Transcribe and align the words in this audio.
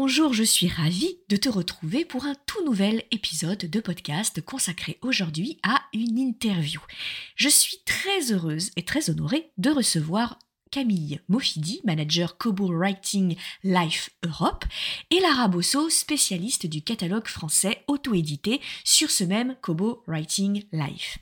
Bonjour, 0.00 0.32
je 0.32 0.44
suis 0.44 0.68
ravie 0.68 1.18
de 1.28 1.34
te 1.34 1.48
retrouver 1.48 2.04
pour 2.04 2.24
un 2.24 2.36
tout 2.46 2.64
nouvel 2.64 3.02
épisode 3.10 3.58
de 3.58 3.80
podcast 3.80 4.40
consacré 4.40 4.96
aujourd'hui 5.02 5.58
à 5.64 5.82
une 5.92 6.18
interview. 6.18 6.80
Je 7.34 7.48
suis 7.48 7.78
très 7.84 8.30
heureuse 8.30 8.70
et 8.76 8.84
très 8.84 9.10
honorée 9.10 9.50
de 9.58 9.70
recevoir 9.70 10.38
Camille 10.70 11.20
Mofidi, 11.28 11.80
manager 11.84 12.36
Kobo 12.38 12.68
Writing 12.68 13.36
Life 13.64 14.10
Europe, 14.24 14.64
et 15.10 15.20
Lara 15.20 15.48
Bosso, 15.48 15.90
spécialiste 15.90 16.66
du 16.66 16.82
catalogue 16.82 17.26
français 17.26 17.84
auto-édité 17.86 18.60
sur 18.84 19.10
ce 19.10 19.24
même 19.24 19.56
Kobo 19.60 20.02
Writing 20.06 20.64
Life. 20.72 21.18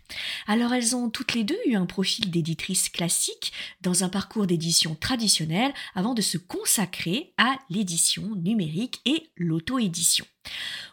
Alors 0.46 0.72
elles 0.74 0.94
ont 0.94 1.10
toutes 1.10 1.34
les 1.34 1.44
deux 1.44 1.58
eu 1.66 1.74
un 1.74 1.86
profil 1.86 2.30
d'éditrice 2.30 2.88
classique 2.88 3.52
dans 3.82 4.04
un 4.04 4.08
parcours 4.08 4.46
d'édition 4.46 4.94
traditionnel 4.94 5.72
avant 5.94 6.14
de 6.14 6.22
se 6.22 6.38
consacrer 6.38 7.32
à 7.38 7.56
l'édition 7.70 8.34
numérique 8.36 9.00
et 9.04 9.28
l'auto-édition. 9.36 10.26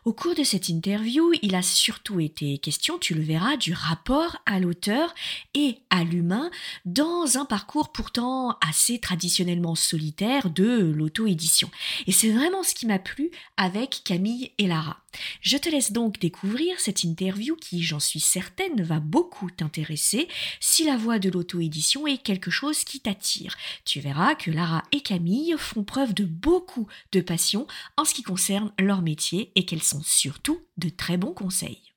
Au 0.05 0.11
cours 0.11 0.35
de 0.35 0.43
cette 0.43 0.67
interview, 0.67 1.31
il 1.41 1.55
a 1.55 1.61
surtout 1.61 2.19
été 2.19 2.57
question, 2.57 2.97
tu 2.97 3.13
le 3.13 3.21
verras, 3.21 3.55
du 3.55 3.71
rapport 3.71 4.35
à 4.45 4.59
l'auteur 4.59 5.15
et 5.53 5.77
à 5.89 6.03
l'humain 6.03 6.51
dans 6.83 7.37
un 7.37 7.45
parcours 7.45 7.93
pourtant 7.93 8.57
assez 8.59 8.99
traditionnellement 8.99 9.75
solitaire 9.75 10.49
de 10.49 10.91
l'auto-édition. 10.93 11.71
Et 12.05 12.11
c'est 12.11 12.31
vraiment 12.31 12.63
ce 12.63 12.75
qui 12.75 12.85
m'a 12.85 12.99
plu 12.99 13.31
avec 13.55 14.01
Camille 14.03 14.51
et 14.57 14.67
Lara. 14.67 14.99
Je 15.41 15.57
te 15.57 15.69
laisse 15.69 15.91
donc 15.91 16.19
découvrir 16.19 16.79
cette 16.79 17.03
interview 17.03 17.55
qui, 17.55 17.83
j'en 17.83 17.99
suis 17.99 18.19
certaine, 18.19 18.81
va 18.81 18.99
beaucoup 18.99 19.49
t'intéresser 19.51 20.27
si 20.59 20.85
la 20.85 20.97
voie 20.97 21.19
de 21.19 21.29
l'auto-édition 21.29 22.07
est 22.07 22.21
quelque 22.21 22.51
chose 22.51 22.83
qui 22.83 22.99
t'attire. 22.99 23.55
Tu 23.85 23.99
verras 23.99 24.35
que 24.35 24.51
Lara 24.51 24.83
et 24.91 25.01
Camille 25.01 25.55
font 25.57 25.83
preuve 25.83 26.13
de 26.13 26.25
beaucoup 26.25 26.87
de 27.11 27.21
passion 27.21 27.67
en 27.95 28.05
ce 28.05 28.13
qui 28.13 28.23
concerne 28.23 28.71
leur 28.79 29.01
métier 29.01 29.42
et 29.55 29.65
qu'elles 29.65 29.83
sont 29.83 30.01
surtout 30.03 30.61
de 30.77 30.89
très 30.89 31.17
bons 31.17 31.33
conseils. 31.33 31.93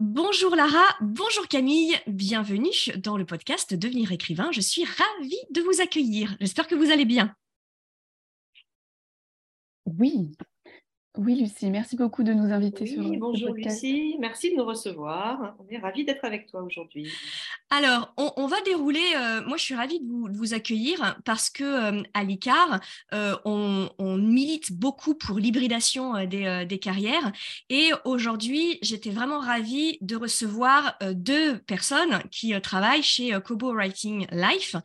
Bonjour 0.00 0.56
Lara, 0.56 0.86
bonjour 1.02 1.46
Camille, 1.46 1.94
bienvenue 2.06 2.70
dans 2.96 3.18
le 3.18 3.26
podcast 3.26 3.74
Devenir 3.74 4.12
écrivain. 4.12 4.50
Je 4.50 4.62
suis 4.62 4.84
ravie 4.84 5.36
de 5.50 5.60
vous 5.60 5.82
accueillir. 5.82 6.36
J'espère 6.40 6.66
que 6.66 6.74
vous 6.74 6.90
allez 6.90 7.04
bien. 7.04 7.34
Oui, 9.84 10.32
oui, 11.16 11.34
Lucie, 11.34 11.68
merci 11.70 11.96
beaucoup 11.96 12.22
de 12.22 12.32
nous 12.32 12.52
inviter 12.52 12.86
sur 12.86 13.02
le 13.02 13.18
Bonjour 13.18 13.52
Lucie, 13.52 14.16
merci 14.20 14.52
de 14.52 14.56
nous 14.56 14.64
recevoir. 14.64 15.56
On 15.58 15.68
est 15.68 15.78
ravis 15.78 16.04
d'être 16.04 16.24
avec 16.24 16.46
toi 16.46 16.62
aujourd'hui. 16.62 17.10
Alors, 17.68 18.14
on, 18.16 18.46
va 18.46 18.60
dérouler. 18.62 19.02
Euh, 19.16 19.42
moi, 19.44 19.56
je 19.56 19.62
suis 19.62 19.74
ravie 19.74 19.98
de 20.00 20.36
vous, 20.36 20.54
accueillir 20.54 21.18
parce 21.24 21.50
que 21.50 21.64
euh, 21.64 22.02
à 22.14 22.22
l'ICAR, 22.22 22.80
euh, 23.12 23.36
on, 23.44 23.90
milite 23.98 24.72
beaucoup 24.72 25.14
pour 25.14 25.38
l'hybridation 25.38 26.24
des, 26.26 26.78
carrières. 26.80 27.32
Et 27.70 27.90
aujourd'hui, 28.04 28.78
j'étais 28.82 29.10
vraiment 29.10 29.40
ravie 29.40 29.98
de 30.00 30.14
recevoir 30.14 30.96
deux 31.12 31.58
personnes 31.58 32.22
qui 32.30 32.58
travaillent 32.60 33.02
chez 33.02 33.38
Kobo 33.44 33.72
Writing 33.72 34.26
Life 34.32 34.76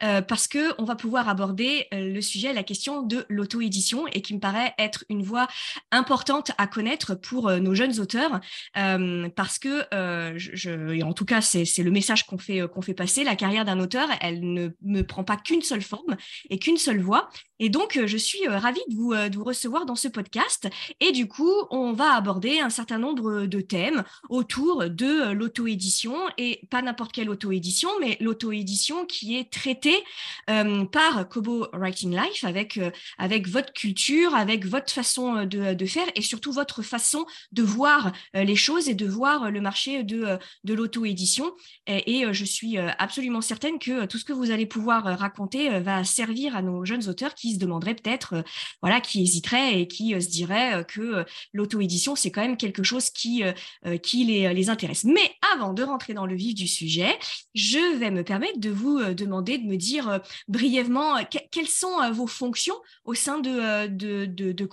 parce 0.00 0.48
que 0.48 0.72
on 0.80 0.84
va 0.84 0.96
pouvoir 0.96 1.28
aborder 1.28 1.86
le 1.92 2.20
sujet, 2.20 2.52
la 2.52 2.62
question 2.62 3.02
de 3.02 3.24
l'auto-édition 3.28 4.06
et 4.08 4.20
qui 4.20 4.34
me 4.34 4.40
paraît 4.40 4.74
être 4.78 5.04
une 5.08 5.22
voie 5.22 5.48
importante 5.90 6.52
à 6.58 6.66
connaître 6.66 7.14
pour 7.14 7.48
euh, 7.48 7.58
nos 7.58 7.74
jeunes 7.74 8.00
auteurs, 8.00 8.40
euh, 8.76 9.28
parce 9.34 9.58
que, 9.58 9.82
euh, 9.94 11.02
en 11.02 11.12
tout 11.12 11.24
cas, 11.24 11.40
c'est 11.40 11.64
le 11.78 11.90
message 11.90 12.26
qu'on 12.26 12.38
fait, 12.38 12.62
qu'on 12.72 12.82
fait 12.82 12.94
passer, 12.94 13.24
la 13.24 13.36
carrière 13.36 13.64
d'un 13.64 13.80
auteur, 13.80 14.08
elle 14.20 14.40
ne 14.40 14.70
me 14.82 15.02
prend 15.02 15.24
pas 15.24 15.36
qu'une 15.36 15.62
seule 15.62 15.82
forme 15.82 16.16
et 16.50 16.58
qu'une 16.58 16.76
seule 16.76 17.00
voix. 17.00 17.28
Et 17.58 17.68
donc, 17.68 18.00
je 18.04 18.16
suis 18.16 18.46
ravie 18.48 18.80
de 18.88 18.96
vous, 18.96 19.14
de 19.14 19.36
vous 19.36 19.44
recevoir 19.44 19.86
dans 19.86 19.94
ce 19.94 20.08
podcast. 20.08 20.68
Et 21.00 21.12
du 21.12 21.28
coup, 21.28 21.52
on 21.70 21.92
va 21.92 22.14
aborder 22.14 22.58
un 22.58 22.70
certain 22.70 22.98
nombre 22.98 23.46
de 23.46 23.60
thèmes 23.60 24.02
autour 24.28 24.90
de 24.90 25.32
l'auto-édition, 25.32 26.16
et 26.38 26.66
pas 26.70 26.82
n'importe 26.82 27.12
quelle 27.12 27.30
auto-édition, 27.30 27.90
mais 28.00 28.16
l'auto-édition 28.20 29.06
qui 29.06 29.36
est 29.36 29.52
traitée 29.52 30.02
par 30.46 31.28
Kobo 31.28 31.68
Writing 31.72 32.16
Life 32.16 32.44
avec, 32.44 32.80
avec 33.18 33.48
votre 33.48 33.72
culture, 33.72 34.34
avec 34.34 34.66
votre 34.66 34.92
façon 34.92 35.44
de 35.44 35.61
de, 35.62 35.86
faire 35.86 36.06
et 36.14 36.22
surtout 36.22 36.52
votre 36.52 36.82
façon 36.82 37.26
de 37.52 37.62
voir 37.62 38.12
euh, 38.36 38.44
les 38.44 38.56
choses 38.56 38.88
et 38.88 38.94
de 38.94 39.06
voir 39.06 39.50
le 39.50 39.60
marché 39.60 40.02
de, 40.02 40.24
euh, 40.24 40.36
de 40.64 40.74
l'auto-édition. 40.74 41.52
Et, 41.86 42.24
euh, 42.24 42.32
je 42.32 42.44
suis 42.44 42.78
absolument 42.78 43.40
certaine 43.40 43.78
que 43.78 44.06
tout 44.06 44.18
ce 44.18 44.24
que 44.24 44.32
vous 44.32 44.50
allez 44.50 44.66
pouvoir 44.66 45.04
raconter 45.18 45.80
va 45.80 46.02
servir 46.04 46.56
à 46.56 46.62
nos 46.62 46.84
jeunes 46.84 47.08
auteurs 47.08 47.34
qui 47.34 47.54
se 47.54 47.58
demanderaient 47.58 47.94
peut-être, 47.94 48.42
voilà, 48.80 49.00
qui 49.00 49.22
hésiteraient 49.22 49.80
et 49.80 49.86
qui 49.86 50.10
se 50.20 50.28
diraient 50.28 50.84
que 50.86 51.24
l'auto-édition, 51.52 52.16
c'est 52.16 52.30
quand 52.30 52.40
même 52.40 52.56
quelque 52.56 52.82
chose 52.82 53.10
qui, 53.10 53.42
les, 53.84 54.70
intéresse. 54.70 55.04
Mais 55.04 55.34
avant 55.54 55.74
de 55.74 55.82
rentrer 55.82 56.14
dans 56.14 56.26
le 56.26 56.34
vif 56.34 56.54
du 56.54 56.66
sujet, 56.66 57.18
je 57.54 57.98
vais 57.98 58.10
me 58.10 58.24
permettre 58.24 58.58
de 58.58 58.70
vous 58.70 59.02
demander 59.14 59.58
de 59.58 59.64
me 59.64 59.76
dire 59.76 60.20
brièvement 60.48 61.16
quelles 61.50 61.68
sont 61.68 62.10
vos 62.12 62.26
fonctions 62.26 62.76
au 63.04 63.14
sein 63.14 63.38
de, 63.38 63.86
de, 63.88 64.24
de, 64.26 64.52
de 64.52 64.64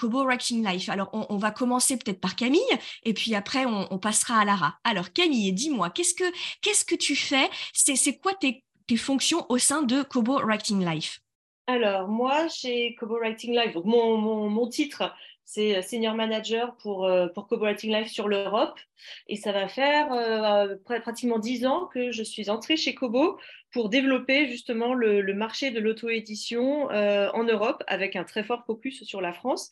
Life? 0.57 0.78
Alors, 0.87 1.09
on, 1.13 1.37
va 1.37 1.51
commencer 1.51 1.97
peut-être 1.97 2.21
par 2.21 2.35
Camille, 2.35 2.61
et 3.03 3.13
puis 3.13 3.35
après, 3.35 3.65
on, 3.65 3.99
passera 3.99 4.39
à 4.39 4.45
Lara. 4.45 4.77
Alors, 4.83 5.11
Camille, 5.11 5.51
dis-moi, 5.51 5.89
qu'est-ce 5.89 6.13
que, 6.13 6.23
qu'est-ce 6.61 6.85
que 6.85 6.95
tu 6.95 7.15
fais? 7.15 7.49
C'est 7.73 8.17
quoi 8.19 8.33
tes, 8.33 8.63
fonctions 8.97 9.45
au 9.49 9.57
sein 9.57 9.83
de 9.83 10.01
Kobo 10.01 10.39
Writing 10.39 10.83
Life? 10.83 11.19
Alors, 11.67 12.07
moi, 12.07 12.47
chez 12.47 12.95
Kobo 12.95 13.19
Writing 13.19 13.53
Life, 13.55 13.73
donc 13.73 13.85
mon, 13.85 14.67
titre, 14.67 15.13
c'est 15.45 15.81
Senior 15.83 16.15
Manager 16.15 16.75
pour, 16.77 17.05
euh, 17.05 17.27
pour 17.27 17.47
Kobo 17.47 17.65
Writing 17.65 17.93
Life 17.93 18.07
sur 18.07 18.27
l'Europe. 18.27 18.79
Et 19.27 19.35
ça 19.35 19.51
va 19.51 19.67
faire 19.67 20.11
euh, 20.11 20.75
pratiquement 21.03 21.37
dix 21.37 21.65
ans 21.65 21.87
que 21.93 22.11
je 22.11 22.23
suis 22.23 22.49
entrée 22.49 22.77
chez 22.77 22.95
Kobo 22.95 23.37
pour 23.71 23.89
développer 23.89 24.47
justement 24.47 24.93
le, 24.93 25.21
marché 25.33 25.71
de 25.71 25.79
l'auto-édition 25.79 26.89
euh, 26.91 27.29
en 27.33 27.43
Europe 27.43 27.83
avec 27.87 28.15
un 28.15 28.23
très 28.23 28.43
fort 28.43 28.63
focus 28.65 29.03
sur 29.03 29.21
la 29.21 29.33
France. 29.33 29.69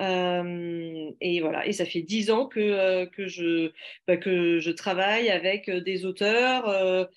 Euh, 0.00 1.10
et 1.20 1.40
voilà, 1.40 1.66
et 1.66 1.72
ça 1.72 1.84
fait 1.86 2.02
dix 2.02 2.30
ans 2.30 2.46
que, 2.46 2.60
euh, 2.60 3.06
que, 3.06 3.26
je, 3.26 3.72
bah, 4.06 4.16
que 4.16 4.60
je 4.60 4.70
travaille 4.70 5.30
avec 5.30 5.70
des 5.70 6.04
auteurs. 6.04 7.08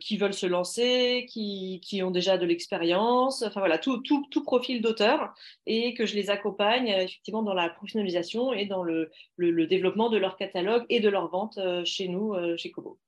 qui 0.00 0.18
veulent 0.18 0.34
se 0.34 0.46
lancer, 0.46 1.26
qui, 1.28 1.80
qui 1.82 2.02
ont 2.02 2.10
déjà 2.10 2.36
de 2.36 2.44
l'expérience, 2.44 3.42
enfin 3.42 3.60
voilà, 3.60 3.78
tout, 3.78 3.98
tout, 4.02 4.26
tout 4.30 4.44
profil 4.44 4.82
d'auteur, 4.82 5.32
et 5.66 5.94
que 5.94 6.04
je 6.04 6.14
les 6.14 6.28
accompagne 6.28 6.88
effectivement 6.88 7.42
dans 7.42 7.54
la 7.54 7.70
professionnalisation 7.70 8.52
et 8.52 8.66
dans 8.66 8.82
le, 8.82 9.10
le, 9.36 9.50
le 9.50 9.66
développement 9.66 10.10
de 10.10 10.18
leur 10.18 10.36
catalogue 10.36 10.84
et 10.90 11.00
de 11.00 11.08
leur 11.08 11.28
vente 11.30 11.58
chez 11.84 12.08
nous, 12.08 12.34
chez 12.58 12.70
Kobo. 12.70 12.98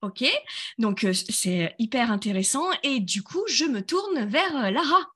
Ok, 0.00 0.24
donc 0.78 1.06
c'est 1.12 1.74
hyper 1.78 2.12
intéressant. 2.12 2.64
Et 2.82 3.00
du 3.00 3.22
coup, 3.22 3.42
je 3.48 3.64
me 3.64 3.82
tourne 3.82 4.26
vers 4.26 4.70
Lara. 4.70 5.12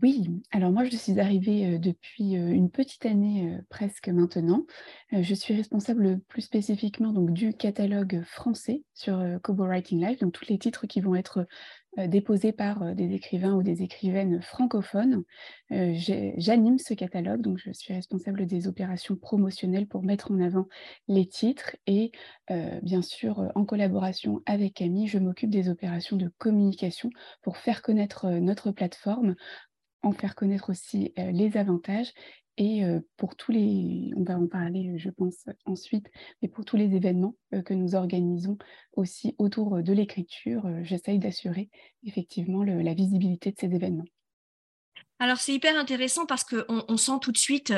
Oui, 0.00 0.30
alors 0.50 0.72
moi 0.72 0.84
je 0.84 0.96
suis 0.96 1.20
arrivée 1.20 1.78
depuis 1.78 2.32
une 2.32 2.70
petite 2.70 3.04
année 3.04 3.58
presque 3.68 4.08
maintenant. 4.08 4.64
Je 5.12 5.34
suis 5.34 5.54
responsable 5.54 6.20
plus 6.28 6.40
spécifiquement 6.42 7.12
donc 7.12 7.32
du 7.32 7.52
catalogue 7.52 8.22
français 8.24 8.84
sur 8.94 9.22
Kobo 9.42 9.64
Writing 9.64 10.02
Life, 10.02 10.20
donc 10.20 10.32
tous 10.32 10.46
les 10.48 10.58
titres 10.58 10.86
qui 10.86 11.02
vont 11.02 11.14
être 11.14 11.40
euh, 11.40 11.44
déposés 11.98 12.52
par 12.52 12.82
euh, 12.82 12.94
des 12.94 13.12
écrivains 13.14 13.54
ou 13.54 13.62
des 13.62 13.82
écrivaines 13.82 14.40
francophones. 14.40 15.24
Euh, 15.72 15.92
j'anime 16.36 16.78
ce 16.78 16.94
catalogue, 16.94 17.42
donc 17.42 17.58
je 17.58 17.72
suis 17.72 17.92
responsable 17.92 18.46
des 18.46 18.66
opérations 18.66 19.16
promotionnelles 19.16 19.86
pour 19.86 20.02
mettre 20.02 20.30
en 20.30 20.40
avant 20.40 20.68
les 21.08 21.26
titres 21.26 21.76
et 21.86 22.12
bien 22.82 23.02
sûr 23.02 23.50
en 23.54 23.64
collaboration 23.64 24.42
avec 24.46 24.74
Camille, 24.74 25.06
je 25.06 25.18
m'occupe 25.18 25.50
des 25.50 25.68
opérations 25.68 26.16
de 26.16 26.30
communication 26.38 27.10
pour 27.40 27.56
faire 27.56 27.80
connaître 27.82 28.28
notre 28.28 28.72
plateforme 28.72 29.34
en 30.02 30.12
faire 30.12 30.34
connaître 30.34 30.70
aussi 30.70 31.14
les 31.16 31.56
avantages 31.56 32.12
et 32.58 32.82
pour 33.16 33.34
tous 33.36 33.50
les, 33.52 34.12
on 34.16 34.24
va 34.24 34.38
en 34.38 34.46
parler, 34.46 34.98
je 34.98 35.10
pense, 35.10 35.44
ensuite, 35.64 36.06
mais 36.40 36.48
pour 36.48 36.64
tous 36.64 36.76
les 36.76 36.94
événements 36.94 37.34
que 37.64 37.74
nous 37.74 37.94
organisons 37.94 38.58
aussi 38.92 39.34
autour 39.38 39.82
de 39.82 39.92
l'écriture, 39.92 40.68
j'essaye 40.82 41.18
d'assurer 41.18 41.70
effectivement 42.04 42.62
la 42.62 42.94
visibilité 42.94 43.52
de 43.52 43.56
ces 43.58 43.74
événements. 43.74 44.04
alors 45.18 45.38
c'est 45.38 45.54
hyper 45.54 45.78
intéressant 45.78 46.26
parce 46.26 46.44
qu'on 46.44 46.84
on 46.88 46.96
sent 46.96 47.20
tout 47.22 47.32
de 47.32 47.38
suite 47.38 47.72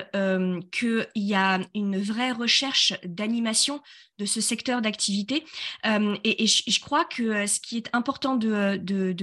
qu'il 0.73 1.07
y 1.15 1.35
a 1.35 1.61
une 1.75 1.99
vraie 1.99 2.33
recherche 2.33 2.95
d'animation 3.05 3.81
de 4.19 4.27
ce 4.27 4.41
secteur 4.41 4.81
d'activité. 4.81 5.45
Euh, 5.87 6.17
et, 6.23 6.47
je, 6.47 6.81
crois 6.81 7.05
que 7.05 7.23
euh, 7.23 7.47
ce 7.47 7.59
qui 7.59 7.77
est 7.77 7.91
important 7.93 8.37
de, 8.37 8.77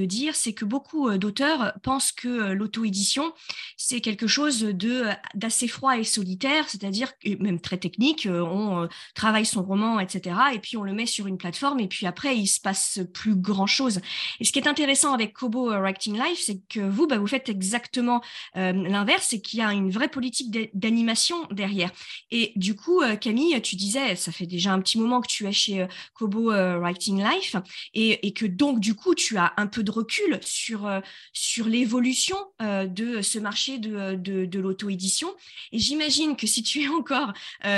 dire, 0.06 0.36
c'est 0.36 0.54
que 0.54 0.66
beaucoup 0.66 1.08
euh, 1.08 1.18
d'auteurs 1.18 1.74
pensent 1.82 2.12
que 2.12 2.52
l'auto-édition, 2.52 3.34
c'est 3.78 4.02
quelque 4.02 4.28
chose 4.28 4.62
de, 4.62 5.06
d'assez 5.34 5.68
froid 5.68 5.98
et 5.98 6.04
solitaire, 6.04 6.68
c'est-à-dire 6.68 7.14
même 7.40 7.62
très 7.62 7.78
technique. 7.78 8.28
On 8.30 8.88
travaille 9.16 9.46
son 9.46 9.64
roman, 9.64 10.00
etc. 10.00 10.36
Et 10.54 10.60
puis 10.60 10.76
on 10.76 10.84
le 10.84 10.94
met 10.94 11.06
sur 11.06 11.28
une 11.28 11.38
plateforme 11.38 11.80
et 11.80 11.88
puis 11.88 12.06
après, 12.06 12.38
il 12.38 12.48
se 12.48 12.60
passe 12.60 13.00
plus 13.14 13.36
grand-chose. 13.36 14.02
Et 14.40 14.46
ce 14.46 14.52
qui 14.52 14.60
est 14.60 14.68
intéressant 14.68 15.14
avec 15.14 15.34
Kobo 15.34 15.70
Writing 15.70 16.16
Life, 16.16 16.42
c'est 16.46 16.60
que 16.68 16.82
vous, 16.82 17.08
bah, 17.08 17.18
vous 17.18 17.28
faites 17.28 17.50
exactement 17.50 18.22
l'inverse, 18.56 19.28
c'est 19.30 19.42
qu'il 19.42 19.60
y 19.60 19.62
a 19.62 19.72
une 19.72 19.92
vraie 19.92 20.10
politique 20.10 20.52
d'animation 20.74 21.48
derrière. 21.52 21.92
Et 22.32 22.52
du 22.56 22.76
coup, 22.76 23.02
Camille, 23.20 23.62
tu 23.62 23.76
disais, 23.76 24.16
ça 24.16 24.32
fait 24.32 24.48
déjà 24.48 24.74
un 24.74 24.81
petit 24.82 25.00
moment 25.00 25.22
que 25.22 25.28
tu 25.28 25.48
es 25.48 25.52
chez 25.52 25.82
euh, 25.82 25.88
Kobo 26.14 26.52
euh, 26.52 26.78
Writing 26.78 27.24
Life 27.24 27.56
et, 27.94 28.32
que 28.34 28.46
donc 28.46 28.80
du 28.80 28.96
coup 28.96 29.14
tu 29.16 29.38
as 29.38 29.54
un 29.58 29.68
peu 29.68 29.84
de 29.84 29.92
recul 29.92 30.40
sur, 30.42 30.88
euh, 30.88 31.00
sur 31.34 31.68
l'évolution 31.68 32.38
de 32.60 33.22
ce 33.22 33.40
marché 33.40 33.78
de, 33.78 34.16
de, 34.16 34.60
l'auto-édition. 34.60 35.34
Et 35.72 35.80
j'imagine 35.80 36.36
que 36.36 36.48
si 36.48 36.64
tu 36.64 36.84
es 36.84 36.88
encore 36.88 37.34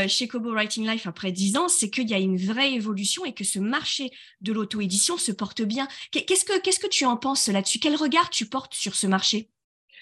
chez 0.07 0.27
Kobo 0.27 0.51
Writing 0.51 0.87
Life 0.87 1.07
après 1.07 1.31
10 1.31 1.57
ans, 1.57 1.67
c'est 1.69 1.89
qu'il 1.89 2.09
y 2.09 2.13
a 2.13 2.19
une 2.19 2.37
vraie 2.37 2.73
évolution 2.73 3.25
et 3.25 3.33
que 3.33 3.43
ce 3.43 3.59
marché 3.59 4.11
de 4.41 4.53
l'auto-édition 4.53 5.17
se 5.17 5.31
porte 5.31 5.61
bien. 5.61 5.87
Qu'est-ce 6.11 6.45
que, 6.45 6.59
qu'est-ce 6.59 6.79
que 6.79 6.87
tu 6.87 7.05
en 7.05 7.17
penses 7.17 7.47
là-dessus? 7.47 7.79
Quel 7.79 7.95
regard 7.95 8.29
tu 8.29 8.45
portes 8.45 8.73
sur 8.73 8.95
ce 8.95 9.07
marché? 9.07 9.49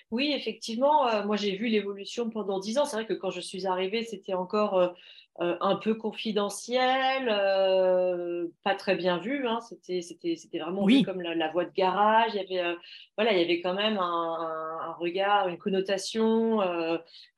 Oui, 0.09 0.33
effectivement, 0.35 1.25
moi 1.25 1.37
j'ai 1.37 1.55
vu 1.55 1.67
l'évolution 1.67 2.29
pendant 2.29 2.59
dix 2.59 2.77
ans. 2.77 2.85
C'est 2.85 2.97
vrai 2.97 3.07
que 3.07 3.13
quand 3.13 3.31
je 3.31 3.41
suis 3.41 3.65
arrivée, 3.65 4.03
c'était 4.03 4.33
encore 4.33 4.93
un 5.39 5.75
peu 5.75 5.95
confidentiel, 5.95 7.27
euh, 7.29 8.47
pas 8.63 8.75
très 8.75 8.95
bien 8.95 9.17
vu. 9.17 9.47
Hein. 9.47 9.59
C'était, 9.61 10.37
vraiment 10.59 10.85
comme 11.03 11.21
la, 11.21 11.51
voie 11.51 11.65
de 11.65 11.71
garage. 11.71 12.31
Il 12.33 12.41
y 12.41 12.59
avait, 12.59 12.67
euh, 12.67 12.75
voilà, 13.17 13.31
il 13.33 13.39
y 13.39 13.43
avait 13.43 13.61
quand 13.61 13.73
même 13.73 13.97
un, 13.97 14.95
regard, 14.99 15.47
une 15.47 15.57
connotation 15.57 16.59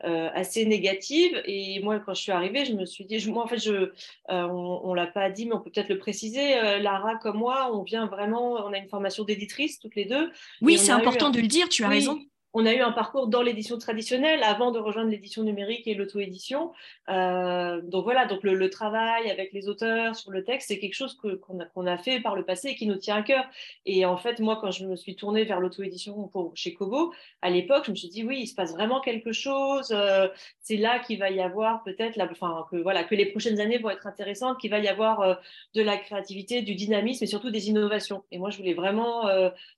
assez 0.02 0.66
négative. 0.66 1.42
Et 1.46 1.80
moi, 1.82 2.00
quand 2.00 2.14
je 2.14 2.22
suis 2.22 2.32
arrivée, 2.32 2.66
je 2.66 2.74
me 2.74 2.86
suis 2.86 3.06
dit, 3.06 3.26
moi, 3.30 3.44
en 3.44 3.48
fait, 3.48 3.60
je, 3.60 3.92
on, 4.28 4.92
ne 4.92 4.96
l'a 4.96 5.08
pas 5.08 5.30
dit, 5.30 5.46
mais 5.46 5.54
on 5.54 5.62
peut 5.62 5.72
peut-être 5.72 5.90
le 5.90 6.00
préciser. 6.00 6.80
Lara, 6.82 7.16
comme 7.16 7.38
moi, 7.38 7.70
on 7.74 7.84
vient 7.84 8.08
vraiment, 8.08 8.54
on 8.54 8.74
a 8.74 8.78
une 8.78 8.90
formation 8.90 9.24
d'éditrice 9.24 9.80
toutes 9.80 9.96
les 9.96 10.06
deux. 10.06 10.32
Oui, 10.62 10.78
c'est 10.78 10.92
important 10.92 11.30
de 11.30 11.40
le 11.40 11.48
dire. 11.48 11.70
Tu 11.70 11.84
as 11.84 11.90
raison 11.90 12.20
on 12.54 12.68
a 12.68 12.74
eu 12.74 12.82
un 12.82 12.92
parcours 12.92 13.28
dans 13.28 13.42
l'édition 13.42 13.80
traditionnelle 13.80 14.44
avant 14.44 14.72
de 14.72 14.78
rejoindre 14.78 15.10
l'édition 15.10 15.44
numérique 15.44 15.88
et 15.88 15.96
l'auto-édition. 15.96 16.72
Euh, 17.10 17.82
donc 17.82 18.04
voilà, 18.04 18.28
donc 18.28 18.44
le, 18.44 18.70
travail 18.70 19.30
avec 19.30 19.54
les 19.54 19.68
auteurs 19.68 20.16
sur 20.16 20.32
le 20.32 20.44
texte, 20.44 20.68
c'est 20.68 20.80
quelque 20.80 20.94
chose 20.94 21.20
qu'on 21.42 21.88
a, 21.88 21.98
fait 21.98 22.22
par 22.22 22.36
le 22.36 22.46
passé 22.46 22.70
et 22.70 22.76
qui 22.76 22.88
nous 22.88 22.96
tient 22.96 23.18
à 23.18 23.22
cœur. 23.24 23.44
Et 23.86 24.06
en 24.06 24.18
fait, 24.18 24.40
moi, 24.40 24.58
quand 24.62 24.72
je 24.72 24.86
me 24.86 24.96
suis 24.96 25.16
tournée 25.16 25.44
vers 25.46 25.60
l'auto-édition 25.60 26.30
chez 26.54 26.74
Kobo, 26.74 27.14
à 27.42 27.50
l'époque, 27.50 27.86
je 27.86 27.92
me 27.92 27.96
suis 27.96 28.10
dit 28.10 28.24
oui, 28.24 28.42
il 28.42 28.48
se 28.48 28.56
passe 28.56 28.74
vraiment 28.74 29.02
quelque 29.02 29.32
chose. 29.32 29.92
Euh, 29.92 30.28
c'est 30.60 30.78
là 30.78 31.00
qu'il 31.00 31.20
va 31.20 31.32
y 31.32 31.42
avoir 31.42 31.84
peut-être, 31.84 32.20
enfin 32.32 32.66
que 32.72 32.78
voilà, 32.78 33.04
que 33.04 33.16
les 33.16 33.26
prochaines 33.26 33.60
années 33.60 33.80
vont 33.80 33.90
être 33.90 34.06
intéressantes, 34.06 34.60
qu'il 34.60 34.70
va 34.70 34.80
y 34.80 34.88
avoir 34.88 35.22
euh, 35.22 35.36
de 35.74 35.82
la 35.82 35.98
créativité, 35.98 36.62
du 36.62 36.76
dynamisme 36.76 37.24
et 37.24 37.28
surtout 37.28 37.50
des 37.50 37.70
innovations. 37.70 38.24
Et 38.32 38.38
moi, 38.38 38.52
je 38.52 38.58
voulais 38.58 38.74
vraiment 38.74 39.24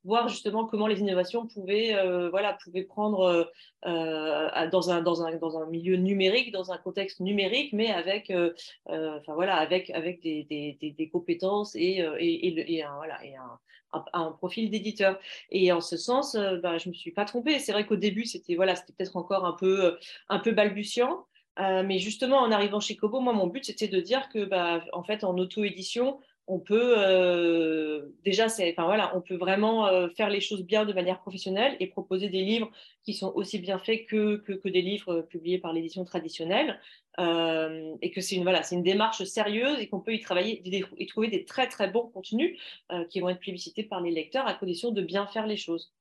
voir 0.03 0.27
justement 0.27 0.65
comment 0.65 0.87
les 0.87 0.99
innovations 0.99 1.47
pouvaient, 1.47 1.95
voilà 2.29 2.57
pouvez 2.65 2.83
prendre 2.83 3.21
euh, 3.21 3.43
euh, 3.85 4.69
dans, 4.69 4.89
un, 4.89 5.01
dans, 5.01 5.23
un, 5.23 5.35
dans 5.37 5.57
un 5.57 5.65
milieu 5.67 5.95
numérique, 5.95 6.51
dans 6.51 6.71
un 6.71 6.77
contexte 6.77 7.19
numérique, 7.19 7.71
mais 7.73 7.91
avec, 7.91 8.29
euh, 8.31 8.53
enfin, 8.87 9.33
voilà, 9.33 9.55
avec, 9.55 9.89
avec 9.91 10.21
des, 10.21 10.43
des, 10.79 11.09
compétences 11.09 11.75
et, 11.75 12.03
et, 12.19 12.75
et, 12.75 12.83
un, 12.83 12.95
voilà, 12.95 13.23
et 13.23 13.35
un, 13.35 14.31
profil 14.31 14.69
d'éditeur. 14.69 15.19
Et 15.51 15.71
en 15.71 15.81
ce 15.81 15.95
sens, 15.95 16.35
bah, 16.35 16.77
je 16.77 16.89
ne 16.89 16.93
me 16.93 16.93
suis 16.93 17.11
pas 17.11 17.23
trompée. 17.23 17.59
C'est 17.59 17.71
vrai 17.71 17.85
qu'au 17.85 17.95
début, 17.95 18.25
c'était 18.25 18.55
voilà, 18.55 18.73
peut-être 18.73 19.15
encore 19.15 19.45
un 19.45 19.53
peu, 19.53 19.97
un 20.27 20.39
peu 20.39 20.51
balbutiant. 20.51 21.25
mais 21.57 21.99
justement, 21.99 22.39
en 22.39 22.51
arrivant 22.51 22.81
chez 22.81 22.97
Kobo, 22.97 23.21
moi, 23.21 23.31
mon 23.31 23.47
but, 23.47 23.63
c'était 23.63 23.87
de 23.87 24.01
dire 24.01 24.27
que, 24.29 24.43
bah, 24.43 24.83
en 24.91 25.03
fait, 25.03 25.23
en 25.23 25.37
auto-édition, 25.37 26.19
on 26.47 26.59
peut 26.59 26.95
euh, 26.97 28.07
déjà, 28.23 28.45
enfin 28.45 28.85
voilà, 28.85 29.15
on 29.15 29.21
peut 29.21 29.35
vraiment 29.35 29.87
euh, 29.87 30.09
faire 30.09 30.29
les 30.29 30.41
choses 30.41 30.63
bien 30.63 30.85
de 30.85 30.93
manière 30.93 31.19
professionnelle 31.19 31.75
et 31.79 31.87
proposer 31.87 32.29
des 32.29 32.43
livres 32.43 32.71
qui 33.03 33.13
sont 33.13 33.31
aussi 33.35 33.57
bien 33.59 33.79
faits 33.79 34.05
que, 34.05 34.43
des 34.67 34.81
livres 34.81 35.13
euh, 35.13 35.21
publiés 35.23 35.57
par 35.57 35.73
l'édition 35.73 36.05
traditionnelle, 36.05 36.79
et 37.17 38.11
que 38.11 38.19
c'est 38.19 38.35
une 38.35 38.43
voilà, 38.43 38.61
c'est 38.61 38.75
une 38.75 38.83
démarche 38.83 39.23
sérieuse 39.23 39.79
et 39.79 39.87
qu'on 39.87 40.01
peut 40.01 40.13
y 40.13 40.19
travailler 40.19 40.61
et 40.97 41.05
trouver 41.05 41.29
des 41.29 41.45
très 41.45 41.69
très 41.69 41.89
bons 41.89 42.07
contenus 42.09 42.59
qui 43.09 43.21
vont 43.21 43.29
être 43.29 43.39
plébiscités 43.39 43.83
par 43.83 44.01
les 44.01 44.11
lecteurs 44.11 44.45
à 44.47 44.53
condition 44.53 44.91
de 44.91 45.01
bien 45.01 45.25
faire 45.25 45.47
les 45.47 45.55
choses. 45.55 45.93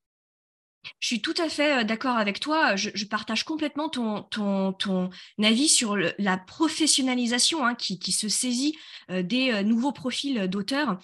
Je 1.01 1.07
suis 1.07 1.21
tout 1.21 1.35
à 1.39 1.49
fait 1.49 1.81
euh, 1.81 1.85
d'accord 1.85 2.17
avec 2.17 2.41
toi. 2.41 2.77
Je, 2.77 3.05
partage 3.05 3.45
complètement 3.45 3.89
ton, 3.89 4.23
ton, 4.23 4.73
ton 4.73 5.11
avis 5.43 5.69
sur 5.69 5.97
la 6.19 6.39
professionnalisation 6.39 7.65
hein, 7.65 7.75
qui, 7.75 7.99
qui, 7.99 8.13
se 8.13 8.29
saisit 8.29 8.77
euh, 9.11 9.23
des 9.23 9.53
euh, 9.53 9.63
nouveaux 9.63 9.93
profils 9.93 10.49
d'auteurs 10.49 10.99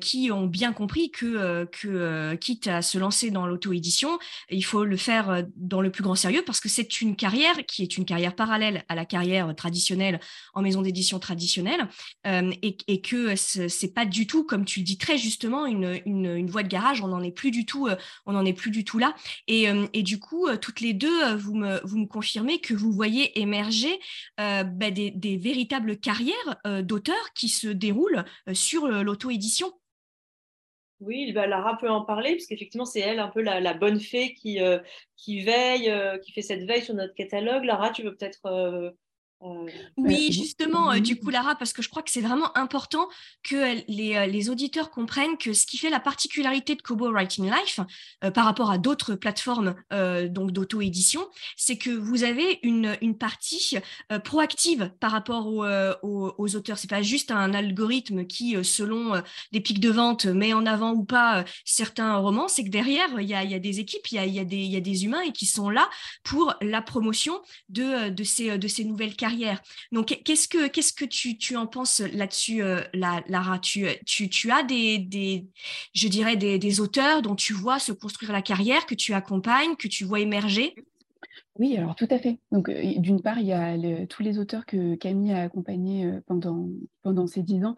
qui 0.00 0.30
ont 0.30 0.46
bien 0.46 0.72
compris 0.72 1.10
que, 1.10 1.64
que 1.66 2.34
quitte 2.36 2.66
à 2.66 2.82
se 2.82 2.98
lancer 2.98 3.30
dans 3.30 3.46
l'auto-édition, 3.46 4.18
il 4.50 4.64
faut 4.64 4.84
le 4.84 4.96
faire 4.96 5.44
dans 5.56 5.80
le 5.80 5.90
plus 5.90 6.02
grand 6.02 6.14
sérieux 6.14 6.42
parce 6.44 6.60
que 6.60 6.68
c'est 6.68 7.00
une 7.00 7.16
carrière 7.16 7.54
qui 7.66 7.82
est 7.82 7.96
une 7.96 8.04
carrière 8.04 8.34
parallèle 8.34 8.84
à 8.88 8.94
la 8.94 9.04
carrière 9.04 9.54
traditionnelle 9.54 10.20
en 10.54 10.62
maison 10.62 10.82
d'édition 10.82 11.18
traditionnelle 11.18 11.88
et, 12.24 12.76
et, 12.86 13.00
que 13.00 13.36
c'est 13.36 13.94
pas 13.94 14.06
du 14.06 14.26
tout, 14.26 14.44
comme 14.44 14.64
tu 14.64 14.80
le 14.80 14.84
dis 14.84 14.98
très 14.98 15.18
justement, 15.18 15.66
une, 15.66 16.00
une, 16.06 16.26
une 16.36 16.50
voie 16.50 16.62
de 16.62 16.68
garage. 16.68 17.02
On 17.02 17.08
n'en 17.08 17.22
est 17.22 17.32
plus 17.32 17.50
du 17.50 17.66
tout, 17.66 17.88
on 18.26 18.32
n'en 18.32 18.44
est 18.44 18.52
plus 18.52 18.70
du 18.70 18.84
tout 18.84 18.98
là. 18.98 19.13
Euh, 19.50 19.86
et, 19.92 20.02
du 20.02 20.18
coup, 20.18 20.46
euh, 20.46 20.56
toutes 20.56 20.80
les 20.80 20.92
deux, 20.92 21.22
euh, 21.22 21.36
vous 21.36 21.54
me, 21.54 22.06
confirmez 22.06 22.60
que 22.60 22.74
vous 22.74 22.92
voyez 22.92 23.38
émerger 23.40 23.98
bah, 24.36 24.90
des, 24.90 25.36
véritables 25.36 25.98
carrières 25.98 26.60
d'auteurs 26.82 27.32
qui 27.34 27.48
se 27.48 27.68
déroulent 27.68 28.24
sur 28.52 28.86
l'auto-édition. 28.86 29.72
Oui, 31.00 31.32
bah, 31.32 31.46
Lara 31.46 31.76
peut 31.78 31.90
en 31.90 32.04
parler, 32.04 32.32
parce 32.32 32.46
qu'effectivement, 32.46 32.84
c'est 32.84 33.00
elle 33.00 33.18
un 33.18 33.28
peu 33.28 33.42
la, 33.42 33.74
bonne 33.74 34.00
fée 34.00 34.34
qui, 34.34 34.58
veille, 35.42 35.92
qui 36.24 36.32
fait 36.32 36.42
cette 36.42 36.64
veille 36.64 36.82
sur 36.82 36.94
notre 36.94 37.14
catalogue. 37.14 37.64
Lara, 37.64 37.90
tu 37.90 38.02
veux 38.02 38.14
peut-être 38.14 38.94
oui, 39.96 40.32
justement, 40.32 40.92
euh, 40.92 41.00
du 41.00 41.18
coup, 41.18 41.28
Lara, 41.28 41.54
parce 41.54 41.72
que 41.72 41.82
je 41.82 41.88
crois 41.88 42.02
que 42.02 42.10
c'est 42.10 42.22
vraiment 42.22 42.56
important 42.56 43.08
que 43.42 43.76
les, 43.88 44.16
euh, 44.16 44.26
les, 44.26 44.48
auditeurs 44.48 44.90
comprennent 44.90 45.36
que 45.36 45.52
ce 45.52 45.66
qui 45.66 45.76
fait 45.76 45.90
la 45.90 46.00
particularité 46.00 46.74
de 46.74 46.82
Kobo 46.82 47.10
Writing 47.10 47.50
Life 47.50 47.80
par 48.34 48.44
rapport 48.44 48.70
à 48.70 48.78
d'autres 48.78 49.14
plateformes 49.14 49.74
donc 50.28 50.50
d'auto-édition, 50.50 51.26
c'est 51.56 51.78
que 51.78 51.90
vous 51.90 52.24
avez 52.24 52.58
une, 52.62 52.96
une 53.00 53.16
partie 53.16 53.78
proactive 54.22 54.92
par 55.00 55.10
rapport 55.10 55.46
aux, 55.46 55.64
aux, 56.38 56.56
auteurs. 56.56 56.78
C'est 56.78 56.90
pas 56.90 57.02
juste 57.02 57.30
un 57.30 57.54
algorithme 57.54 58.26
qui, 58.26 58.56
selon 58.64 59.22
des 59.52 59.60
pics 59.60 59.80
de 59.80 59.90
vente, 59.90 60.26
met 60.26 60.52
en 60.52 60.66
avant 60.66 60.92
ou 60.92 61.04
pas 61.04 61.44
certains 61.64 62.16
romans. 62.16 62.48
C'est 62.48 62.64
que 62.64 62.70
derrière, 62.70 63.08
il 63.20 63.28
y 63.28 63.34
a, 63.34 63.44
y 63.44 63.54
a, 63.54 63.58
des 63.58 63.80
équipes, 63.80 64.06
il 64.10 64.16
y 64.16 64.18
a, 64.18 64.26
y, 64.26 64.38
a 64.38 64.44
des, 64.44 64.62
y 64.62 64.76
a 64.76 64.80
des 64.80 65.04
humains 65.04 65.22
et 65.22 65.32
qui 65.32 65.46
sont 65.46 65.70
là 65.70 65.88
pour 66.22 66.54
la 66.60 66.82
promotion 66.82 67.40
de, 67.68 68.10
de, 68.10 68.24
ces, 68.24 68.58
de 68.58 68.68
ces 68.68 68.84
nouvelles 68.84 69.16
donc, 69.92 70.20
qu'est-ce 70.24 70.48
que, 70.48 70.68
qu'est-ce 70.68 70.92
que 70.92 71.04
tu, 71.04 71.38
tu 71.38 71.56
en 71.56 71.66
penses 71.66 72.00
là-dessus, 72.00 72.62
euh, 72.62 72.80
Lara? 72.92 73.58
Tu, 73.58 73.86
tu, 74.06 74.28
tu, 74.28 74.50
as 74.50 74.62
des, 74.62 74.98
des, 74.98 75.46
je 75.94 76.08
dirais, 76.08 76.36
des, 76.36 76.58
des 76.58 76.80
auteurs 76.80 77.22
dont 77.22 77.34
tu 77.34 77.52
vois 77.52 77.78
se 77.78 77.92
construire 77.92 78.32
la 78.32 78.42
carrière, 78.42 78.86
que 78.86 78.94
tu 78.94 79.14
accompagnes, 79.14 79.76
que 79.76 79.88
tu 79.88 80.04
vois 80.04 80.20
émerger? 80.20 80.74
Oui, 81.58 81.76
alors 81.76 81.94
tout 81.94 82.08
à 82.10 82.18
fait. 82.18 82.40
Donc, 82.50 82.68
d'une 82.70 83.22
part, 83.22 83.38
il 83.38 83.46
y 83.46 83.52
a 83.52 83.76
tous 84.06 84.22
les 84.22 84.40
auteurs 84.40 84.66
que 84.66 84.96
Camille 84.96 85.32
a 85.32 85.42
accompagnés 85.42 86.20
pendant, 86.26 87.26
ces 87.28 87.42
dix 87.42 87.64
ans, 87.64 87.76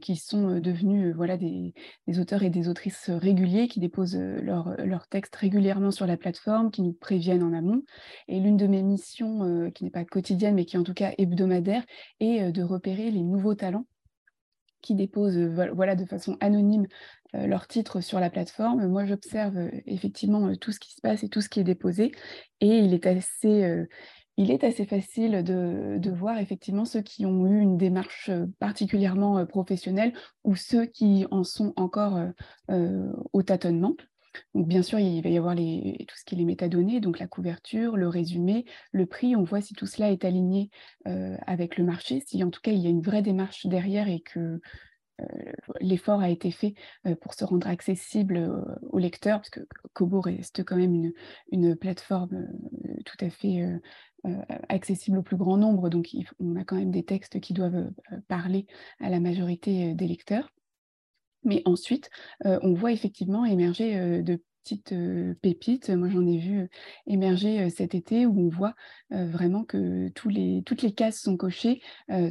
qui 0.00 0.16
sont 0.16 0.60
devenus 0.60 1.14
voilà, 1.14 1.38
des, 1.38 1.72
auteurs 2.18 2.42
et 2.42 2.50
des 2.50 2.68
autrices 2.68 3.08
réguliers, 3.08 3.66
qui 3.66 3.80
déposent 3.80 4.16
leurs 4.16 4.76
leur 4.84 5.08
textes 5.08 5.36
régulièrement 5.36 5.90
sur 5.90 6.06
la 6.06 6.18
plateforme, 6.18 6.70
qui 6.70 6.82
nous 6.82 6.92
préviennent 6.92 7.42
en 7.42 7.54
amont. 7.54 7.82
Et 8.28 8.40
l'une 8.40 8.58
de 8.58 8.66
mes 8.66 8.82
missions, 8.82 9.70
qui 9.74 9.84
n'est 9.84 9.90
pas 9.90 10.04
quotidienne, 10.04 10.54
mais 10.54 10.66
qui 10.66 10.76
est 10.76 10.80
en 10.80 10.84
tout 10.84 10.94
cas 10.94 11.12
hebdomadaire, 11.16 11.84
est 12.20 12.52
de 12.52 12.62
repérer 12.62 13.10
les 13.10 13.22
nouveaux 13.22 13.54
talents 13.54 13.86
qui 14.82 14.94
déposent 14.94 15.38
voilà, 15.38 15.96
de 15.96 16.04
façon 16.04 16.36
anonyme 16.40 16.86
euh, 17.34 17.46
leur 17.46 17.66
titre 17.66 18.02
sur 18.02 18.20
la 18.20 18.28
plateforme. 18.28 18.86
Moi, 18.88 19.06
j'observe 19.06 19.56
euh, 19.56 19.70
effectivement 19.86 20.48
euh, 20.48 20.56
tout 20.56 20.70
ce 20.70 20.78
qui 20.78 20.92
se 20.92 21.00
passe 21.00 21.22
et 21.22 21.30
tout 21.30 21.40
ce 21.40 21.48
qui 21.48 21.60
est 21.60 21.64
déposé. 21.64 22.12
Et 22.60 22.78
il 22.78 22.92
est 22.92 23.06
assez, 23.06 24.84
facile 24.84 25.42
de, 25.42 25.96
de, 25.98 26.10
voir 26.10 26.38
effectivement 26.38 26.84
ceux 26.84 27.00
qui 27.00 27.24
ont 27.24 27.46
eu 27.46 27.58
une 27.58 27.78
démarche 27.78 28.30
particulièrement 28.58 29.46
professionnelle 29.46 30.12
ou 30.44 30.56
ceux 30.56 30.84
qui 30.84 31.26
en 31.30 31.42
sont 31.42 31.72
encore 31.76 32.20
au 32.68 33.42
tâtonnement. 33.42 33.94
Donc, 34.54 34.66
bien 34.66 34.82
sûr, 34.82 34.98
il 34.98 35.22
va 35.22 35.28
y 35.28 35.38
avoir 35.38 35.54
tout 35.54 36.16
ce 36.16 36.24
qui 36.24 36.34
est 36.34 36.38
les 36.38 36.44
métadonnées, 36.44 37.00
donc 37.00 37.18
la 37.18 37.26
couverture, 37.26 37.96
le 37.96 38.08
résumé, 38.08 38.64
le 38.92 39.06
prix. 39.06 39.36
On 39.36 39.44
voit 39.44 39.60
si 39.60 39.74
tout 39.74 39.86
cela 39.86 40.10
est 40.10 40.24
aligné 40.24 40.70
avec 41.04 41.76
le 41.76 41.84
marché, 41.84 42.22
si 42.26 42.42
en 42.42 42.50
tout 42.50 42.60
cas 42.62 42.72
il 42.72 42.80
y 42.80 42.86
a 42.86 42.90
une 42.90 43.02
vraie 43.02 43.22
démarche 43.22 43.66
derrière 43.66 44.08
et 44.08 44.20
que 44.20 44.60
l'effort 45.80 46.20
a 46.20 46.30
été 46.30 46.50
fait 46.50 46.74
pour 47.20 47.34
se 47.34 47.44
rendre 47.44 47.68
accessible 47.68 48.50
aux 48.90 48.98
lecteurs, 48.98 49.38
parce 49.38 49.50
que 49.50 49.60
Kobo 49.92 50.20
reste 50.20 50.64
quand 50.64 50.76
même 50.76 51.12
une 51.52 51.76
plateforme 51.76 52.48
tout 53.04 53.24
à 53.24 53.30
fait 53.30 53.62
accessible 54.68 55.18
au 55.18 55.22
plus 55.22 55.36
grand 55.36 55.56
nombre, 55.58 55.90
donc 55.90 56.08
on 56.40 56.56
a 56.56 56.64
quand 56.64 56.76
même 56.76 56.90
des 56.90 57.04
textes 57.04 57.38
qui 57.40 57.52
doivent 57.52 57.90
parler 58.28 58.66
à 59.00 59.10
la 59.10 59.20
majorité 59.20 59.94
des 59.94 60.06
lecteurs. 60.08 60.52
Mais 61.44 61.62
ensuite, 61.64 62.10
on 62.44 62.72
voit 62.72 62.92
effectivement 62.92 63.44
émerger 63.44 64.22
de 64.22 64.40
petites 64.62 64.94
pépites. 65.42 65.90
Moi, 65.90 66.08
j'en 66.08 66.24
ai 66.26 66.38
vu 66.38 66.68
émerger 67.06 67.68
cet 67.70 67.94
été 67.94 68.26
où 68.26 68.46
on 68.46 68.48
voit 68.48 68.74
vraiment 69.10 69.64
que 69.64 70.08
toutes 70.10 70.82
les 70.82 70.92
cases 70.94 71.20
sont 71.20 71.36
cochées, 71.36 71.82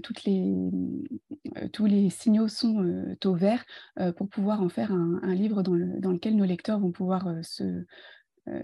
tous 0.01 1.85
les 1.85 2.09
signaux 2.09 2.47
sont 2.47 3.15
au 3.25 3.35
vert 3.35 3.65
pour 4.15 4.29
pouvoir 4.29 4.61
en 4.61 4.69
faire 4.69 4.93
un, 4.93 5.35
livre 5.35 5.61
dans, 5.61 5.73
lequel 5.73 6.37
nos 6.37 6.45
lecteurs 6.45 6.79
vont 6.79 6.91
pouvoir 6.91 7.27
se, 7.43 7.85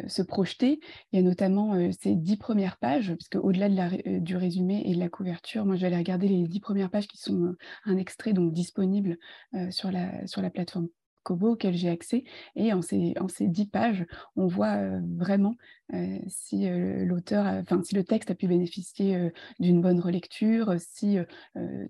se 0.08 0.22
projeter. 0.22 0.80
Il 1.12 1.18
y 1.18 1.20
a 1.20 1.22
notamment 1.22 1.76
ces 1.92 2.16
dix 2.16 2.38
premières 2.38 2.78
pages, 2.78 3.14
puisque 3.14 3.36
au-delà 3.36 3.70
de 3.70 4.20
du 4.20 4.36
résumé 4.36 4.84
et 4.86 4.96
de 4.96 5.00
la 5.00 5.10
couverture, 5.10 5.66
moi 5.66 5.76
j'allais 5.76 5.98
regarder 5.98 6.28
les 6.28 6.48
dix 6.48 6.60
premières 6.60 6.90
pages 6.90 7.08
qui 7.08 7.18
sont 7.18 7.56
un 7.86 7.98
extrait 7.98 8.34
donc 8.34 8.54
disponible 8.54 9.18
sur, 9.70 9.92
la, 9.92 10.26
sur 10.28 10.42
la 10.42 10.50
plateforme 10.50 10.88
Kobo 11.24 11.52
auquel 11.52 11.76
j'ai 11.76 11.90
accès. 11.90 12.24
Et 12.56 12.72
en 12.72 12.82
ces, 12.82 13.14
en 13.20 13.28
ces 13.28 13.48
dix 13.48 13.68
pages, 13.68 14.06
on 14.36 14.48
voit 14.48 14.78
vraiment 15.18 15.56
si 16.28 16.68
l'auteur, 17.06 17.46
enfin 17.46 17.82
si 17.84 17.96
le 17.96 18.04
texte 18.04 18.30
a 18.32 18.36
pu 18.36 18.48
bénéficier 18.48 19.32
d'une 19.60 19.82
bonne 19.82 20.00
relecture, 20.00 20.76
si 20.80 21.18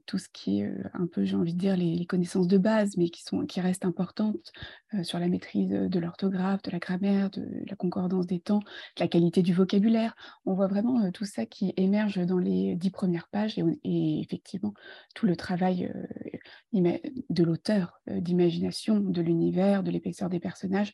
tout 0.06 0.18
ce 0.18 0.30
qui 0.30 0.62
est 0.62 0.72
un 0.94 1.08
peu, 1.08 1.26
j'ai 1.26 1.36
envie 1.36 1.54
de 1.54 1.60
dire, 1.60 1.76
les, 1.76 2.06
connaissances 2.06 2.48
de 2.48 2.58
base, 2.58 2.96
mais 2.96 3.10
qui, 3.10 3.24
sont, 3.24 3.46
qui 3.46 3.60
restent 3.60 3.86
importantes 3.86 4.54
sur 5.02 5.20
la 5.20 5.28
maîtrise 5.28 5.70
de 5.70 6.00
l'orthographe, 6.00 6.62
de 6.62 6.72
la 6.72 6.80
grammaire, 6.80 7.30
de 7.32 7.46
la 7.68 7.76
concordance 7.76 8.28
des 8.28 8.40
temps, 8.40 8.60
de 8.60 9.00
la 9.00 9.08
qualité 9.08 9.42
du 9.42 9.54
vocabulaire. 9.54 10.16
On 10.46 10.54
voit 10.54 10.68
vraiment 10.68 11.12
tout 11.12 11.26
ça 11.26 11.46
qui 11.46 11.74
émerge 11.76 12.26
dans 12.26 12.38
les 12.38 12.76
dix 12.76 12.92
premières 12.92 13.28
pages 13.28 13.58
et, 13.84 14.22
effectivement 14.22 14.74
tout 15.16 15.26
le 15.26 15.36
travail 15.36 15.92
de 16.74 17.44
l'auteur, 17.44 18.00
d'imagination, 18.08 19.00
de 19.00 19.22
l'univers, 19.22 19.84
de 19.84 19.92
l'épaisseur 19.92 20.30
des 20.30 20.40
personnages, 20.40 20.94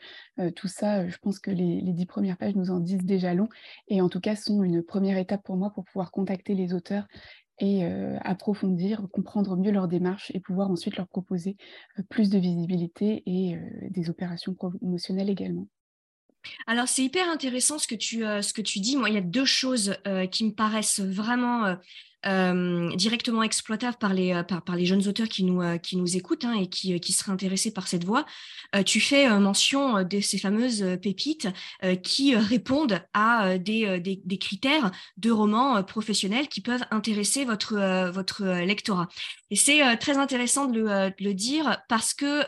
tout 0.56 0.68
ça, 0.68 1.08
je 1.08 1.18
pense 1.18 1.40
que 1.40 1.52
les 1.52 1.82
dix 1.94 2.06
premières 2.06 2.38
pages 2.38 2.56
nous 2.56 2.72
en 2.72 2.80
disent 2.80 2.93
déjà 2.98 3.34
longs 3.34 3.50
et 3.88 4.02
en 4.02 4.10
tout 4.10 4.20
cas 4.20 4.36
sont 4.36 4.64
une 4.64 4.84
première 4.84 5.18
étape 5.18 5.44
pour 5.44 5.58
moi 5.58 5.72
pour 5.74 5.86
pouvoir 5.86 6.12
contacter 6.12 6.56
les 6.56 6.74
auteurs 6.74 7.08
et 7.60 7.86
approfondir, 7.86 9.08
comprendre 9.12 9.56
mieux 9.58 9.72
leur 9.72 9.88
démarche 9.88 10.32
et 10.36 10.40
pouvoir 10.40 10.70
ensuite 10.72 10.98
leur 10.98 11.08
proposer 11.08 11.56
plus 12.10 12.30
de 12.30 12.40
visibilité 12.40 13.24
et 13.28 13.58
des 13.90 14.10
opérations 14.10 14.56
promotionnelles 14.56 15.30
également. 15.30 15.68
Alors 16.68 16.88
c'est 16.88 17.04
hyper 17.04 17.30
intéressant 17.30 17.78
ce 17.80 17.88
que 17.88 17.96
tu, 17.96 18.20
ce 18.20 18.54
que 18.54 18.62
tu 18.62 18.80
dis. 18.80 18.98
Moi, 18.98 19.10
il 19.10 19.16
y 19.16 19.18
a 19.18 19.22
deux 19.22 19.46
choses 19.46 19.96
qui 20.32 20.46
me 20.46 20.52
paraissent 20.52 21.00
vraiment 21.00 21.78
euh, 22.26 22.96
directement 22.96 23.44
exploitable 23.44 23.98
par 23.98 24.14
les, 24.14 24.32
euh, 24.32 24.44
par, 24.44 24.78
les 24.78 24.86
jeunes 24.86 25.06
auteurs 25.10 25.28
qui 25.28 25.44
nous, 25.44 25.62
euh, 25.62 25.78
qui 25.78 25.98
nous 25.98 26.16
écoutent 26.16 26.46
hein, 26.46 26.54
et 26.54 26.68
qui, 26.68 26.98
qui, 27.02 27.12
seraient 27.12 27.34
intéressés 27.34 27.74
par 27.74 27.90
cette 27.90 28.06
voie. 28.06 28.26
tu 28.86 29.02
fais 29.02 29.30
mention 29.40 30.04
de 30.04 30.20
ces 30.22 30.38
fameuses 30.38 30.98
pépites 31.02 31.48
qui 32.02 32.36
répondent 32.36 33.02
à 33.14 33.58
des, 33.58 34.00
des, 34.00 34.38
critères 34.38 34.92
de 35.18 35.32
romans 35.32 35.84
professionnels 35.84 36.48
qui 36.48 36.62
peuvent 36.62 36.84
intéresser 36.92 37.46
votre, 37.46 38.10
votre 38.10 38.44
lectorat. 38.44 39.08
Et 39.52 39.56
c'est 39.56 39.98
très 39.98 40.18
intéressant 40.18 40.66
de 40.66 40.80
le, 40.80 41.14
le, 41.20 41.34
dire 41.34 41.82
parce 41.90 42.14
que, 42.14 42.44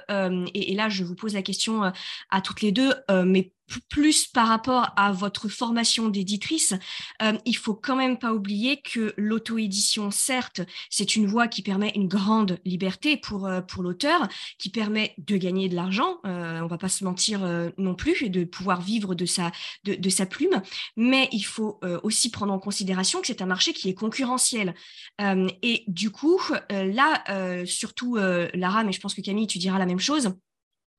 et, 0.53 0.71
et, 0.71 0.75
là 0.75 0.89
je 0.89 1.03
vous 1.03 1.15
pose 1.15 1.33
la 1.33 1.41
question 1.41 1.91
à 2.29 2.41
toutes 2.41 2.61
les 2.61 2.71
deux, 2.71 2.93
mais 3.25 3.51
plus 3.89 4.27
par 4.27 4.47
rapport 4.47 4.91
à 4.95 5.11
votre 5.11 5.49
formation 5.49 6.09
d'éditrice, 6.09 6.73
euh, 7.21 7.33
il 7.45 7.57
faut 7.57 7.73
quand 7.73 7.95
même 7.95 8.17
pas 8.17 8.33
oublier 8.33 8.81
que 8.81 9.13
l'auto-édition, 9.17 10.11
certes, 10.11 10.61
c'est 10.89 11.15
une 11.15 11.27
voie 11.27 11.47
qui 11.47 11.61
permet 11.61 11.91
une 11.95 12.07
grande 12.07 12.59
liberté 12.65 13.17
pour, 13.17 13.47
euh, 13.47 13.61
pour 13.61 13.83
l'auteur, 13.83 14.27
qui 14.59 14.69
permet 14.69 15.13
de 15.17 15.37
gagner 15.37 15.69
de 15.69 15.75
l'argent, 15.75 16.17
euh, 16.25 16.61
on 16.61 16.67
va 16.67 16.77
pas 16.77 16.89
se 16.89 17.03
mentir 17.03 17.43
euh, 17.43 17.69
non 17.77 17.95
plus, 17.95 18.23
et 18.23 18.29
de 18.29 18.43
pouvoir 18.43 18.81
vivre 18.81 19.15
de 19.15 19.25
sa, 19.25 19.51
de, 19.83 19.95
de 19.95 20.09
sa 20.09 20.25
plume, 20.25 20.61
mais 20.95 21.29
il 21.31 21.43
faut 21.43 21.79
aussi 22.03 22.29
prendre 22.29 22.53
en 22.53 22.59
considération 22.59 23.21
que 23.21 23.27
c'est 23.27 23.41
un 23.41 23.45
marché 23.45 23.73
qui 23.73 23.89
est 23.89 23.93
concurrentiel. 23.93 24.73
et 25.19 25.83
du 25.87 26.09
coup, 26.09 26.39
là, 26.69 27.65
surtout 27.65 28.15
Lara, 28.15 28.83
mais 28.83 28.91
je 28.91 28.99
pense 28.99 29.13
que 29.13 29.21
Camille, 29.21 29.47
tu 29.47 29.57
diras 29.57 29.79
la 29.79 29.85
même 29.85 29.99
chose, 29.99 30.33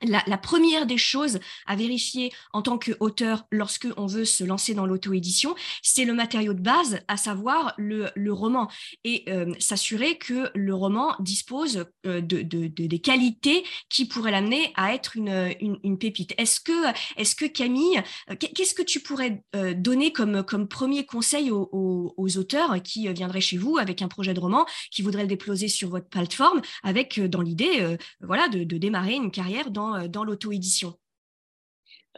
la, 0.03 0.39
première 0.39 0.87
des 0.87 0.99
choses 0.99 1.39
à 1.67 1.77
vérifier 1.77 2.33
en 2.53 2.63
tant 2.63 2.79
qu'auteur 2.79 3.47
lorsque 3.51 3.89
on 3.97 4.07
veut 4.07 4.25
se 4.25 4.45
lancer 4.45 4.75
dans 4.75 4.87
l'auto-édition, 4.87 5.55
c'est 5.83 6.05
le 6.05 6.13
matériau 6.13 6.53
de 6.53 6.61
base, 6.61 7.01
à 7.09 7.17
savoir 7.17 7.75
le, 7.79 8.11
roman, 8.31 8.69
et 9.05 9.25
euh, 9.29 9.53
s'assurer 9.59 10.19
que 10.19 10.51
le 10.55 10.75
roman 10.75 11.15
dispose 11.21 11.87
euh, 12.07 12.21
de, 12.21 12.43
des 12.43 12.99
qualités 12.99 13.65
qui 13.89 14.07
pourraient 14.07 14.31
l'amener 14.31 14.73
à 14.77 14.95
être 14.95 15.17
une, 15.17 15.55
une, 15.61 15.99
pépite. 15.99 16.35
Est-ce 16.37 16.61
que, 16.61 16.89
est 17.17 17.35
que 17.35 17.47
Camille, 17.47 18.03
euh, 18.31 18.35
qu'est-ce 18.37 18.75
que 18.75 18.83
tu 18.83 19.01
pourrais 19.01 19.43
donner 19.77 20.13
comme, 20.13 20.43
comme 20.45 20.69
premier 20.69 21.07
conseil 21.07 21.51
aux, 21.51 22.15
auteurs 22.37 22.83
qui 22.83 23.09
viendraient 23.13 23.41
chez 23.41 23.57
vous 23.57 23.79
avec 23.79 24.03
un 24.03 24.09
projet 24.09 24.35
de 24.35 24.41
roman, 24.41 24.67
qui 24.91 25.03
voudraient 25.03 25.23
le 25.23 25.29
déploser 25.29 25.69
sur 25.69 25.89
votre 25.89 26.09
plateforme, 26.09 26.61
avec 26.83 27.21
dans 27.21 27.41
l'idée, 27.41 27.97
voilà, 28.21 28.49
de, 28.49 28.65
de 28.65 28.79
démarrer 28.79 29.15
une 29.15 29.31
carrière 29.31 29.71
dans 29.71 29.86
euh, 29.95 30.09
dans, 30.09 30.25
l'auto-édition 30.25 30.95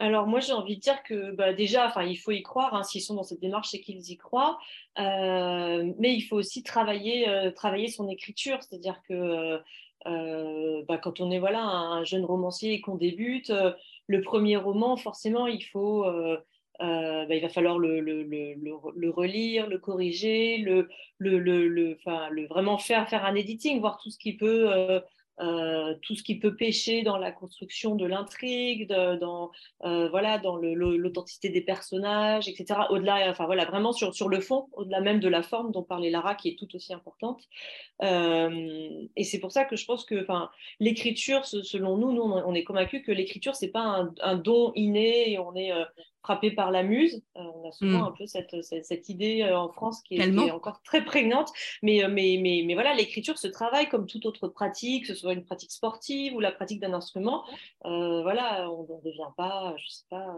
alors 0.01 0.27
moi 0.27 0.39
j'ai 0.39 0.53
envie 0.53 0.77
de 0.77 0.81
dire 0.81 1.03
que 1.03 1.31
bah, 1.31 1.51
déjà, 1.51 1.85
enfin 1.85 2.03
il 2.03 2.15
faut 2.15 2.31
y 2.31 2.41
croire. 2.41 2.73
Hein, 2.73 2.83
S'ils 2.83 3.01
sont 3.01 3.15
dans 3.15 3.23
cette 3.23 3.41
démarche, 3.41 3.67
c'est 3.71 3.81
qu'ils 3.81 4.09
y 4.09 4.15
croient. 4.15 4.57
Euh, 4.97 5.91
mais 5.97 6.13
il 6.13 6.21
faut 6.21 6.37
aussi 6.37 6.63
travailler, 6.63 7.27
euh, 7.27 7.51
travailler 7.51 7.89
son 7.89 8.07
écriture, 8.07 8.59
c'est-à-dire 8.61 9.01
que 9.09 9.59
bah, 10.87 10.97
quand 10.99 11.19
on 11.19 11.31
est 11.31 11.39
voilà 11.39 11.59
un, 11.59 12.05
jeune 12.05 12.23
romancier 12.23 12.75
et 12.75 12.79
qu'on 12.79 12.95
débute, 12.95 13.51
le 14.07 14.21
premier 14.21 14.55
roman, 14.55 14.95
forcément, 14.95 15.47
il 15.47 15.65
faut, 15.65 16.05
bah, 16.79 17.25
il 17.29 17.41
va 17.41 17.49
falloir 17.49 17.77
le, 17.77 17.99
le, 17.99 18.23
le, 18.23 19.09
relire, 19.09 19.67
le 19.67 19.79
corriger, 19.79 20.59
le, 20.59 20.87
vraiment 22.47 22.77
faire 22.77 23.09
faire 23.09 23.25
un 23.25 23.35
editing, 23.35 23.81
voir 23.81 23.97
tout 23.97 24.11
ce 24.11 24.17
qui 24.17 24.37
peut 24.37 25.01
tout 26.01 26.15
ce 26.15 26.23
qui 26.23 26.39
peut 26.39 26.55
pêcher 26.55 27.01
dans 27.03 27.17
la 27.17 27.31
construction 27.31 27.95
de 27.95 28.05
l'intrigue, 28.05 28.87
dans, 28.87 29.51
euh, 29.83 30.09
voilà, 30.09 30.37
dans 30.37 30.57
l'authenticité 30.57 31.49
des 31.49 31.61
personnages, 31.61 32.47
etc. 32.47 32.81
Au-delà, 32.89 33.29
enfin 33.29 33.45
voilà, 33.45 33.65
vraiment 33.65 33.93
sur, 33.93 34.13
sur 34.13 34.29
le 34.29 34.41
fond, 34.41 34.67
au-delà 34.73 35.01
même 35.01 35.19
de 35.19 35.29
la 35.29 35.41
forme 35.41 35.71
dont 35.71 35.83
parlait 35.83 36.09
Lara, 36.09 36.35
qui 36.35 36.49
est 36.49 36.59
tout 36.59 36.73
aussi 36.75 36.93
importante. 36.93 37.41
Euh, 38.01 39.05
et 39.15 39.23
c'est 39.23 39.39
pour 39.39 39.51
ça 39.51 39.65
que 39.65 39.75
je 39.75 39.85
pense 39.85 40.05
que, 40.05 40.21
enfin, 40.21 40.49
l'écriture, 40.79 41.45
selon 41.45 41.97
nous, 41.97 42.11
nous, 42.11 42.21
on 42.21 42.53
est 42.53 42.63
convaincus 42.63 43.03
que 43.05 43.11
l'écriture, 43.11 43.55
c'est 43.55 43.71
pas 43.71 44.07
un, 44.21 44.35
don 44.35 44.71
inné 44.75 45.37
on 45.39 45.55
est 45.55 45.71
frappé 46.21 46.51
par 46.51 46.71
la 46.71 46.83
muse. 46.83 47.21
Euh, 47.37 47.41
on 47.55 47.67
a 47.67 47.71
souvent 47.71 47.99
mm. 47.99 48.07
un 48.07 48.11
peu 48.11 48.25
cette, 48.25 48.55
cette, 48.63 49.09
idée 49.09 49.41
euh, 49.41 49.57
en 49.57 49.69
France 49.69 50.01
qui 50.01 50.15
est, 50.15 50.51
encore 50.51 50.81
très 50.83 51.03
prégnante. 51.03 51.49
Mais, 51.81 52.03
euh, 52.03 52.09
mais, 52.09 52.39
mais, 52.41 52.63
mais 52.65 52.73
voilà, 52.73 52.93
l'écriture 52.93 53.37
se 53.37 53.47
travaille 53.47 53.89
comme 53.89 54.05
toute 54.05 54.25
autre 54.25 54.47
pratique, 54.47 55.07
que 55.07 55.13
ce 55.13 55.19
soit 55.19 55.33
une 55.33 55.45
pratique 55.45 55.71
sportive 55.71 56.33
ou 56.35 56.39
la 56.39 56.51
pratique 56.51 56.79
d'un 56.79 56.93
instrument. 56.93 57.43
voilà, 57.83 58.69
on 58.71 58.83
ne 58.83 59.01
devient 59.03 59.31
pas, 59.37 59.75
je 59.77 59.89
sais 59.89 60.05
pas, 60.09 60.35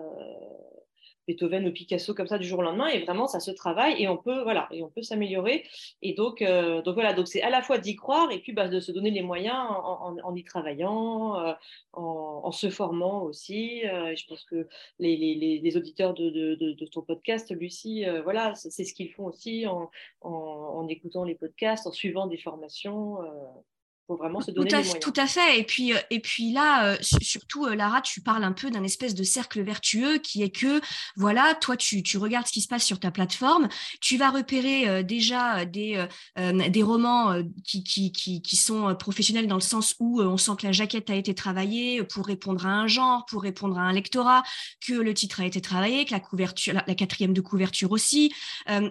Beethoven 1.32 1.68
ou 1.68 1.72
Picasso 1.72 2.14
comme 2.14 2.28
ça 2.28 2.38
du 2.38 2.48
jour 2.48 2.60
au 2.60 2.62
lendemain 2.62 2.88
et 2.88 3.00
vraiment 3.00 3.28
ça 3.28 3.40
se 3.40 3.52
travaille 3.52 4.02
et 4.02 4.08
on 4.08 4.18
peut 4.18 4.42
voilà 4.44 4.68
et 4.72 4.84
on 4.84 4.90
peut 4.90 5.02
s'améliorer. 5.02 5.64
Et 6.02 6.14
donc 6.14 6.42
euh, 6.42 6.82
donc 6.82 6.96
voilà 6.96 7.14
donc 7.14 7.28
c'est 7.28 7.42
à 7.42 7.50
la 7.50 7.62
fois 7.62 7.78
d'y 7.78 7.96
croire 7.96 8.32
et 8.32 8.40
puis 8.40 8.54
bah, 8.54 8.68
de 8.68 8.80
se 8.80 8.92
donner 8.92 9.12
les 9.12 9.22
moyens 9.22 9.58
en, 9.58 10.36
y 10.36 10.44
travaillant 10.44 11.40
euh, 11.40 11.54
en, 11.94 12.52
se 12.52 12.70
formant 12.70 13.24
aussi. 13.24 13.88
Euh, 13.88 14.16
je 14.16 14.26
pense 14.28 14.44
que 14.44 14.68
les, 15.00 15.78
auditeurs 15.78 16.14
de, 16.14 16.86
ton 16.92 17.02
podcast 17.02 17.52
Lucie 17.52 18.06
voilà 18.24 18.54
c'est 18.56 18.84
ce 18.84 18.94
qu'ils 18.94 19.12
font 19.12 19.26
aussi 19.26 19.66
en, 19.68 20.88
écoutant 20.88 21.24
les 21.24 21.36
podcasts 21.36 21.88
en 21.88 21.92
suivant 21.92 22.28
des 22.28 22.38
formations 22.38 23.20
faut 24.08 24.18
vraiment 24.18 24.42
se 24.42 24.52
donner 24.52 24.70
tout 24.70 24.76
à, 24.76 24.80
les 24.80 24.86
moyens. 24.86 25.04
Tout 25.04 25.14
à 25.18 25.28
fait. 25.28 25.60
Et 25.60 25.64
puis, 25.64 25.94
et 26.10 26.20
puis 26.20 26.52
là, 26.52 26.98
surtout, 27.02 27.68
Lara, 27.68 28.02
tu 28.02 28.22
parles 28.22 28.44
un 28.44 28.52
peu 28.52 28.70
d'un 28.70 28.84
espèce 28.84 29.16
de 29.16 29.24
cercle 29.24 29.62
vertueux 29.62 30.18
qui 30.18 30.44
est 30.44 30.50
que, 30.50 30.82
voilà, 31.16 31.56
toi, 31.56 31.78
tu, 31.78 32.04
tu, 32.04 32.18
regardes 32.18 32.48
ce 32.48 32.52
qui 32.52 32.62
se 32.62 32.68
passe 32.68 32.84
sur 32.84 33.00
ta 33.00 33.12
plateforme, 33.12 33.68
tu 34.02 34.18
vas 34.18 34.30
repérer 34.30 35.04
déjà 35.04 35.66
des, 35.66 36.06
des 36.38 36.84
romans 36.84 37.42
qui, 37.64 37.84
qui, 37.84 38.12
qui, 38.12 38.42
qui, 38.42 38.56
sont 38.56 38.96
professionnels 38.96 39.48
dans 39.48 39.56
le 39.56 39.62
sens 39.62 39.96
où 40.00 40.22
on 40.22 40.38
sent 40.38 40.52
que 40.60 40.66
la 40.66 40.72
jaquette 40.72 41.10
a 41.10 41.16
été 41.16 41.34
travaillée 41.34 42.04
pour 42.04 42.26
répondre 42.26 42.66
à 42.66 42.70
un 42.70 42.88
genre, 42.88 43.26
pour 43.26 43.42
répondre 43.42 43.78
à 43.78 43.82
un 43.82 43.94
lectorat, 43.94 44.44
que 44.86 44.94
le 44.94 45.14
titre 45.14 45.42
a 45.42 45.46
été 45.46 45.62
travaillé, 45.62 46.06
que 46.06 46.12
la 46.12 46.20
couverture, 46.20 46.74
la, 46.74 46.96
quatrième 46.96 47.34
de 47.34 47.42
couverture 47.42 47.92
aussi. 47.92 48.34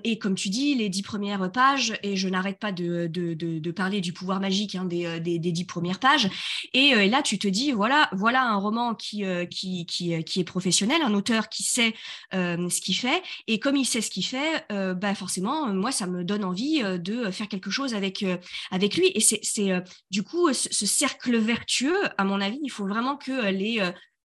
et 0.05 0.19
comme 0.19 0.35
tu 0.35 0.49
dis, 0.49 0.75
les 0.75 0.88
dix 0.88 1.02
premières 1.02 1.50
pages, 1.52 1.95
et 2.02 2.17
je 2.17 2.29
n'arrête 2.29 2.59
pas 2.59 2.73
de, 2.73 3.07
de, 3.07 3.35
de, 3.35 3.71
parler 3.71 4.00
du 4.00 4.12
pouvoir 4.12 4.40
magique 4.40 4.75
hein, 4.75 4.85
des, 4.85 5.00
des, 5.21 5.38
des, 5.38 5.52
dix 5.52 5.64
premières 5.64 5.99
pages. 5.99 6.28
Et 6.73 7.09
là, 7.09 7.23
tu 7.23 7.38
te 7.38 7.49
dis, 7.49 7.73
voilà, 7.73 8.09
voilà 8.12 8.45
un 8.45 8.57
roman 8.57 8.95
qui, 8.95 9.25
qui, 9.50 9.87
qui, 9.87 10.25
qui 10.25 10.40
est 10.40 10.45
professionnel, 10.45 11.02
un 11.02 11.14
auteur 11.14 11.49
qui 11.49 11.62
sait 11.62 11.95
ce 12.33 12.80
qu'il 12.80 12.97
fait. 12.97 13.23
Et 13.47 13.59
comme 13.59 13.76
il 13.76 13.85
sait 13.85 14.00
ce 14.00 14.11
qu'il 14.11 14.25
fait, 14.25 14.64
bah 14.69 15.14
forcément, 15.14 15.73
moi, 15.73 15.92
ça 15.92 16.07
me 16.07 16.25
donne 16.25 16.45
envie 16.45 16.83
de 16.83 17.30
faire 17.30 17.49
quelque 17.49 17.71
chose 17.71 17.95
avec, 17.95 18.25
avec 18.71 18.97
lui. 18.97 19.11
Et 19.14 19.21
c'est 19.21 19.83
du 20.11 20.23
coup 20.23 20.52
ce, 20.52 20.87
cercle 20.87 21.37
vertueux, 21.37 21.99
à 22.19 22.25
mon 22.25 22.40
avis, 22.40 22.61
il 22.62 22.71
faut 22.71 22.87
vraiment 22.87 23.16
que 23.16 23.50
les, 23.50 23.80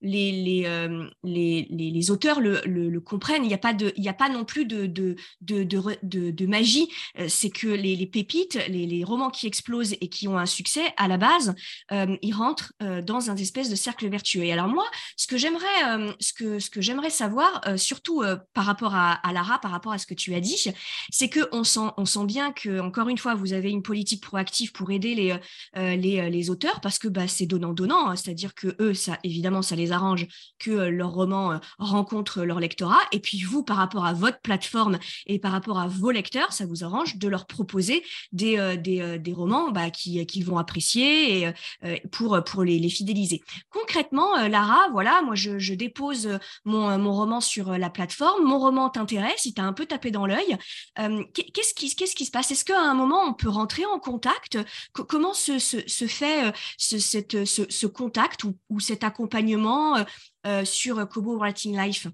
les, 0.03 0.63
euh, 0.65 1.09
les, 1.23 1.67
les, 1.69 1.89
les, 1.89 2.11
auteurs 2.11 2.41
le, 2.41 2.61
le, 2.65 2.99
comprennent. 2.99 3.43
Il 3.43 3.47
n'y 3.47 3.53
a, 3.53 3.57
pas 3.57 3.73
de, 3.73 3.93
a 4.05 4.13
pas 4.13 4.29
non 4.29 4.43
plus 4.45 4.65
de, 4.65 4.85
de, 4.85 5.15
de, 5.41 5.63
de, 5.63 6.45
magie. 6.45 6.89
Euh, 7.19 7.27
c'est 7.29 7.49
que 7.49 7.67
les, 7.67 8.05
pépites, 8.05 8.59
les, 8.67 9.03
romans 9.03 9.29
qui 9.29 9.47
explosent 9.47 9.93
et 10.01 10.09
qui 10.09 10.27
ont 10.27 10.37
un 10.37 10.45
succès, 10.45 10.93
à 10.97 11.07
la 11.07 11.17
base, 11.17 11.55
euh, 11.91 12.17
ils 12.21 12.33
rentrent 12.33 12.73
dans 12.79 13.29
un 13.29 13.35
espèce 13.35 13.69
de 13.69 13.75
cercle 13.75 14.07
vertueux. 14.09 14.43
Et 14.43 14.51
alors 14.51 14.67
moi, 14.67 14.85
ce 15.15 15.27
que 15.27 15.37
j'aimerais, 15.37 16.11
ce 16.19 16.33
que, 16.33 16.59
ce 16.59 16.69
que 16.69 16.81
savoir, 17.09 17.61
surtout 17.77 18.23
par 18.53 18.65
rapport 18.65 18.95
à, 18.95 19.13
à, 19.13 19.33
Lara, 19.33 19.59
par 19.59 19.71
rapport 19.71 19.93
à 19.93 19.97
ce 19.97 20.05
que 20.05 20.13
tu 20.13 20.33
as 20.35 20.39
dit, 20.39 20.71
c'est 21.09 21.29
qu'on 21.29 21.63
sent, 21.63 21.91
on 21.97 22.05
sent 22.05 22.25
bien 22.25 22.51
que, 22.51 22.79
encore 22.79 23.09
une 23.09 23.17
fois, 23.17 23.35
vous 23.35 23.53
avez 23.53 23.69
une 23.69 23.83
politique 23.83 24.21
proactive 24.21 24.71
pour 24.71 24.91
aider 24.91 25.15
les, 25.15 25.37
les, 25.75 26.29
les 26.29 26.49
auteurs 26.49 26.81
parce 26.81 26.99
que 26.99 27.07
bah, 27.07 27.27
c'est 27.27 27.45
donnant-donnant. 27.45 28.09
Hein. 28.09 28.15
C'est-à-dire 28.15 28.53
que 28.53 28.75
eux, 28.79 28.93
ça, 28.93 29.17
évidemment, 29.23 29.61
ça 29.61 29.75
les 29.75 29.92
arrange 29.93 30.27
que 30.59 30.71
euh, 30.71 30.89
leur 30.89 31.11
roman 31.11 31.53
euh, 31.53 31.57
rencontre 31.77 32.43
leur 32.43 32.59
lectorat. 32.59 32.99
Et 33.11 33.19
puis 33.19 33.41
vous, 33.41 33.63
par 33.63 33.77
rapport 33.77 34.05
à 34.05 34.13
votre 34.13 34.39
plateforme 34.41 34.99
et 35.25 35.39
par 35.39 35.51
rapport 35.51 35.79
à 35.79 35.87
vos 35.87 36.11
lecteurs, 36.11 36.53
ça 36.53 36.65
vous 36.65 36.83
arrange 36.83 37.17
de 37.17 37.27
leur 37.27 37.45
proposer 37.45 38.03
des, 38.31 38.57
euh, 38.57 38.75
des, 38.75 39.33
romans 39.33 39.71
bah, 39.71 39.89
qu'ils 39.89 40.45
vont 40.45 40.57
apprécier 40.57 41.41
et, 41.41 41.53
pour, 42.11 42.39
pour 42.43 42.63
les, 42.63 42.89
fidéliser. 42.89 43.41
Concrètement, 43.69 44.47
Lara, 44.47 44.89
voilà, 44.91 45.21
moi 45.23 45.33
je, 45.35 45.73
dépose 45.73 46.37
mon, 46.65 46.97
mon, 46.99 47.13
roman 47.13 47.41
sur 47.41 47.71
la 47.77 47.89
plateforme. 47.89 48.43
Mon 48.43 48.59
roman 48.59 48.89
t'intéresse, 48.89 49.45
il 49.45 49.53
t'a 49.53 49.63
un 49.63 49.73
peu 49.73 49.85
tapé 49.85 50.11
dans 50.11 50.27
l'œil. 50.27 50.57
Qu'est-ce 51.33 51.73
qui, 51.73 51.95
qu'est-ce 51.95 52.15
qui 52.15 52.25
se 52.25 52.31
passe? 52.31 52.51
Est-ce 52.51 52.65
qu'à 52.65 52.79
un 52.79 52.93
moment 52.93 53.23
on 53.23 53.33
peut 53.33 53.49
rentrer 53.49 53.85
en 53.85 53.99
contact? 53.99 54.59
Comment 54.93 55.33
se, 55.33 55.57
se, 55.57 56.07
fait 56.07 56.53
ce, 56.77 56.99
cette, 56.99 57.45
ce, 57.45 57.87
contact 57.87 58.43
ou 58.43 58.79
cet 58.79 59.03
accompagnement 59.03 59.82
euh, 59.83 60.03
euh, 60.45 60.65
sur 60.65 61.07
Kobo 61.07 61.37
Writing 61.37 61.79
Life 61.79 62.07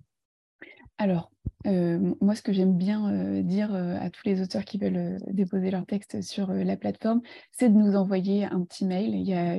Alors, 0.97 1.31
euh, 1.67 2.13
moi, 2.21 2.35
ce 2.35 2.41
que 2.41 2.53
j'aime 2.53 2.77
bien 2.77 3.41
dire 3.41 3.73
à 3.73 4.09
tous 4.09 4.21
les 4.25 4.41
auteurs 4.41 4.63
qui 4.65 4.77
veulent 4.77 5.17
déposer 5.27 5.71
leur 5.71 5.85
texte 5.85 6.21
sur 6.21 6.51
la 6.53 6.77
plateforme, 6.77 7.21
c'est 7.51 7.69
de 7.69 7.77
nous 7.77 7.95
envoyer 7.95 8.45
un 8.45 8.63
petit 8.63 8.85
mail. 8.85 9.13
Il 9.13 9.27
y 9.27 9.33
a 9.33 9.57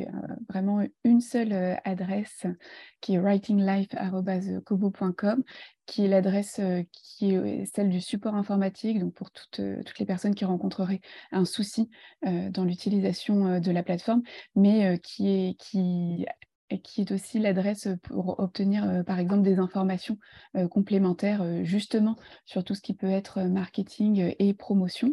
vraiment 0.49 0.83
une 1.05 1.21
seule 1.21 1.79
adresse 1.85 2.47
qui 3.00 3.14
est 3.14 3.19
writinglife.kobo.com, 3.19 5.45
qui 5.87 6.05
est 6.05 6.09
l'adresse 6.09 6.61
qui 6.93 7.35
est 7.35 7.64
celle 7.67 7.90
du 7.90 8.00
support 8.00 8.35
informatique, 8.35 8.99
donc 8.99 9.12
pour 9.12 9.31
toutes, 9.31 9.61
toutes 9.85 9.99
les 9.99 10.07
personnes 10.07 10.35
qui 10.35 10.47
rencontreraient 10.47 11.02
un 11.33 11.45
souci 11.45 11.90
dans 12.23 12.64
l'utilisation 12.64 13.61
de 13.61 13.71
la 13.71 13.83
plateforme, 13.83 14.23
mais 14.57 14.99
qui, 15.00 15.29
est, 15.29 15.55
qui 15.59 16.25
qui 16.79 17.00
est 17.00 17.12
aussi 17.12 17.39
l'adresse 17.39 17.89
pour 18.03 18.39
obtenir, 18.41 19.03
par 19.07 19.19
exemple, 19.19 19.43
des 19.43 19.59
informations 19.59 20.19
complémentaires, 20.71 21.65
justement, 21.65 22.17
sur 22.45 22.65
tout 22.65 22.75
ce 22.75 22.81
qui 22.81 22.95
peut 22.95 23.11
être 23.11 23.43
marketing 23.43 24.35
et 24.39 24.55
promotion. 24.55 25.12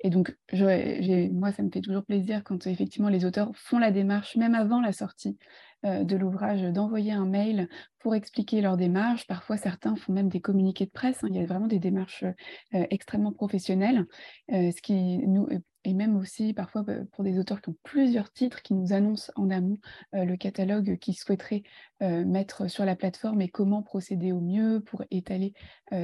Et 0.00 0.10
donc, 0.10 0.36
moi, 0.52 1.52
ça 1.52 1.62
me 1.62 1.70
fait 1.70 1.80
toujours 1.80 2.04
plaisir 2.04 2.42
quand 2.44 2.66
effectivement 2.66 3.08
les 3.08 3.24
auteurs 3.24 3.50
font 3.54 3.78
la 3.78 3.90
démarche, 3.90 4.36
même 4.36 4.54
avant 4.54 4.80
la 4.80 4.92
sortie 4.92 5.38
de 5.84 6.16
l'ouvrage, 6.16 6.62
d'envoyer 6.62 7.12
un 7.12 7.24
mail 7.26 7.68
pour 8.00 8.16
expliquer 8.16 8.60
leur 8.60 8.76
démarche. 8.76 9.28
Parfois, 9.28 9.56
certains 9.56 9.94
font 9.94 10.12
même 10.12 10.28
des 10.28 10.40
communiqués 10.40 10.86
de 10.86 10.90
presse. 10.90 11.22
Hein. 11.22 11.28
Il 11.30 11.36
y 11.36 11.40
a 11.40 11.46
vraiment 11.46 11.68
des 11.68 11.78
démarches 11.78 12.24
extrêmement 12.72 13.32
professionnelles, 13.32 14.04
ce 14.50 14.82
qui 14.82 15.18
nous 15.18 15.48
et 15.84 15.94
même 15.94 16.16
aussi 16.16 16.52
parfois 16.52 16.84
pour 17.12 17.24
des 17.24 17.38
auteurs 17.38 17.60
qui 17.60 17.70
ont 17.70 17.76
plusieurs 17.82 18.32
titres, 18.32 18.62
qui 18.62 18.74
nous 18.74 18.92
annoncent 18.92 19.32
en 19.36 19.50
amont 19.50 19.78
le 20.12 20.36
catalogue 20.36 20.98
qu'ils 20.98 21.16
souhaiteraient 21.16 21.62
mettre 22.00 22.68
sur 22.68 22.84
la 22.84 22.96
plateforme 22.96 23.40
et 23.40 23.48
comment 23.48 23.82
procéder 23.82 24.32
au 24.32 24.40
mieux 24.40 24.80
pour 24.80 25.04
étaler 25.10 25.52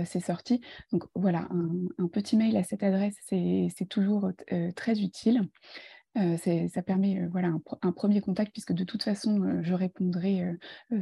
ces 0.05 0.21
sorties. 0.21 0.61
Donc 0.93 1.05
voilà, 1.15 1.49
un, 1.99 2.09
petit 2.09 2.37
mail 2.37 2.57
à 2.57 2.63
cette 2.63 2.83
adresse, 2.83 3.17
c'est 3.29 3.89
toujours 3.89 4.31
très 4.77 5.01
utile. 5.01 5.49
Ça 6.16 6.83
permet 6.83 7.27
voilà, 7.31 7.53
un, 7.83 7.92
premier 7.92 8.20
contact 8.20 8.53
puisque 8.53 8.72
de 8.72 8.85
toute 8.85 9.03
façon, 9.03 9.61
je 9.62 9.74
répondrai 9.74 10.44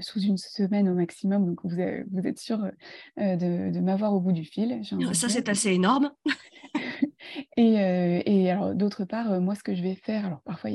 sous 0.00 0.20
une 0.20 0.38
semaine 0.38 0.88
au 0.88 0.94
maximum. 0.94 1.46
Donc, 1.46 1.60
vous, 1.64 1.76
vous 2.12 2.26
êtes 2.26 2.38
sûr 2.38 2.58
de, 3.18 3.70
de 3.70 3.80
m'avoir 3.80 4.14
au 4.14 4.20
bout 4.20 4.32
du 4.32 4.44
fil. 4.44 4.80
Ça, 5.12 5.28
c'est 5.28 5.48
assez 5.48 5.70
énorme. 5.70 6.12
Et, 7.56 7.74
et 8.26 8.50
alors, 8.50 8.74
d'autre 8.74 9.04
part, 9.04 9.40
moi, 9.40 9.54
ce 9.54 9.62
que 9.62 9.74
je 9.74 9.82
vais 9.82 9.94
faire, 9.94 10.26
alors 10.26 10.42
parfois, 10.42 10.70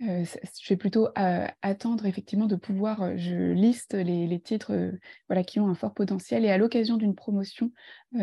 je 0.00 0.68
vais 0.68 0.76
plutôt 0.76 1.08
attendre 1.14 2.06
effectivement 2.06 2.46
de 2.46 2.56
pouvoir, 2.56 3.16
je 3.18 3.52
liste 3.52 3.94
les, 3.94 4.40
titres 4.40 4.92
voilà, 5.28 5.44
qui 5.44 5.60
ont 5.60 5.68
un 5.68 5.74
fort 5.74 5.92
potentiel. 5.92 6.44
Et 6.44 6.50
à 6.50 6.58
l'occasion 6.58 6.96
d'une 6.96 7.14
promotion, 7.14 7.70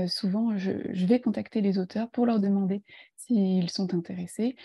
souvent 0.08 0.58
je, 0.58 0.72
vais 1.06 1.20
contacter 1.20 1.62
les 1.62 1.78
auteurs 1.78 2.10
pour 2.10 2.26
leur 2.26 2.40
demander 2.40 2.84
s'ils 3.16 3.70
sont 3.70 3.94
intéressés, 3.94 4.56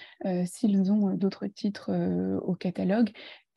s'ils 0.46 0.90
ont 0.90 1.14
d'autres 1.14 1.46
titres 1.46 1.92
au 2.42 2.54
catalogue 2.54 3.10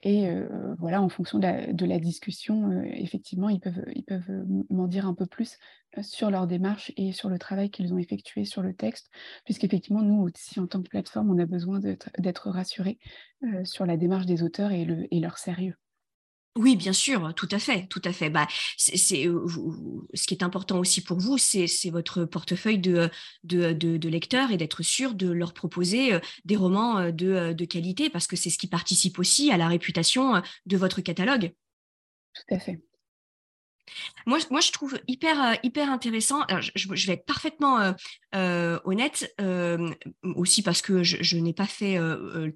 et 0.07 0.29
voilà, 0.77 1.01
en 1.01 1.09
fonction 1.09 1.39
de 1.39 1.85
la, 1.85 1.99
discussion, 1.99 2.83
effectivement, 2.93 3.49
ils 3.49 3.59
peuvent, 3.59 3.83
peuvent 4.05 4.45
m'en 4.69 4.87
dire 4.87 5.07
un 5.07 5.15
peu 5.15 5.25
plus 5.25 5.57
sur 6.03 6.29
leur 6.29 6.45
démarche 6.45 6.91
et 6.95 7.11
sur 7.11 7.27
le 7.27 7.39
travail 7.39 7.71
qu'ils 7.71 7.91
ont 7.91 7.97
effectué 7.97 8.45
sur 8.45 8.61
le 8.61 8.75
texte, 8.75 9.09
puisqu'effectivement, 9.45 10.03
nous 10.03 10.21
aussi, 10.21 10.59
en 10.59 10.67
tant 10.67 10.83
que 10.83 10.89
plateforme, 10.89 11.31
on 11.31 11.39
a 11.39 11.47
besoin 11.47 11.79
d'être 12.19 12.51
rassurés 12.51 12.99
sur 13.63 13.87
la 13.87 13.97
démarche 13.97 14.27
des 14.27 14.43
auteurs 14.43 14.71
et 14.71 14.85
leur 15.19 15.39
sérieux. 15.39 15.75
Oui, 16.57 16.77
bien 16.77 16.93
sûr, 16.93 17.33
tout 17.35 17.49
à 17.51 17.59
fait, 17.59 17.85
tout 17.87 18.01
à 18.05 18.13
fait. 18.13 18.29
Bah, 18.29 18.47
c'est, 18.77 18.95
ce 18.95 20.25
qui 20.25 20.33
est 20.33 20.41
important 20.41 20.79
aussi 20.79 21.01
pour 21.01 21.19
vous, 21.19 21.37
c'est, 21.37 21.67
votre 21.89 22.23
portefeuille 22.23 22.79
de, 22.79 23.09
de, 23.43 23.73
de, 23.73 24.09
lecteurs 24.09 24.51
et 24.51 24.57
d'être 24.57 24.81
sûr 24.81 25.15
de 25.15 25.29
leur 25.29 25.53
proposer 25.53 26.17
des 26.45 26.55
romans 26.55 27.11
de, 27.11 27.51
de 27.51 27.65
qualité 27.65 28.09
parce 28.09 28.25
que 28.25 28.37
c'est 28.37 28.49
ce 28.49 28.57
qui 28.57 28.67
participe 28.67 29.19
aussi 29.19 29.51
à 29.51 29.57
la 29.57 29.67
réputation 29.67 30.41
de 30.65 30.77
votre 30.77 31.01
catalogue. 31.01 31.51
Tout 32.33 32.55
à 32.55 32.59
fait. 32.59 32.84
Moi, 34.25 34.39
moi, 34.49 34.59
je 34.59 34.71
trouve 34.71 34.99
hyper, 35.07 35.41
euh, 35.41 35.53
hyper 35.63 35.89
intéressant. 35.89 36.41
je, 36.75 37.07
vais 37.07 37.13
être 37.13 37.25
parfaitement 37.25 37.79
euh, 37.79 37.91
euh, 38.35 38.79
honnête, 38.83 39.33
aussi 40.35 40.61
parce 40.61 40.81
que 40.81 41.03
je, 41.03 41.37
n'ai 41.37 41.53
pas 41.53 41.67
fait 41.67 41.97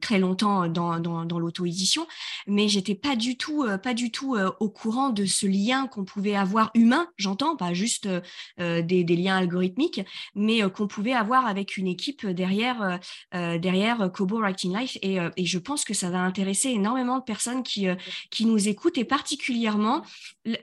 très 0.02 0.20
longtemps 0.20 0.68
dans, 0.68 1.00
dans, 1.00 1.39
l'auto-édition, 1.39 2.08
mais 2.48 2.68
j'étais 2.68 2.96
pas 2.96 3.15
du 3.15 3.38
tout, 3.38 3.65
pas 3.82 3.94
du 3.94 4.12
tout 4.12 4.36
au 4.60 4.70
courant 4.70 5.10
de 5.10 5.26
ce 5.26 5.46
lien 5.46 5.88
qu'on 5.88 6.04
pouvait 6.04 6.36
avoir 6.36 6.72
humain, 6.74 7.08
j'entends, 7.18 7.56
pas 7.56 7.74
juste 7.74 8.10
des, 8.58 9.04
liens 9.04 9.38
algorithmiques, 9.38 10.02
mais 10.36 10.62
qu'on 10.70 10.88
pouvait 10.88 11.13
avoir 11.13 11.48
avec 11.48 11.78
une 11.78 11.88
équipe 11.88 12.26
derrière, 12.28 13.00
derrière 13.32 14.12
Kobo 14.12 14.39
Writing 14.39 14.78
Life. 14.78 14.98
Et, 15.02 15.18
et, 15.38 15.46
je 15.46 15.60
pense 15.60 15.86
que 15.86 15.94
ça 15.94 16.10
va 16.10 16.20
intéresser 16.20 16.70
énormément 16.70 17.20
de 17.20 17.24
personnes 17.24 17.63
qui, 17.63 17.88
qui 18.32 18.46
nous 18.46 18.68
écoutent, 18.68 18.98
et 18.98 19.06
particulièrement 19.06 20.04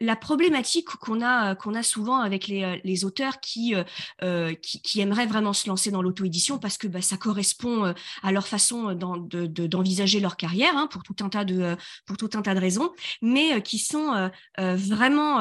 la 0.01 0.17
problématique 0.17 0.56
qu'on 1.01 1.23
a, 1.23 1.55
qu'on 1.55 1.75
a 1.75 1.83
souvent 1.83 2.21
avec 2.21 2.49
les, 2.49 2.63
euh, 2.65 3.07
auteurs 3.07 3.39
euh, 3.57 3.85
euh, 4.23 4.55
qui, 4.55 4.81
qui, 4.81 5.01
aimeraient 5.01 5.27
vraiment 5.27 5.53
se 5.53 5.69
lancer 5.69 5.91
dans 5.91 6.03
l'auto-édition 6.03 6.59
parce 6.59 6.79
que 6.79 6.87
bah, 6.87 7.03
ça 7.03 7.17
correspond 7.17 7.95
à 8.23 8.33
leur 8.33 8.47
façon 8.47 8.95
d'envisager 8.95 10.21
leur 10.21 10.37
carrière 10.37 10.77
hein, 10.77 10.87
pour, 10.87 11.03
tout 11.03 11.17
un 11.21 11.29
tas 11.29 11.45
de, 11.45 11.77
pour 12.07 12.17
tout 12.17 12.31
un 12.35 12.43
tas 12.43 12.55
de 12.55 12.61
raisons, 12.61 12.91
mais 13.23 13.63
qui 13.63 13.79
sont 13.79 14.31
vraiment 14.59 15.41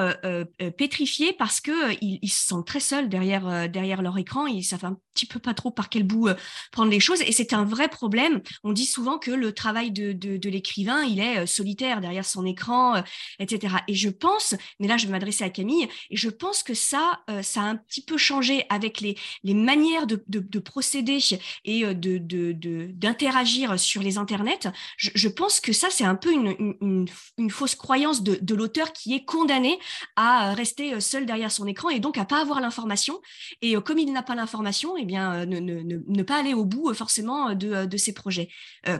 pétrifiés 0.77 1.33
parce 1.33 1.61
qu'ils 1.61 2.19
ils 2.21 2.29
se 2.29 2.47
sentent 2.47 2.67
très 2.67 2.79
seuls 2.79 3.09
derrière, 3.09 3.69
derrière 3.69 4.01
leur 4.01 4.17
écran. 4.17 4.47
Ils 4.47 4.63
savent 4.63 4.95
petit 5.15 5.25
peu 5.25 5.39
pas 5.39 5.53
trop 5.53 5.71
par 5.71 5.89
quel 5.89 6.03
bout 6.03 6.29
prendre 6.71 6.91
les 6.91 6.99
choses. 6.99 7.21
Et 7.21 7.31
c'est 7.31 7.53
un 7.53 7.63
vrai 7.63 7.87
problème. 7.87 8.41
On 8.63 8.73
dit 8.73 8.85
souvent 8.85 9.17
que 9.17 9.31
le 9.31 9.53
travail 9.53 9.91
de, 9.91 10.11
de, 10.11 10.49
l'écrivain, 10.49 11.03
il 11.03 11.19
est 11.19 11.45
solitaire 11.47 12.01
derrière 12.01 12.25
son 12.25 12.45
écran, 12.45 13.01
etc. 13.39 13.75
Et 13.87 13.95
je 13.95 14.09
pense, 14.09 14.55
mais 14.79 14.87
là 14.87 14.97
je 14.97 15.05
vais 15.05 15.11
m'adresser 15.11 15.43
à 15.43 15.49
Camille, 15.49 15.87
et 16.09 16.17
je 16.17 16.29
pense 16.29 16.61
que 16.63 16.73
ça, 16.73 17.21
ça 17.41 17.61
a 17.61 17.63
un 17.63 17.77
petit 17.77 18.01
peu 18.03 18.17
changé 18.17 18.65
avec 18.69 19.01
les, 19.01 19.17
les 19.43 19.53
manières 19.53 20.05
de, 20.05 20.23
de 20.27 20.59
procéder 20.59 21.19
et 21.63 21.85
d'interagir 21.93 23.79
sur 23.79 24.01
les 24.01 24.17
internets. 24.17 24.67
Je, 24.97 25.27
pense 25.27 25.59
que 25.59 25.73
ça, 25.73 25.87
c'est 25.89 26.03
un 26.03 26.15
peu 26.15 26.31
une, 26.31 26.75
une, 26.81 27.07
une 27.37 27.49
fausse 27.49 27.75
croyance 27.75 28.23
de, 28.23 28.37
de 28.41 28.55
l'auteur 28.55 28.93
qui 28.93 29.13
est 29.13 29.25
condamné 29.25 29.79
à 30.15 30.53
rester 30.53 30.99
seul 30.99 31.25
derrière 31.25 31.51
son 31.51 31.67
écran 31.67 31.89
et 31.89 31.99
donc 31.99 32.17
à 32.17 32.25
pas 32.25 32.41
avoir 32.41 32.59
l'information. 32.61 33.21
Et 33.61 33.75
comme 33.75 33.99
il 33.99 34.11
n'a 34.11 34.23
pas 34.23 34.35
l'information, 34.35 34.97
eh 35.05 35.07
bien, 35.07 35.45
ne, 35.45 35.59
ne, 35.59 36.01
ne, 36.05 36.23
pas 36.23 36.39
aller 36.39 36.53
au 36.53 36.65
bout 36.65 36.93
forcément 36.93 37.53
de, 37.53 37.85
de 37.85 37.97
ses 37.97 38.13
projets. 38.13 38.49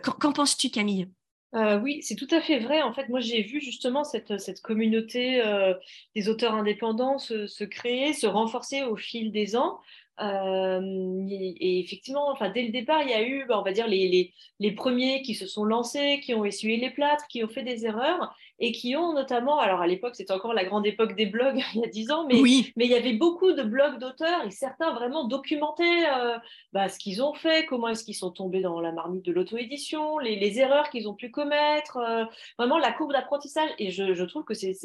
Qu'en 0.04 0.32
penses-tu, 0.32 0.70
Camille? 0.70 1.08
Euh, 1.56 1.80
oui, 1.80 2.02
c'est 2.02 2.16
tout 2.16 2.28
à 2.32 2.42
fait 2.42 2.60
vrai. 2.60 2.82
En 2.82 2.94
fait, 2.94 3.08
moi, 3.08 3.22
j'ai 3.22 3.42
vu 3.42 3.62
justement 3.62 4.04
cette, 4.04 4.40
cette 4.40 4.62
communauté 4.62 5.42
euh, 5.46 5.74
des 6.14 6.28
auteurs 6.28 6.54
indépendants 6.54 7.18
se, 7.18 7.64
créer, 7.64 8.14
se 8.14 8.28
renforcer 8.28 8.84
au 8.84 8.98
fil 8.98 9.32
des 9.32 9.56
ans. 9.56 9.80
Euh, 10.22 10.82
et, 11.30 11.80
effectivement, 11.80 12.30
enfin, 12.30 12.50
dès 12.50 12.64
le 12.64 12.72
départ, 12.72 13.04
il 13.04 13.10
y 13.10 13.14
a 13.14 13.26
eu, 13.26 13.46
bah, 13.48 13.60
on 13.60 13.64
va 13.64 13.72
dire, 13.72 13.88
les, 13.88 14.10
les, 14.10 14.34
les, 14.60 14.72
premiers 14.74 15.22
qui 15.22 15.34
se 15.34 15.48
sont 15.48 15.64
lancés, 15.64 16.20
qui 16.24 16.34
ont 16.34 16.44
essuyé 16.44 16.78
les 16.78 16.90
plâtres, 16.90 17.26
qui 17.28 17.44
ont 17.44 17.48
fait 17.48 17.64
des 17.64 17.86
erreurs 17.86 18.36
et 18.60 18.72
qui 18.72 18.96
ont 18.96 19.14
notamment, 19.14 19.60
alors 19.60 19.82
à 19.82 19.88
l'époque, 19.88 20.16
c'était 20.16 20.32
encore 20.32 20.54
la 20.54 20.64
grande 20.64 20.86
époque 20.86 21.16
des 21.16 21.26
blogs, 21.26 21.62
il 21.76 21.82
y 21.82 21.84
a 21.84 21.88
dix 21.88 22.12
ans, 22.12 22.26
mais, 22.26 22.42
mais 22.76 22.86
il 22.86 22.92
y 22.92 22.96
avait 22.96 23.14
beaucoup 23.14 23.52
de 23.52 23.64
blogs 23.64 24.00
d'auteurs 24.00 24.46
et 24.46 24.52
certains 24.52 24.94
vraiment 24.94 25.26
documentaient 25.26 26.10
euh, 26.10 26.38
bah, 26.72 26.88
ce 26.88 26.98
qu'ils 26.98 27.22
ont 27.22 27.34
fait, 27.34 27.66
comment 27.66 27.90
est-ce 27.90 28.04
qu'ils 28.04 28.16
sont 28.16 28.32
tombés 28.32 28.62
dans 28.62 28.80
la 28.80 28.92
marmite 28.92 29.26
de 29.26 29.32
l'auto-édition, 29.32 30.20
les, 30.20 30.38
les, 30.38 30.60
erreurs 30.60 30.90
qu'ils 30.90 31.10
ont 31.10 31.14
pu 31.14 31.32
commettre, 31.32 31.98
euh, 31.98 32.24
vraiment 32.58 32.78
la 32.78 32.92
courbe 32.92 33.12
d'apprentissage. 33.12 33.70
Et 33.78 33.92
je, 33.92 34.14
je, 34.14 34.24
trouve 34.24 34.44
que 34.44 34.54
c'est 34.54 34.76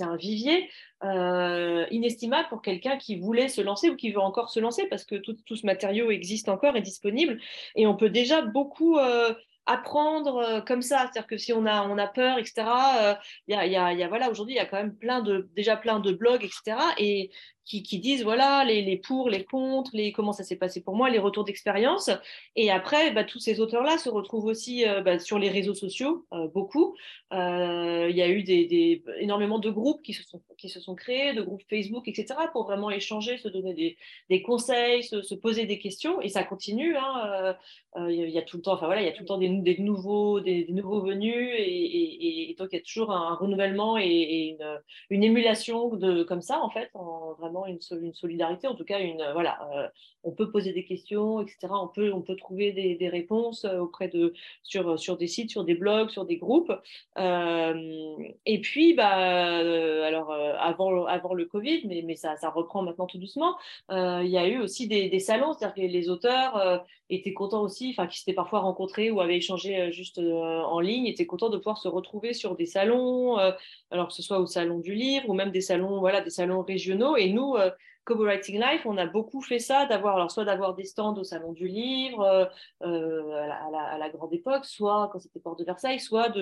un 0.00 0.16
vivier 0.16 0.68
euh, 1.02 1.86
inestimable 1.90 2.48
pour 2.48 2.60
quelqu'un 2.60 2.98
qui 2.98 3.16
voulait 3.16 3.48
se 3.48 3.60
lancer 3.60 3.88
ou 3.88 3.96
qui 3.96 4.12
veut 4.12 4.20
encore 4.20 4.50
se 4.50 4.60
lancer 4.60 4.86
parce 4.88 5.04
que 5.04 5.16
tout, 5.16 5.36
tout 5.46 5.56
ce 5.56 5.64
matériau 5.64 6.10
existe 6.10 6.48
encore, 6.48 6.76
est 6.76 6.82
disponible 6.82 7.38
et 7.74 7.86
on 7.86 7.96
peut 7.96 8.10
déjà 8.10 8.42
beaucoup 8.42 8.98
apprendre 9.66 10.36
euh, 10.36 10.60
comme 10.60 10.82
ça. 10.82 11.00
C'est-à-dire 11.00 11.26
que 11.26 11.36
si 11.36 11.52
on 11.52 11.66
a, 11.66 12.06
peur, 12.08 12.38
etc., 12.38 12.66
il 13.48 13.54
y, 13.54 13.56
a, 13.56 13.66
y, 13.66 13.76
a, 13.76 13.92
y, 13.92 14.02
a, 14.02 14.08
voilà, 14.08 14.30
aujourd'hui, 14.30 14.54
il 14.54 14.58
y 14.58 14.60
a 14.60 14.66
quand 14.66 14.76
même 14.76 14.96
plein 14.96 15.20
de, 15.20 15.48
déjà 15.54 15.76
plein 15.76 16.00
de 16.00 16.12
blogs, 16.12 16.44
etc. 16.44 16.76
Et 16.98 17.30
qui, 17.64 17.98
disent 17.98 18.22
voilà 18.24 18.64
les, 18.64 18.82
les, 18.82 18.96
pour, 18.96 19.30
les 19.30 19.44
contre, 19.44 19.90
les, 19.94 20.12
comment 20.12 20.32
ça 20.32 20.44
s'est 20.44 20.56
passé 20.56 20.82
pour 20.82 20.96
moi, 20.96 21.10
les 21.10 21.18
retours 21.18 21.44
d'expérience. 21.44 22.10
Et 22.56 22.70
après, 22.70 23.12
bah, 23.12 23.24
tous 23.24 23.38
ces 23.38 23.60
auteurs-là 23.60 23.98
se 23.98 24.08
retrouvent 24.08 24.46
aussi 24.46 24.86
euh, 24.86 25.00
bah, 25.00 25.18
sur 25.18 25.38
les 25.38 25.48
réseaux 25.48 25.74
sociaux, 25.74 26.26
euh, 26.32 26.48
beaucoup. 26.48 26.94
Euh, 27.32 28.08
il 28.10 28.16
y 28.16 28.22
a 28.22 28.28
eu 28.28 28.42
des, 28.42 28.66
des, 28.66 29.02
énormément 29.18 29.58
de 29.58 29.70
groupes 29.70 30.02
qui 30.02 30.12
se, 30.12 30.22
sont, 30.24 30.42
qui 30.58 30.68
se 30.68 30.80
sont 30.80 30.94
créés, 30.94 31.32
de 31.32 31.42
groupes 31.42 31.62
Facebook, 31.70 32.08
etc., 32.08 32.34
pour 32.52 32.64
vraiment 32.64 32.90
échanger, 32.90 33.38
se 33.38 33.48
donner 33.48 33.74
des, 33.74 33.96
des 34.28 34.42
conseils, 34.42 35.04
se, 35.04 35.22
se, 35.22 35.34
poser 35.34 35.66
des 35.66 35.78
questions. 35.78 36.20
Et 36.20 36.28
ça 36.28 36.44
continue. 36.44 36.96
Hein, 36.96 37.56
il 37.96 38.30
y 38.30 38.38
a 38.38 38.42
tout 38.42 38.56
le 38.56 38.62
temps, 38.62 38.72
enfin 38.72 38.86
voilà, 38.86 39.02
il 39.02 39.04
y 39.04 39.08
a 39.08 39.12
tout 39.12 39.22
le 39.22 39.26
temps 39.26 39.38
des, 39.38 39.48
des 39.48 39.78
nouveaux, 39.78 40.40
des, 40.40 40.66
nouveaux 40.70 41.02
venus, 41.02 41.50
et, 41.56 42.50
et, 42.50 42.54
donc 42.54 42.68
il 42.72 42.76
y 42.76 42.78
a 42.78 42.82
toujours 42.82 43.12
un, 43.12 43.34
renouvellement 43.34 43.98
et, 43.98 44.56
une, 44.58 44.80
une, 45.10 45.24
émulation 45.24 45.88
de 45.94 46.22
comme 46.22 46.40
ça 46.40 46.60
en 46.60 46.70
fait, 46.70 46.90
en 46.94 47.34
vraiment 47.34 47.51
une, 47.66 47.78
une, 47.90 48.14
solidarité, 48.14 48.66
en 48.66 48.74
tout 48.74 48.84
cas, 48.84 49.00
une, 49.00 49.24
voilà, 49.32 49.58
euh, 49.74 49.88
on 50.24 50.32
peut 50.32 50.50
poser 50.50 50.72
des 50.72 50.84
questions, 50.84 51.40
etc. 51.40 51.68
On 51.70 51.88
peut, 51.88 52.12
on 52.12 52.22
peut 52.22 52.36
trouver 52.36 52.72
des, 52.72 52.94
des 52.94 53.08
réponses 53.08 53.64
euh, 53.64 53.78
auprès 53.78 54.08
de, 54.08 54.34
sur, 54.62 54.98
sur 54.98 55.16
des 55.16 55.26
sites, 55.26 55.50
sur 55.50 55.64
des 55.64 55.74
blogs, 55.74 56.10
sur 56.10 56.24
des 56.24 56.36
groupes. 56.36 56.72
Euh, 57.18 58.16
et 58.46 58.60
puis, 58.60 58.94
bah, 58.94 59.08
alors, 59.08 60.32
avant, 60.32 61.06
avant 61.06 61.34
le 61.34 61.44
Covid, 61.46 61.82
mais, 61.86 62.02
mais 62.04 62.16
ça, 62.16 62.36
ça 62.36 62.50
reprend 62.50 62.82
maintenant 62.82 63.06
tout 63.06 63.18
doucement, 63.18 63.56
il 63.90 64.28
y 64.28 64.38
a 64.38 64.46
eu 64.48 64.58
aussi 64.58 64.88
des, 64.88 65.08
des 65.08 65.20
salons, 65.20 65.52
c'est-à-dire 65.52 65.74
que 65.74 65.80
les 65.80 66.08
auteurs 66.08 66.84
étaient 67.14 67.32
contents 67.32 67.62
aussi, 67.62 67.90
enfin, 67.90 68.06
qui 68.06 68.18
s'étaient 68.18 68.32
parfois 68.32 68.60
rencontrés 68.60 69.10
ou 69.10 69.20
avaient 69.20 69.36
échangé 69.36 69.92
juste 69.92 70.18
en 70.18 70.80
ligne, 70.80 71.06
étaient 71.06 71.26
contents 71.26 71.50
de 71.50 71.56
pouvoir 71.56 71.78
se 71.78 71.88
retrouver 71.88 72.34
sur 72.34 72.56
des 72.56 72.66
salons, 72.66 73.36
alors 73.90 74.08
que 74.08 74.14
ce 74.14 74.22
soit 74.22 74.38
au 74.38 74.46
salon 74.46 74.78
du 74.78 74.94
livre 74.94 75.28
ou 75.28 75.34
même 75.34 75.50
des 75.50 75.60
salons, 75.60 76.00
voilà, 76.00 76.20
des 76.20 76.30
salons 76.30 76.62
régionaux. 76.62 77.16
Et 77.16 77.30
nous, 77.32 77.56
nous, 78.02 78.14
euh, 78.14 78.14
Kobo 78.14 78.24
Writing 78.24 78.60
Life, 78.60 78.82
on 78.84 78.96
a 78.96 79.06
beaucoup 79.06 79.40
fait 79.40 79.58
ça, 79.58 79.86
d'avoir 79.86 80.16
alors 80.16 80.30
soit 80.30 80.44
d'avoir 80.44 80.74
des 80.74 80.84
stands 80.84 81.16
au 81.16 81.24
salon 81.24 81.52
du 81.52 81.68
livre 81.68 82.22
euh, 82.22 82.44
euh, 82.82 83.50
à, 83.50 83.98
la, 83.98 84.10
grande 84.10 84.32
époque, 84.32 84.64
soit 84.64 85.08
quand 85.12 85.18
c'était 85.18 85.40
Port 85.40 85.56
de 85.56 85.64
Versailles, 85.64 86.00
soit 86.00 86.32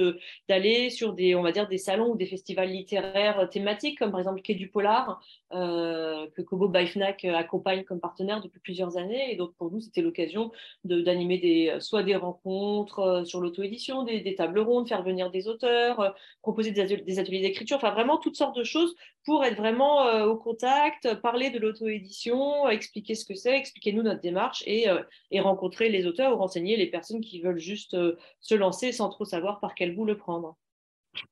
d'aller 0.48 0.90
sur 0.90 1.12
des 1.12 1.34
on 1.34 1.42
va 1.42 1.52
dire 1.52 1.68
des 1.68 1.78
salons 1.78 2.12
ou 2.12 2.16
des 2.16 2.26
festivals 2.26 2.68
littéraires 2.68 3.48
thématiques 3.50 3.98
comme 3.98 4.10
par 4.10 4.20
exemple 4.20 4.42
Quai 4.42 4.54
du 4.54 4.68
Polar 4.68 5.20
que 5.52 6.42
Kobo 6.42 6.68
by 6.68 6.86
Fnac 6.86 7.24
accompagne 7.24 7.84
comme 7.84 8.00
partenaire 8.00 8.40
depuis 8.40 8.60
plusieurs 8.60 8.96
années. 8.96 9.32
Et 9.32 9.36
donc 9.36 9.54
pour 9.56 9.70
nous 9.70 9.80
c'était 9.80 10.02
l'occasion 10.02 10.50
d'animer 10.84 11.38
des 11.38 11.76
soit 11.80 12.02
des 12.02 12.16
rencontres 12.16 13.22
sur 13.26 13.40
l'auto-édition, 13.40 14.02
des, 14.02 14.20
des, 14.20 14.34
tables 14.34 14.60
rondes, 14.60 14.88
faire 14.88 15.02
venir 15.02 15.30
des 15.30 15.48
auteurs, 15.48 16.14
proposer 16.42 16.72
des 16.72 17.18
ateliers 17.18 17.40
d'écriture, 17.40 17.76
enfin 17.76 17.90
vraiment 17.90 18.18
toutes 18.18 18.36
sortes 18.36 18.56
de 18.56 18.64
choses 18.64 18.94
pour 19.24 19.44
être 19.44 19.56
vraiment 19.56 20.24
au 20.24 20.36
contact, 20.36 21.14
parler 21.20 21.50
de 21.50 21.58
l'auto-édition, 21.58 22.68
expliquer 22.68 23.14
ce 23.14 23.24
que 23.24 23.34
c'est, 23.34 23.56
expliquer 23.56 23.92
nous 23.92 24.02
notre 24.02 24.20
démarche 24.20 24.62
et, 24.66 24.88
euh, 24.88 25.02
rencontrer 25.40 25.88
les 25.88 26.06
auteurs 26.06 26.32
ou 26.32 26.36
renseigner 26.36 26.76
les 26.76 26.86
personnes 26.86 27.20
qui 27.20 27.40
veulent 27.40 27.58
juste 27.58 27.94
euh, 27.94 28.16
se 28.40 28.54
lancer 28.54 28.92
sans 28.92 29.08
trop 29.08 29.24
savoir 29.24 29.60
par 29.60 29.74
quel 29.74 29.94
bout 29.94 30.04
le 30.04 30.16
prendre. 30.16 30.56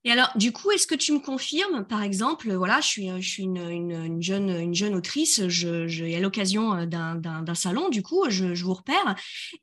Et 0.04 0.10
alors, 0.10 0.30
du 0.36 0.52
coup, 0.52 0.70
est-ce 0.70 0.86
que 0.86 0.94
tu 0.94 1.12
me 1.12 1.20
confirmes, 1.20 1.86
par 1.86 2.02
exemple, 2.02 2.52
voilà, 2.52 2.80
je 2.80 2.86
suis, 2.86 3.42
une, 3.42 3.56
une, 3.56 4.22
jeune, 4.22 4.50
une 4.50 4.74
jeune 4.74 4.94
autrice, 4.94 5.46
je, 5.48 6.14
à 6.14 6.20
l'occasion 6.20 6.74
euh, 6.74 6.86
d'un 6.86 7.54
salon, 7.54 7.88
du 7.88 8.02
coup, 8.02 8.24
je, 8.28 8.46
vous 8.62 8.74
repère. 8.74 9.14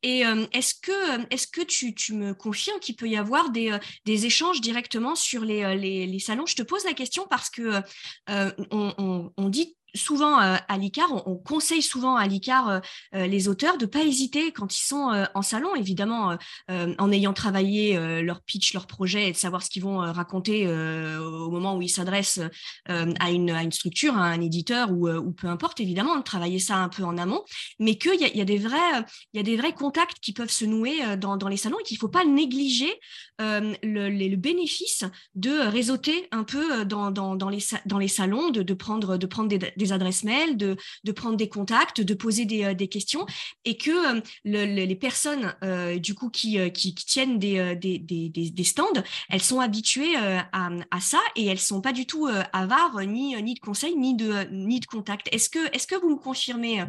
Et 0.04 0.24
est-ce 0.54 0.74
que, 0.82 1.22
est 1.30 1.52
que 1.52 1.62
tu, 1.62 2.14
me 2.14 2.34
confirmes 2.34 2.80
qu'il 2.80 2.96
peut 2.96 3.10
y 3.10 3.18
avoir 3.18 3.50
des, 3.50 3.78
des 4.06 4.26
échanges 4.26 4.62
directement 4.62 5.16
sur 5.16 5.44
les, 5.44 6.20
salons? 6.20 6.46
Je 6.46 6.56
te 6.56 6.64
pose 6.64 6.84
la 6.86 6.94
question 6.94 7.28
parce 7.30 7.50
que 7.50 7.82
on, 8.28 9.50
dit 9.50 9.76
souvent 9.96 10.42
euh, 10.42 10.58
à 10.68 10.78
l'ICAR, 10.78 11.28
on, 11.28 11.36
conseille 11.36 11.82
souvent 11.82 12.16
à 12.16 12.28
l'ICAR 12.28 12.70
euh, 12.70 12.80
euh, 13.16 13.28
les 13.28 13.48
auteurs 13.48 13.78
de 13.78 13.86
ne 13.86 13.90
pas 13.90 14.04
hésiter 14.04 14.52
quand 14.52 14.76
ils 14.76 14.84
sont 14.84 15.26
en 15.34 15.42
salon, 15.42 15.76
évidemment, 15.76 16.38
en 16.70 17.12
ayant 17.12 17.34
travaillé 17.34 17.98
leur 18.22 18.42
pitch, 18.42 18.74
leur 18.74 18.88
projet 18.88 19.30
et 19.30 19.32
de 19.32 19.38
savoir 19.38 19.64
ce 19.64 19.70
qu'ils 19.70 19.84
vont 19.84 19.98
raconter 19.98 20.68
au 20.68 21.50
moment 21.50 21.76
où 21.76 21.82
ils 21.82 21.90
s'adressent 21.90 22.42
à 22.88 23.32
une, 23.32 23.72
structure, 23.72 24.18
à 24.18 24.26
un 24.26 24.42
éditeur 24.42 24.92
ou, 24.92 25.32
peu 25.32 25.48
importe, 25.48 25.80
évidemment, 25.80 26.18
de 26.18 26.24
travailler 26.24 26.60
ça 26.60 26.78
un 26.78 26.90
peu 26.90 27.04
en 27.04 27.18
amont, 27.18 27.44
mais 27.80 27.96
qu'il 27.96 28.20
y 28.20 28.42
a, 28.42 28.46
des 28.46 28.58
vrais, 28.58 29.74
contacts 29.74 30.20
qui 30.20 30.34
peuvent 30.34 30.52
se 30.52 30.66
nouer 30.66 31.18
dans, 31.18 31.38
les 31.48 31.58
salons 31.58 31.80
et 31.80 31.84
qu'il 31.84 31.96
ne 31.96 32.00
faut 32.00 32.10
pas 32.10 32.26
négliger 32.26 32.94
le, 33.40 34.36
bénéfice 34.36 35.04
de 35.36 35.52
réseauter 35.68 36.28
un 36.32 36.44
peu 36.44 36.86
dans, 36.86 37.50
les, 37.50 37.60
salons, 38.08 38.50
de, 38.50 38.74
prendre, 38.74 39.18
de 39.18 39.26
prendre 39.26 39.50
des, 39.50 39.60
des 39.76 39.85
adresses 39.94 40.24
mail, 40.24 40.58
de, 40.58 40.76
de 41.04 41.12
prendre 41.12 41.38
des 41.38 41.50
contacts, 41.50 42.02
de 42.02 42.14
poser 42.14 42.46
des, 42.46 42.64
euh, 42.64 42.74
des 42.74 42.88
questions, 42.88 43.26
et 43.64 43.78
que 43.78 43.92
euh, 43.92 44.22
les 44.44 44.96
personnes 44.96 45.56
euh, 45.64 45.98
du 45.98 46.14
coup 46.14 46.30
qui, 46.30 46.72
qui, 46.72 46.96
tiennent 46.96 47.40
des, 47.40 47.76
des, 47.76 48.00
des, 48.00 48.30
des, 48.30 48.64
stands, 48.64 49.04
elles 49.30 49.42
sont 49.42 49.60
habituées 49.60 50.16
à, 50.16 50.70
à, 50.92 51.00
ça 51.00 51.20
et 51.36 51.46
elles 51.46 51.60
sont 51.60 51.82
pas 51.82 51.94
du 51.94 52.06
tout 52.06 52.28
avares 52.54 53.02
ni, 53.02 53.42
ni 53.42 53.54
de 53.54 53.60
conseils 53.60 53.96
ni 53.96 54.16
de, 54.16 54.48
ni 54.52 54.80
de 54.80 54.86
contacts. 54.86 55.28
Est-ce 55.32 55.50
que, 55.50 55.74
est-ce 55.74 55.88
que 55.88 55.96
vous 55.96 56.10
me 56.10 56.20
confirmez 56.20 56.84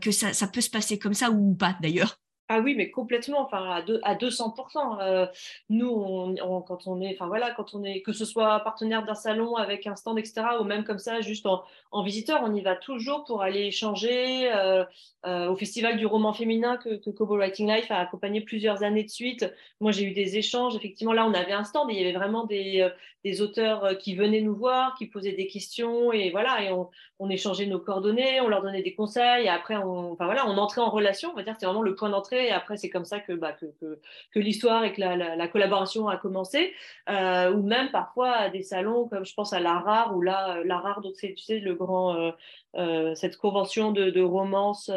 que 0.00 0.10
ça, 0.10 0.32
ça 0.32 0.46
peut 0.46 0.60
se 0.60 0.70
passer 0.70 0.98
comme 0.98 1.14
ça 1.14 1.30
ou 1.30 1.54
pas 1.54 1.76
d'ailleurs? 1.80 2.18
Ah 2.52 2.58
oui, 2.58 2.74
mais 2.74 2.90
complètement, 2.90 3.42
enfin 3.42 3.58
à, 3.70 3.76
à 4.02 4.14
200%. 4.16 5.00
Euh, 5.00 5.26
nous, 5.68 6.34
quand 6.66 6.88
on 6.88 7.00
est, 7.00 7.14
enfin 7.14 7.28
voilà, 7.28 7.52
quand 7.52 7.74
on 7.74 7.84
est, 7.84 8.02
que 8.02 8.12
ce 8.12 8.24
soit 8.24 8.58
partenaire 8.60 9.04
d'un 9.06 9.14
salon 9.14 9.54
avec 9.54 9.86
un 9.86 9.94
stand, 9.94 10.18
etc., 10.18 10.42
ou 10.60 10.64
même 10.64 10.82
comme 10.82 10.98
ça, 10.98 11.20
juste 11.20 11.46
en, 11.46 12.02
visiteur, 12.02 12.40
on 12.42 12.52
y 12.52 12.60
va 12.60 12.74
toujours 12.74 13.24
pour 13.24 13.42
aller 13.42 13.66
échanger. 13.66 14.52
Euh, 14.52 14.84
euh, 15.26 15.50
au 15.50 15.56
Festival 15.56 15.98
du 15.98 16.06
roman 16.06 16.32
féminin 16.32 16.78
que, 16.78 16.96
que 16.96 17.22
Writing 17.22 17.70
Life 17.70 17.90
a 17.90 17.98
accompagné 17.98 18.40
plusieurs 18.40 18.82
années 18.82 19.04
de 19.04 19.10
suite. 19.10 19.44
Moi, 19.78 19.92
j'ai 19.92 20.04
eu 20.04 20.12
des 20.12 20.38
échanges. 20.38 20.74
Effectivement, 20.76 21.12
là, 21.12 21.26
on 21.26 21.34
avait 21.34 21.52
un 21.52 21.64
stand 21.64 21.90
et 21.90 21.92
il 21.92 22.00
y 22.00 22.02
avait 22.02 22.16
vraiment 22.16 22.46
des, 22.46 22.88
des 23.22 23.42
auteurs 23.42 23.98
qui 23.98 24.16
venaient 24.16 24.40
nous 24.40 24.56
voir, 24.56 24.94
qui 24.94 25.04
posaient 25.06 25.34
des 25.34 25.46
questions 25.46 26.10
et 26.10 26.30
voilà, 26.30 26.64
et 26.64 26.72
on, 26.72 26.88
on 27.18 27.28
échangeait 27.28 27.66
nos 27.66 27.78
coordonnées, 27.78 28.40
on 28.40 28.48
leur 28.48 28.62
donnait 28.62 28.82
des 28.82 28.94
conseils. 28.94 29.44
Et 29.44 29.50
après, 29.50 29.76
on, 29.76 30.12
enfin 30.12 30.24
voilà, 30.24 30.48
on 30.48 30.56
entrait 30.56 30.80
en 30.80 30.88
relation. 30.88 31.30
On 31.30 31.36
va 31.36 31.42
dire, 31.42 31.54
c'est 31.60 31.66
vraiment 31.66 31.82
le 31.82 31.94
point 31.94 32.08
d'entrée 32.08 32.39
Et 32.46 32.50
après, 32.50 32.76
c'est 32.76 32.90
comme 32.90 33.04
ça 33.04 33.20
que, 33.20 33.32
bah, 33.32 33.52
que, 33.52 34.38
l'histoire 34.38 34.84
et 34.84 34.92
que 34.92 35.00
la, 35.00 35.16
la, 35.16 35.48
collaboration 35.48 36.08
a 36.08 36.16
commencé. 36.16 36.72
Euh, 37.08 37.52
ou 37.52 37.62
même 37.62 37.90
parfois 37.90 38.32
à 38.32 38.48
des 38.48 38.62
salons, 38.62 39.08
comme 39.08 39.24
je 39.24 39.34
pense 39.34 39.52
à 39.52 39.60
l'ARAR, 39.60 40.16
où 40.16 40.22
là, 40.22 40.62
l'ARAR, 40.64 41.00
donc 41.00 41.14
c'est, 41.16 41.34
tu 41.34 41.44
sais, 41.44 41.58
le 41.58 41.74
grand, 41.74 42.32
euh, 42.76 43.14
cette 43.14 43.36
convention 43.36 43.92
de, 43.92 44.10
de 44.10 44.20
romance 44.20 44.90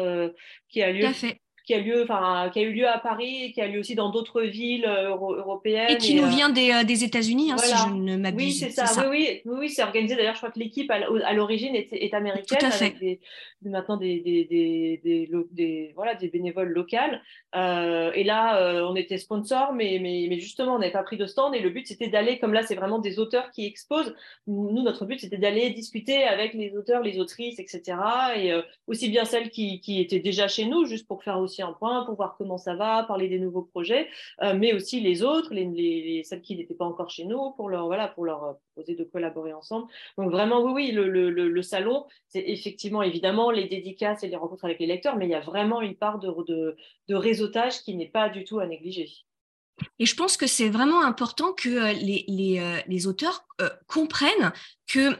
qui 0.68 0.82
a 0.82 0.92
lieu. 0.92 1.02
Tout 1.02 1.06
à 1.06 1.12
fait 1.12 1.43
qui 1.64 1.72
a 1.72 1.78
lieu, 1.78 2.02
enfin, 2.02 2.50
qui 2.52 2.58
a 2.58 2.62
eu 2.62 2.72
lieu 2.72 2.86
à 2.86 2.98
Paris, 2.98 3.52
qui 3.52 3.60
a 3.60 3.66
lieu 3.66 3.80
aussi 3.80 3.94
dans 3.94 4.10
d'autres 4.10 4.42
villes 4.42 4.84
euh, 4.84 5.08
européennes. 5.08 5.90
Et 5.90 5.96
qui 5.96 6.14
nous 6.14 6.24
euh, 6.24 6.28
vient 6.28 6.50
des, 6.50 6.70
euh, 6.70 6.84
des 6.84 7.04
États-Unis, 7.04 7.52
hein, 7.52 7.56
si 7.56 7.74
je 7.74 7.88
ne 7.88 8.16
m'abuse. 8.16 8.44
Oui, 8.44 8.52
c'est 8.52 8.70
ça. 8.70 9.08
Oui, 9.08 9.40
oui, 9.46 9.56
oui, 9.60 9.70
c'est 9.70 9.82
organisé. 9.82 10.14
D'ailleurs, 10.14 10.34
je 10.34 10.40
crois 10.40 10.50
que 10.50 10.58
l'équipe 10.58 10.90
à 10.90 11.32
l'origine 11.32 11.74
est, 11.74 11.88
est, 11.92 12.12
américaine, 12.12 12.58
Tout 12.58 12.66
à 12.66 12.70
fait. 12.70 12.84
avec 12.84 12.98
des, 12.98 13.20
maintenant 13.62 13.96
des, 13.96 14.20
des, 14.20 14.44
des, 15.02 15.30
des, 15.52 15.92
voilà, 15.94 16.14
des 16.14 16.28
bénévoles 16.28 16.68
locales. 16.68 17.22
Euh, 17.56 18.12
et 18.14 18.24
là, 18.24 18.84
on 18.86 18.94
était 18.94 19.16
sponsor, 19.16 19.72
mais, 19.72 19.98
mais, 20.02 20.26
mais 20.28 20.38
justement, 20.38 20.74
on 20.74 20.78
n'avait 20.78 20.92
pas 20.92 21.02
pris 21.02 21.16
de 21.16 21.26
stand. 21.26 21.54
Et 21.54 21.60
le 21.60 21.70
but, 21.70 21.86
c'était 21.86 22.08
d'aller, 22.08 22.38
comme 22.38 22.52
là, 22.52 22.62
c'est 22.62 22.74
vraiment 22.74 22.98
des 22.98 23.18
auteurs 23.18 23.50
qui 23.52 23.64
exposent. 23.64 24.14
Nous, 24.46 24.82
notre 24.82 25.06
but, 25.06 25.18
c'était 25.18 25.38
d'aller 25.38 25.70
discuter 25.70 26.24
avec 26.24 26.52
les 26.52 26.76
auteurs, 26.76 27.02
les 27.02 27.18
autrices, 27.18 27.58
etc. 27.58 27.96
Et 28.36 28.52
aussi 28.86 29.08
bien 29.08 29.24
celles 29.24 29.48
qui, 29.48 29.80
qui 29.80 30.02
étaient 30.02 30.20
déjà 30.20 30.46
chez 30.46 30.66
nous, 30.66 30.84
juste 30.84 31.06
pour 31.08 31.22
faire 31.22 31.38
aussi 31.38 31.53
un 31.62 31.72
point 31.72 32.04
pour 32.04 32.14
voir 32.16 32.36
comment 32.36 32.58
ça 32.58 32.74
va, 32.74 33.04
parler 33.04 33.28
des 33.28 33.38
nouveaux 33.38 33.62
projets, 33.62 34.08
euh, 34.42 34.54
mais 34.56 34.72
aussi 34.72 35.00
les 35.00 35.22
autres, 35.22 35.52
les, 35.52 35.64
les, 35.64 36.22
celles 36.24 36.42
qui 36.42 36.56
n'étaient 36.56 36.74
pas 36.74 36.84
encore 36.84 37.10
chez 37.10 37.24
nous, 37.24 37.52
pour 37.52 37.68
leur, 37.68 37.86
voilà, 37.86 38.08
pour 38.08 38.24
leur 38.24 38.58
proposer 38.74 38.94
de 38.96 39.04
collaborer 39.04 39.52
ensemble. 39.52 39.86
Donc 40.18 40.30
vraiment, 40.30 40.62
oui, 40.62 40.72
oui, 40.74 40.92
le, 40.92 41.08
le, 41.08 41.30
le, 41.30 41.62
salon, 41.62 42.06
c'est 42.28 42.44
effectivement, 42.46 43.02
évidemment, 43.02 43.50
les 43.50 43.66
dédicaces 43.66 44.22
et 44.22 44.28
les 44.28 44.36
rencontres 44.36 44.64
avec 44.64 44.80
les 44.80 44.86
lecteurs, 44.86 45.16
mais 45.16 45.26
il 45.26 45.30
y 45.30 45.34
a 45.34 45.40
vraiment 45.40 45.80
une 45.80 45.96
part 45.96 46.18
de, 46.18 46.30
de, 46.46 46.76
de 47.08 47.14
réseautage 47.14 47.82
qui 47.82 47.94
n'est 47.96 48.08
pas 48.08 48.28
du 48.28 48.44
tout 48.44 48.58
à 48.58 48.66
négliger. 48.66 49.08
Et 49.98 50.06
je 50.06 50.14
pense 50.14 50.36
que 50.36 50.46
c'est 50.46 50.68
vraiment 50.68 51.02
important 51.02 51.52
que 51.52 51.68
euh, 51.68 51.92
les, 51.92 52.24
les, 52.28 52.60
euh, 52.60 52.80
les 52.86 53.06
auteurs 53.06 53.46
comprennent 53.86 54.52
que 54.86 55.16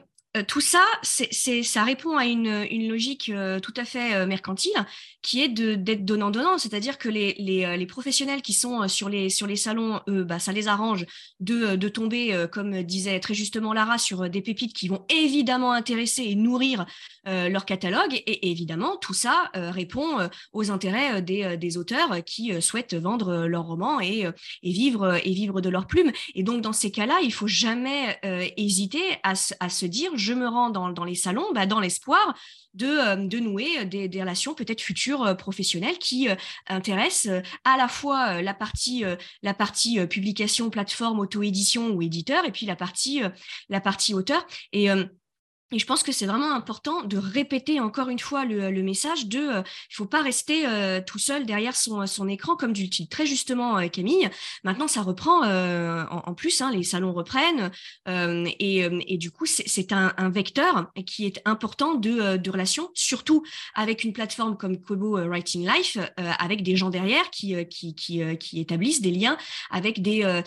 tout 0.48 0.60
ça, 0.60 0.84
ça 1.02 1.84
répond 1.84 2.16
à 2.16 2.26
une, 2.26 2.64
logique 2.88 3.30
tout 3.62 3.74
à 3.76 3.84
fait 3.84 4.26
mercantile 4.26 4.84
qui 5.24 5.40
est 5.40 5.48
d'être 5.48 6.04
donnant-donnant, 6.04 6.58
c'est-à-dire 6.58 6.98
que 6.98 7.08
les, 7.08 7.64
euh, 7.64 7.86
professionnels 7.86 8.42
qui 8.42 8.52
sont 8.52 8.82
euh, 8.82 8.88
sur 8.88 9.08
les, 9.08 9.30
sur 9.30 9.46
les 9.46 9.56
salons, 9.56 10.00
eux, 10.06 10.22
bah, 10.22 10.38
ça 10.38 10.52
les 10.52 10.68
arrange 10.68 11.06
de, 11.40 11.64
euh, 11.64 11.90
tomber, 11.90 12.46
comme 12.52 12.82
disait 12.82 13.20
très 13.20 13.34
justement 13.34 13.72
Lara, 13.72 13.98
sur 13.98 14.28
des 14.28 14.42
pépites 14.42 14.74
qui 14.74 14.88
vont 14.88 15.06
évidemment 15.08 15.72
intéresser 15.72 16.24
et 16.24 16.34
nourrir 16.34 16.84
leur 17.24 17.64
catalogue. 17.64 18.14
Et, 18.26 18.50
évidemment, 18.50 18.96
tout 18.96 19.14
ça 19.14 19.50
répond 19.54 20.28
aux 20.52 20.70
intérêts 20.70 21.22
des, 21.22 21.78
auteurs 21.78 22.24
qui 22.24 22.60
souhaitent 22.60 22.94
vendre 22.94 23.46
leurs 23.46 23.64
romans 23.64 24.00
et, 24.00 24.26
vivre, 24.62 25.20
et 25.24 25.32
vivre 25.32 25.60
de 25.60 25.68
leur 25.68 25.86
plume. 25.86 26.10
Et 26.34 26.42
donc, 26.42 26.62
dans 26.62 26.72
ces 26.72 26.90
cas-là, 26.90 27.20
il 27.22 27.32
faut 27.32 27.46
jamais 27.46 28.18
hésiter 28.56 29.02
à, 29.22 29.34
à, 29.60 29.68
se 29.68 29.86
dire, 29.86 30.10
je 30.24 30.32
me 30.32 30.48
rends 30.48 30.70
dans, 30.70 31.04
les 31.04 31.14
salons 31.14 31.52
bah, 31.52 31.66
dans 31.66 31.80
l'espoir 31.80 32.34
de, 32.74 32.86
euh, 32.86 33.40
nouer 33.40 33.80
euh, 33.80 33.84
des, 33.84 34.20
relations 34.20 34.54
peut-être 34.54 34.80
futures 34.80 35.22
euh, 35.22 35.34
professionnelles 35.34 35.98
qui 35.98 36.28
intéressent 36.66 37.42
à 37.64 37.76
la 37.76 37.88
fois 37.88 38.42
la 38.42 38.54
partie, 38.54 39.04
publication, 40.08 40.70
plateforme, 40.70 41.20
auto-édition 41.20 41.90
ou 41.90 42.02
éditeur, 42.02 42.44
et 42.44 42.52
puis 42.52 42.66
la 42.66 42.76
partie, 42.76 44.14
auteur. 44.14 44.46
Et 45.74 45.78
je 45.80 45.86
pense 45.86 46.04
que 46.04 46.12
c'est 46.12 46.26
vraiment 46.26 46.52
important 46.52 47.02
de 47.02 47.18
répéter 47.18 47.80
encore 47.80 48.08
une 48.08 48.20
fois 48.20 48.44
le, 48.44 48.82
message 48.84 49.26
de 49.26 49.38
euh, 49.38 49.62
il 49.90 49.94
faut 49.94 50.06
pas 50.06 50.22
rester 50.22 50.66
euh, 50.66 51.00
tout 51.04 51.18
seul 51.18 51.46
derrière 51.46 51.74
son, 51.74 52.28
écran, 52.28 52.54
comme 52.54 52.72
tu 52.72 52.88
très 53.08 53.26
justement, 53.26 53.78
euh, 53.78 53.88
Camille. 53.88 54.30
Maintenant, 54.62 54.86
ça 54.86 55.02
reprend 55.02 55.42
en, 55.44 56.34
plus, 56.34 56.60
hein, 56.60 56.70
les 56.70 56.82
salons 56.84 57.12
reprennent, 57.12 57.70
et, 58.06 59.18
du 59.18 59.30
coup, 59.30 59.46
c'est 59.46 59.92
un, 59.92 60.30
vecteur 60.30 60.90
qui 61.06 61.26
est 61.26 61.40
important 61.44 61.94
de, 61.94 62.36
de 62.36 62.50
relations, 62.50 62.90
surtout 62.94 63.42
avec 63.74 64.04
une 64.04 64.12
plateforme 64.12 64.56
comme 64.56 64.80
Kobo 64.80 65.18
Writing 65.18 65.68
Life, 65.68 65.98
avec 66.16 66.62
des 66.62 66.76
gens 66.76 66.90
derrière 66.90 67.30
qui, 67.30 67.54
établissent 68.54 69.00
des 69.00 69.10
liens 69.10 69.36
avec 69.70 70.02
des 70.02 70.44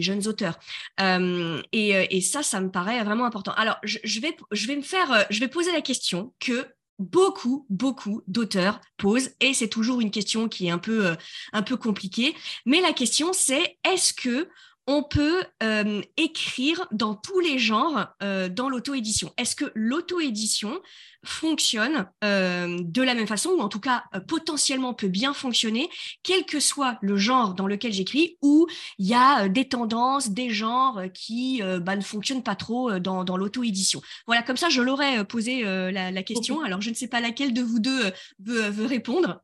jeunes 0.00 0.26
auteurs. 0.26 0.58
et, 1.00 2.16
et 2.16 2.20
ça, 2.20 2.42
ça 2.42 2.60
me 2.60 2.70
paraît 2.70 3.02
vraiment 3.04 3.24
important. 3.24 3.52
Alors, 3.52 3.73
je, 3.82 4.20
vais, 4.20 4.76
me 4.76 4.82
faire, 4.82 5.12
euh, 5.12 5.22
je 5.30 5.40
vais 5.40 5.48
poser 5.48 5.72
la 5.72 5.80
question 5.80 6.34
que 6.40 6.66
beaucoup, 6.98 7.66
beaucoup 7.70 8.22
d'auteurs 8.26 8.80
posent, 8.96 9.30
et 9.40 9.54
c'est 9.54 9.68
toujours 9.68 10.00
une 10.00 10.10
question 10.10 10.48
qui 10.48 10.68
est 10.68 10.70
un 10.70 10.78
peu, 10.78 11.06
euh, 11.06 11.14
un 11.52 11.62
peu 11.62 11.76
compliquée. 11.76 12.34
Mais 12.66 12.80
la 12.80 12.92
question, 12.92 13.32
c'est 13.32 13.78
est-ce 13.84 14.12
que 14.12 14.48
on 14.86 15.02
peut 15.02 15.42
euh, 15.62 16.02
écrire 16.16 16.86
dans 16.92 17.14
tous 17.14 17.40
les 17.40 17.58
genres 17.58 18.08
euh, 18.22 18.48
dans 18.48 18.68
l'auto-édition. 18.68 19.32
Est-ce 19.38 19.56
que 19.56 19.70
l'auto-édition 19.74 20.80
fonctionne 21.24 22.06
euh, 22.22 22.78
de 22.82 23.02
la 23.02 23.14
même 23.14 23.26
façon, 23.26 23.50
ou 23.50 23.60
en 23.60 23.70
tout 23.70 23.80
cas 23.80 24.04
potentiellement 24.28 24.92
peut 24.92 25.08
bien 25.08 25.32
fonctionner, 25.32 25.88
quel 26.22 26.44
que 26.44 26.60
soit 26.60 26.98
le 27.00 27.16
genre 27.16 27.54
dans 27.54 27.66
lequel 27.66 27.94
j'écris, 27.94 28.36
ou 28.42 28.66
il 28.98 29.06
y 29.06 29.14
a 29.14 29.48
des 29.48 29.66
tendances, 29.66 30.30
des 30.30 30.50
genres 30.50 31.00
qui 31.14 31.62
bah, 31.80 31.96
ne 31.96 32.02
fonctionnent 32.02 32.42
pas 32.42 32.56
trop 32.56 32.98
dans, 32.98 33.36
l'auto-édition? 33.38 34.02
Voilà, 34.26 34.42
comme 34.42 34.58
ça, 34.58 34.68
je 34.68 34.82
l'aurais 34.82 35.24
posé 35.24 35.62
la, 35.62 36.22
question. 36.22 36.60
Alors, 36.60 36.82
je 36.82 36.90
ne 36.90 36.94
sais 36.94 37.08
pas 37.08 37.20
laquelle 37.20 37.54
de 37.54 37.62
vous 37.62 37.78
deux 37.78 38.12
veut 38.40 38.84
répondre. 38.84 39.40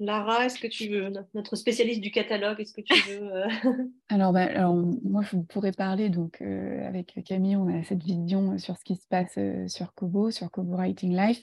Lara, 0.00 0.46
est-ce 0.46 0.60
que 0.60 0.68
tu 0.68 0.88
veux, 0.88 1.12
notre 1.34 1.56
spécialiste 1.56 2.00
du 2.00 2.12
catalogue, 2.12 2.60
est-ce 2.60 2.72
que 2.72 2.82
tu 2.82 2.94
veux 3.08 3.34
euh, 3.34 3.48
alors, 4.08 4.32
bah, 4.32 4.44
alors, 4.44 4.74
moi, 4.74 5.22
je 5.22 5.36
pourrais 5.38 5.72
parler, 5.72 6.08
donc 6.08 6.40
euh, 6.40 6.86
avec 6.86 7.20
Camille, 7.24 7.56
on 7.56 7.68
a 7.68 7.82
cette 7.82 8.04
vision 8.04 8.58
sur 8.58 8.76
ce 8.76 8.84
qui 8.84 8.94
se 8.94 9.08
passe 9.08 9.34
euh, 9.38 9.66
sur 9.66 9.94
Kobo, 9.94 10.30
sur 10.30 10.50
Kobo 10.52 10.76
Writing 10.76 11.16
Life. 11.16 11.42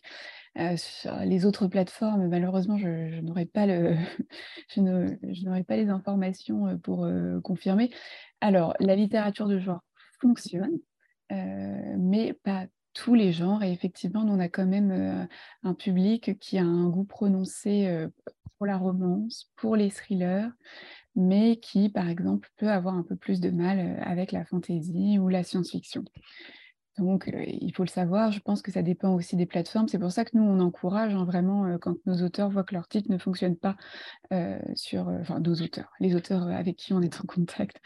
sur 0.78 1.18
les 1.26 1.46
autres 1.46 1.68
plateformes, 1.68 2.30
malheureusement, 2.30 2.78
je, 2.78 3.20
n'aurais 3.20 3.46
pas, 3.46 3.66
le 3.66 3.96
pas 5.68 5.76
les 5.76 5.90
informations 5.90 6.80
pour 6.80 7.08
confirmer. 7.44 7.90
Alors, 8.40 8.74
la 8.80 8.96
littérature 8.96 9.48
de 9.48 9.60
genre 9.60 9.82
fonctionne, 10.22 10.80
mais 11.30 12.32
pas 12.32 12.68
tous 12.94 13.16
les 13.16 13.34
genres. 13.34 13.64
Et 13.64 13.72
effectivement, 13.74 14.24
on 14.26 14.40
a 14.40 14.48
quand 14.48 14.66
même 14.66 15.28
un 15.64 15.74
public 15.74 16.40
qui 16.40 16.58
a 16.58 16.64
un 16.64 16.88
goût 16.88 17.04
prononcé 17.04 18.08
pour 18.58 18.68
la 18.68 18.78
romance, 18.78 19.52
pour 19.56 19.76
les 19.76 19.90
thrillers, 19.90 20.50
mais 21.16 21.58
qui, 21.58 21.90
par 21.90 22.10
exemple, 22.10 22.50
peut 22.58 22.70
avoir 22.70 22.96
un 22.96 23.04
peu 23.04 23.16
plus 23.16 23.40
de 23.40 23.50
mal 23.50 24.00
avec 24.04 24.32
la 24.32 24.46
fantasy 24.46 25.18
ou 25.20 25.30
la 25.30 25.44
science-fiction. 25.44 26.04
Donc, 26.98 27.30
il 27.34 27.74
faut 27.76 27.84
le 27.84 27.90
savoir, 27.90 28.32
je 28.32 28.40
pense 28.40 28.62
que 28.62 28.72
ça 28.72 28.82
dépend 28.82 29.14
aussi 29.14 29.36
des 29.36 29.46
plateformes. 29.46 29.88
C'est 29.88 30.00
pour 30.00 30.12
ça 30.12 30.24
que 30.24 30.32
nous, 30.34 30.44
on 30.44 30.60
encourage 30.60 31.14
hein, 31.14 31.26
vraiment 31.26 31.78
quand 31.80 31.96
nos 32.06 32.24
auteurs 32.24 32.50
voient 32.50 32.64
que 32.64 32.74
leur 32.74 32.88
titre 32.88 33.12
ne 33.12 33.18
fonctionne 33.18 33.58
pas 33.58 33.76
sur, 34.76 35.08
enfin, 35.08 35.40
nos 35.40 35.56
auteurs, 35.56 35.92
les 36.00 36.16
auteurs 36.16 36.48
avec 36.48 36.78
qui 36.78 36.94
on 36.94 37.02
est 37.02 37.20
en 37.20 37.26
contact, 37.26 37.82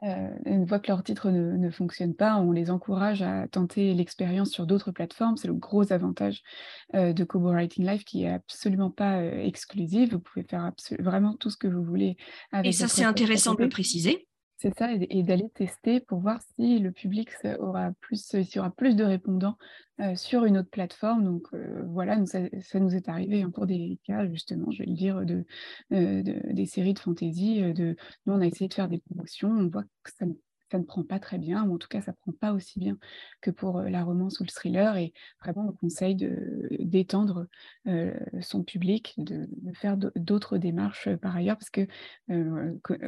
voient 0.00 0.78
que 0.78 0.88
leur 0.88 1.02
titre 1.02 1.30
ne, 1.30 1.56
ne, 1.56 1.70
fonctionne 1.70 2.14
pas, 2.14 2.36
on 2.36 2.52
les 2.52 2.70
encourage 2.70 3.22
à 3.22 3.48
tenter 3.48 3.94
l'expérience 3.94 4.50
sur 4.50 4.66
d'autres 4.66 4.92
plateformes. 4.92 5.36
C'est 5.36 5.48
le 5.48 5.54
gros 5.54 5.92
avantage 5.92 6.42
de 6.94 7.24
Kobo 7.24 7.50
Writing 7.50 7.84
Life 7.84 8.04
qui 8.04 8.24
est 8.24 8.30
absolument 8.30 8.90
pas 8.90 9.24
exclusive. 9.24 10.12
Vous 10.12 10.20
pouvez 10.20 10.44
faire 10.44 10.70
vraiment 11.00 11.34
tout 11.36 11.50
ce 11.50 11.56
que 11.56 11.66
vous 11.66 11.82
voulez 11.82 12.16
avec 12.52 12.68
Et 12.68 12.72
ça, 12.72 12.88
c'est 12.88 13.04
intéressant 13.04 13.54
de 13.54 13.62
le 13.62 13.68
préciser? 13.68 14.28
C'est 14.62 14.78
ça, 14.78 14.92
et, 14.92 15.24
d'aller 15.24 15.48
tester 15.48 15.98
pour 15.98 16.20
voir 16.20 16.40
si 16.54 16.78
le 16.78 16.92
public 16.92 17.30
aura 17.58 17.90
plus, 18.00 18.24
s'il 18.24 18.46
y 18.54 18.58
aura 18.60 18.70
plus 18.70 18.94
de 18.94 19.02
répondants 19.02 19.58
euh, 19.98 20.14
sur 20.14 20.44
une 20.44 20.56
autre 20.56 20.70
plateforme. 20.70 21.24
Donc 21.24 21.48
euh, 21.52 21.82
voilà, 21.88 22.24
ça, 22.26 22.78
nous 22.78 22.94
est 22.94 23.08
arrivé 23.08 23.42
hein, 23.42 23.50
pour 23.50 23.66
des 23.66 23.98
cas, 24.04 24.24
justement, 24.28 24.70
je 24.70 24.84
vais 24.84 24.88
le 24.88 24.94
dire, 24.94 25.22
de, 25.22 25.44
euh, 25.92 26.22
des 26.22 26.66
séries 26.66 26.94
de 26.94 27.00
fantasy. 27.00 27.60
Nous, 27.60 27.96
on 28.26 28.40
a 28.40 28.46
essayé 28.46 28.68
de 28.68 28.74
faire 28.74 28.88
des 28.88 28.98
promotions, 28.98 29.50
on 29.50 29.68
voit 29.68 29.82
que 30.04 30.12
ça 30.16 30.26
ça 30.72 30.78
ne 30.78 30.84
prend 30.84 31.04
pas 31.04 31.20
très 31.20 31.38
bien, 31.38 31.64
ou 31.64 31.74
en 31.74 31.78
tout 31.78 31.88
cas, 31.88 32.00
ça 32.00 32.12
ne 32.12 32.16
prend 32.16 32.32
pas 32.32 32.52
aussi 32.52 32.78
bien 32.80 32.96
que 33.40 33.50
pour 33.50 33.82
la 33.82 34.02
romance 34.02 34.40
ou 34.40 34.44
le 34.44 34.48
thriller. 34.48 34.96
Et 34.96 35.12
vraiment, 35.40 35.68
on 35.68 35.72
conseille 35.72 36.16
d'étendre 36.80 37.46
son 38.40 38.64
public, 38.64 39.14
de, 39.18 39.48
faire 39.74 39.96
d'autres 39.96 40.58
démarches 40.58 41.14
par 41.16 41.36
ailleurs, 41.36 41.58
parce 41.58 41.70
que 41.70 41.86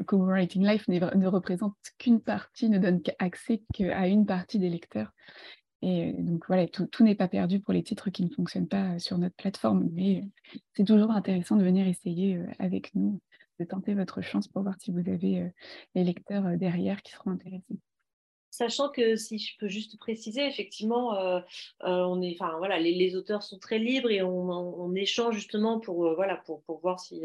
Co-Writing 0.04 0.66
Life 0.66 0.86
ne 0.88 1.26
représente 1.26 1.74
qu'une 1.98 2.20
partie, 2.20 2.68
ne 2.68 2.78
donne 2.78 3.00
accès 3.18 3.62
qu'à 3.72 4.06
une 4.06 4.26
partie 4.26 4.58
des 4.58 4.68
lecteurs. 4.68 5.12
Et 5.80 6.14
donc 6.18 6.44
voilà, 6.46 6.66
tout 6.66 7.04
n'est 7.04 7.14
pas 7.14 7.28
perdu 7.28 7.60
pour 7.60 7.74
les 7.74 7.82
titres 7.82 8.10
qui 8.10 8.24
ne 8.24 8.30
fonctionnent 8.30 8.68
pas 8.68 8.98
sur 8.98 9.18
notre 9.18 9.36
plateforme, 9.36 9.88
mais 9.92 10.24
c'est 10.74 10.84
toujours 10.84 11.10
intéressant 11.10 11.56
de 11.56 11.64
venir 11.64 11.86
essayer 11.86 12.40
avec 12.58 12.94
nous 12.94 13.20
de 13.58 13.64
tenter 13.64 13.94
votre 13.94 14.20
chance 14.20 14.48
pour 14.48 14.62
voir 14.62 14.74
si 14.80 14.90
vous 14.90 15.08
avez 15.08 15.50
les 15.94 16.04
lecteurs 16.04 16.56
derrière 16.56 17.02
qui 17.02 17.12
seront 17.12 17.30
intéressés. 17.30 17.78
sachant 18.50 18.88
que 18.88 19.16
si 19.16 19.38
je 19.38 19.56
peux 19.58 19.68
juste 19.68 19.98
préciser, 19.98 20.46
effectivement, 20.46 21.16
on 21.80 22.22
est, 22.22 22.36
voilà, 22.58 22.78
les, 22.78 23.16
auteurs 23.16 23.42
sont 23.42 23.58
très 23.58 23.78
libres 23.78 24.10
et 24.10 24.22
on, 24.22 24.94
échange 24.94 25.34
justement 25.34 25.80
pour 25.80 26.14
voilà 26.14 26.36
pour, 26.36 26.62
pour 26.62 26.80
voir 26.80 27.00
si 27.00 27.24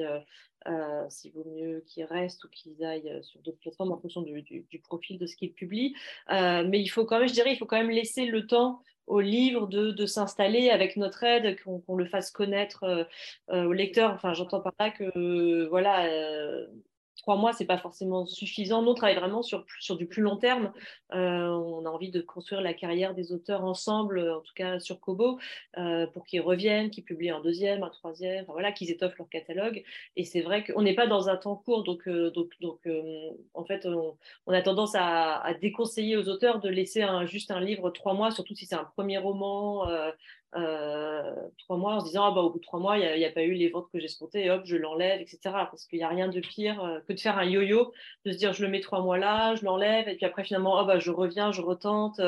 s'il 1.09 1.31
vaut 1.33 1.45
mieux 1.55 1.83
qu'ils 1.87 2.05
restent 2.05 2.43
ou 2.43 2.49
qu'ils 2.49 2.83
aillent 2.83 3.19
sur 3.23 3.41
d'autres 3.41 3.59
plateformes 3.59 3.91
en 3.91 3.97
fonction 3.97 4.21
du, 4.21 4.41
du 4.41 4.79
profil 4.79 5.17
de 5.17 5.25
ce 5.25 5.35
qu'ils 5.35 5.53
publient. 5.53 5.95
mais 6.29 6.79
il 6.81 6.87
faut 6.87 7.05
quand 7.05 7.19
même, 7.19 7.27
je 7.27 7.33
dirais, 7.33 7.53
il 7.53 7.57
faut 7.57 7.65
quand 7.65 7.77
même 7.77 7.91
laisser 7.91 8.25
le 8.25 8.45
temps 8.45 8.81
au 9.09 9.19
livre 9.21 9.67
de, 9.67 10.05
s'installer 10.05 10.69
avec 10.69 10.95
notre 10.95 11.23
aide, 11.23 11.57
qu'on 11.63 11.95
le 11.95 12.05
fasse 12.05 12.31
connaître 12.31 12.83
euh, 12.83 13.03
euh, 13.51 13.65
au 13.65 13.73
lecteur. 13.73 14.13
Enfin, 14.13 14.33
j'entends 14.33 14.61
par 14.61 14.73
là 14.79 14.91
que 14.91 15.67
voilà, 15.67 16.05
euh, 16.05 16.67
trois 17.29 17.39
mois, 17.39 17.53
c'est 17.53 17.65
pas 17.65 17.77
forcément 17.77 18.25
suffisant. 18.25 18.81
Nous, 18.81 18.89
on 18.89 18.95
travaille 18.95 19.15
vraiment 19.15 19.43
sur, 19.43 19.63
sur 19.79 19.97
du 19.97 20.07
plus 20.07 20.23
long 20.23 20.35
terme. 20.35 20.73
Euh, 21.13 21.45
on 21.47 21.85
a 21.85 21.89
envie 21.89 22.09
de 22.09 22.21
construire 22.21 22.59
la 22.59 22.73
carrière 22.73 23.13
des 23.13 23.31
auteurs 23.31 23.63
ensemble, 23.63 24.19
en 24.19 24.41
tout 24.41 24.53
cas 24.55 24.79
sur 24.79 24.99
Kobo, 24.99 25.37
euh, 25.77 26.07
pour 26.07 26.25
qu'ils 26.25 26.41
reviennent, 26.41 26.89
qu'ils 26.89 27.03
publient 27.03 27.29
un 27.29 27.39
deuxième, 27.39 27.83
un 27.83 27.89
troisième, 27.89 28.45
voilà, 28.45 28.71
qu'ils 28.71 28.89
étoffent 28.89 29.15
leur 29.19 29.29
catalogue. 29.29 29.83
Et 30.15 30.23
c'est 30.23 30.41
vrai 30.41 30.63
qu'on 30.63 30.81
n'est 30.81 30.95
pas 30.95 31.05
dans 31.05 31.29
un 31.29 31.37
temps 31.37 31.55
court, 31.55 31.83
donc, 31.83 32.07
euh, 32.07 32.31
donc, 32.31 32.49
donc 32.61 32.79
en 33.53 33.63
fait, 33.63 33.85
on, 33.85 34.17
a 34.51 34.61
tendance 34.63 34.95
à, 34.95 35.53
déconseiller 35.61 36.17
aux 36.17 36.29
auteurs 36.29 36.59
de 36.59 36.69
laisser 36.69 37.03
un, 37.03 37.27
juste 37.27 37.51
un 37.51 37.59
livre 37.59 37.91
trois 37.91 38.15
mois, 38.15 38.31
surtout 38.31 38.55
si 38.55 38.65
c'est 38.65 38.73
un 38.73 38.85
premier 38.95 39.19
roman 39.19 39.87
euh, 39.87 40.09
trois 40.51 41.77
mois 41.77 41.95
en 41.95 41.99
se 41.99 42.05
disant 42.05 42.25
ah, 42.25 42.31
bah, 42.31 42.41
au 42.41 42.49
bout 42.49 42.59
de 42.59 42.63
trois 42.63 42.79
mois, 42.79 42.97
il 42.97 43.17
n'y 43.17 43.25
a, 43.25 43.31
pas 43.31 43.43
eu 43.43 43.53
les 43.53 43.69
ventes 43.69 43.87
que 43.91 43.99
j'escomptais, 43.99 44.45
et 44.45 44.51
hop, 44.51 44.61
je 44.65 44.75
l'enlève, 44.75 45.21
etc. 45.21 45.39
Parce 45.43 45.85
qu'il 45.85 45.99
n'y 45.99 46.05
a 46.05 46.09
rien 46.09 46.27
de 46.27 46.39
pire 46.39 46.83
euh, 46.83 46.99
que 47.07 47.13
de 47.13 47.19
faire 47.19 47.37
un 47.37 47.45
yo-yo, 47.45 47.93
de 48.25 48.31
se 48.31 48.37
dire 48.37 48.53
je 48.53 48.63
le 48.63 48.69
mets 48.69 48.81
trois 48.81 49.01
mois 49.01 49.17
là, 49.17 49.55
je 49.55 49.65
l'enlève, 49.65 50.07
et 50.07 50.15
puis 50.15 50.25
après 50.25 50.43
finalement, 50.43 50.79
oh, 50.81 50.85
bah, 50.85 50.99
je 50.99 51.11
reviens, 51.11 51.51
je 51.51 51.61
retente. 51.61 52.19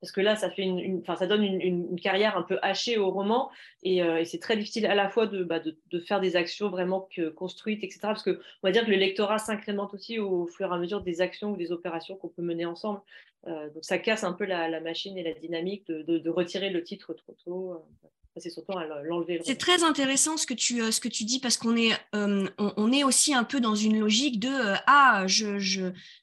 Euh, 0.00 0.06
parce 0.06 0.12
que 0.12 0.20
là, 0.20 0.36
ça, 0.36 0.50
fait 0.50 0.62
une, 0.62 1.02
ça 1.04 1.26
donne 1.26 1.44
une, 1.44 1.60
une, 1.60 2.00
carrière 2.00 2.36
un 2.36 2.42
peu 2.42 2.58
hachée 2.62 2.98
au 2.98 3.10
roman, 3.10 3.50
et, 3.82 3.98
et 3.98 4.24
c'est 4.24 4.38
très 4.38 4.56
difficile 4.56 4.86
à 4.86 4.94
la 4.94 5.08
fois 5.08 5.26
de, 5.26 5.44
bah, 5.44 5.60
de, 5.60 5.76
de, 5.90 6.00
faire 6.00 6.20
des 6.20 6.36
actions 6.36 6.70
vraiment 6.70 7.08
que, 7.14 7.28
construites, 7.28 7.84
etc. 7.84 8.00
Parce 8.02 8.22
qu'on 8.22 8.36
va 8.62 8.70
dire 8.70 8.84
que 8.84 8.90
le 8.90 8.96
lectorat 8.96 9.38
s'incrémente 9.38 9.94
aussi 9.94 10.18
au 10.18 10.46
fur 10.46 10.70
et 10.70 10.74
à 10.74 10.78
mesure 10.78 11.02
des 11.02 11.20
actions 11.20 11.52
ou 11.52 11.56
des 11.56 11.72
opérations 11.72 12.16
qu'on 12.16 12.28
peut 12.28 12.42
mener 12.42 12.64
ensemble. 12.64 13.00
Euh, 13.46 13.70
donc 13.70 13.84
ça 13.84 13.98
casse 13.98 14.24
un 14.24 14.32
peu 14.32 14.44
la, 14.44 14.80
machine 14.80 15.16
et 15.16 15.22
la 15.22 15.32
dynamique 15.32 15.86
de, 15.88 16.28
retirer 16.30 16.70
le 16.70 16.82
titre 16.82 17.14
trop 17.14 17.36
tôt. 17.44 17.84
Euh, 18.36 19.02
l'enlever. 19.02 19.40
C'est 19.44 19.58
très 19.58 19.82
intéressant 19.82 20.36
ce 20.36 20.46
que 20.46 20.54
tu, 20.54 20.80
euh, 20.80 20.92
ce 20.92 21.00
que 21.00 21.08
tu 21.08 21.24
dis 21.24 21.40
parce 21.40 21.56
qu'on 21.56 21.76
est, 21.76 21.92
on, 22.12 22.92
est 22.92 23.02
aussi 23.02 23.34
un 23.34 23.42
peu 23.42 23.60
dans 23.60 23.74
une 23.74 23.98
logique 23.98 24.38
de 24.38 24.74
ah 24.86 25.24
je, 25.26 25.58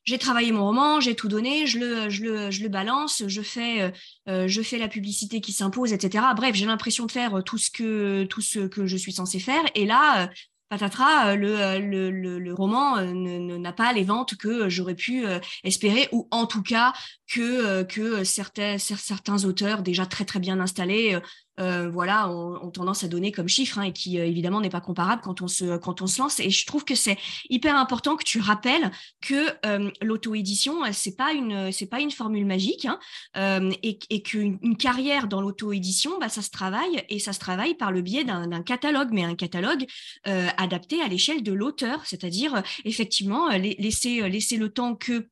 j'ai 0.06 0.18
travaillé 0.18 0.54
mon 0.54 0.66
roman, 0.66 1.02
j'ai 1.02 1.16
tout 1.16 1.28
donné, 1.28 1.68
je 1.68 1.80
le, 1.80 2.10
je 2.10 2.24
le, 2.24 2.52
je 2.52 2.64
le 2.64 2.70
balance, 2.70 3.24
je 3.28 3.42
fais, 3.42 3.94
je 4.26 4.62
fais 4.62 4.78
la 4.78 4.88
publicité 4.88 5.42
qui 5.42 5.52
s'impose, 5.52 5.92
etc. 5.92 6.26
Bref, 6.36 6.56
j'ai 6.56 6.66
l'impression 6.66 7.06
de 7.06 7.12
faire 7.12 7.44
tout 7.44 7.58
ce 7.58 7.70
que 7.70 8.24
tout 8.24 8.42
ce 8.42 8.60
que 8.60 8.86
je 8.86 8.96
suis 8.96 9.14
censé 9.14 9.40
faire 9.40 9.64
et 9.76 9.86
là 9.86 10.30
patatras, 10.70 11.36
le, 11.36 11.80
le, 11.80 12.12
le, 12.12 12.40
le 12.40 12.54
roman 12.54 13.02
n'a 13.02 13.72
pas 13.72 13.94
les 13.94 14.04
ventes 14.04 14.36
que 14.36 14.68
j'aurais 14.68 14.96
pu 14.96 15.26
espérer, 15.64 16.10
ou 16.12 16.28
en 16.32 16.46
tout 16.46 16.62
cas 16.62 16.92
que, 17.32 17.84
que 17.84 18.26
certains, 18.26 18.78
certains 18.78 19.46
auteurs 19.46 19.82
déjà 19.82 20.06
très 20.06 20.26
très 20.26 20.40
bien 20.40 20.60
installés 20.60 21.20
euh, 21.60 21.90
voilà, 21.90 22.30
ont, 22.30 22.70
tendance 22.72 23.04
à 23.04 23.08
donner 23.08 23.32
comme 23.32 23.48
chiffre 23.48 23.80
hein, 23.80 23.84
et 23.84 23.94
qui 23.94 24.20
euh, 24.20 24.26
évidemment 24.26 24.62
n'est 24.62 24.70
pas 24.70 24.82
comparable 24.82 25.22
quand 25.24 25.42
on 25.42 25.48
se 25.48 25.78
quand 25.78 26.02
on 26.02 26.08
se 26.08 26.22
lance. 26.22 26.40
Et 26.40 26.50
je 26.50 26.66
trouve 26.66 26.86
que 26.86 26.96
c'est 26.96 27.18
hyper 27.50 27.76
important 27.76 28.16
que 28.16 28.24
tu 28.24 28.40
rappelles 28.40 28.92
que 29.22 29.48
euh, 29.66 29.90
l'auto-édition 30.02 30.82
c'est 30.92 31.16
pas 31.16 31.34
une 31.34 31.72
pas 31.90 32.00
une 32.00 32.12
formule 32.12 32.46
magique 32.46 32.86
hein, 32.86 33.70
et, 33.82 33.98
et 34.10 34.22
qu'une 34.22 34.78
carrière 34.78 35.28
dans 35.28 35.42
l'auto-édition, 35.42 36.20
bah, 36.20 36.30
ça 36.30 36.42
se 36.42 36.50
travaille 36.50 37.04
et 37.10 37.20
ça 37.20 37.32
se 37.34 37.40
travaille 37.40 37.76
par 37.76 37.92
le 37.92 38.02
biais 38.02 38.26
d'un 38.26 38.62
catalogue, 38.62 39.10
mais 39.12 39.24
un 39.24 39.36
catalogue 39.36 39.86
adapté 40.26 41.02
à 41.02 41.08
l'échelle 41.08 41.44
de 41.44 41.54
l'auteur, 41.54 42.06
c'est-à-dire 42.06 42.62
effectivement 42.84 43.50
laisser 43.50 44.28
laisser 44.30 44.58
le 44.58 44.70
temps 44.70 44.96
que 44.96 45.30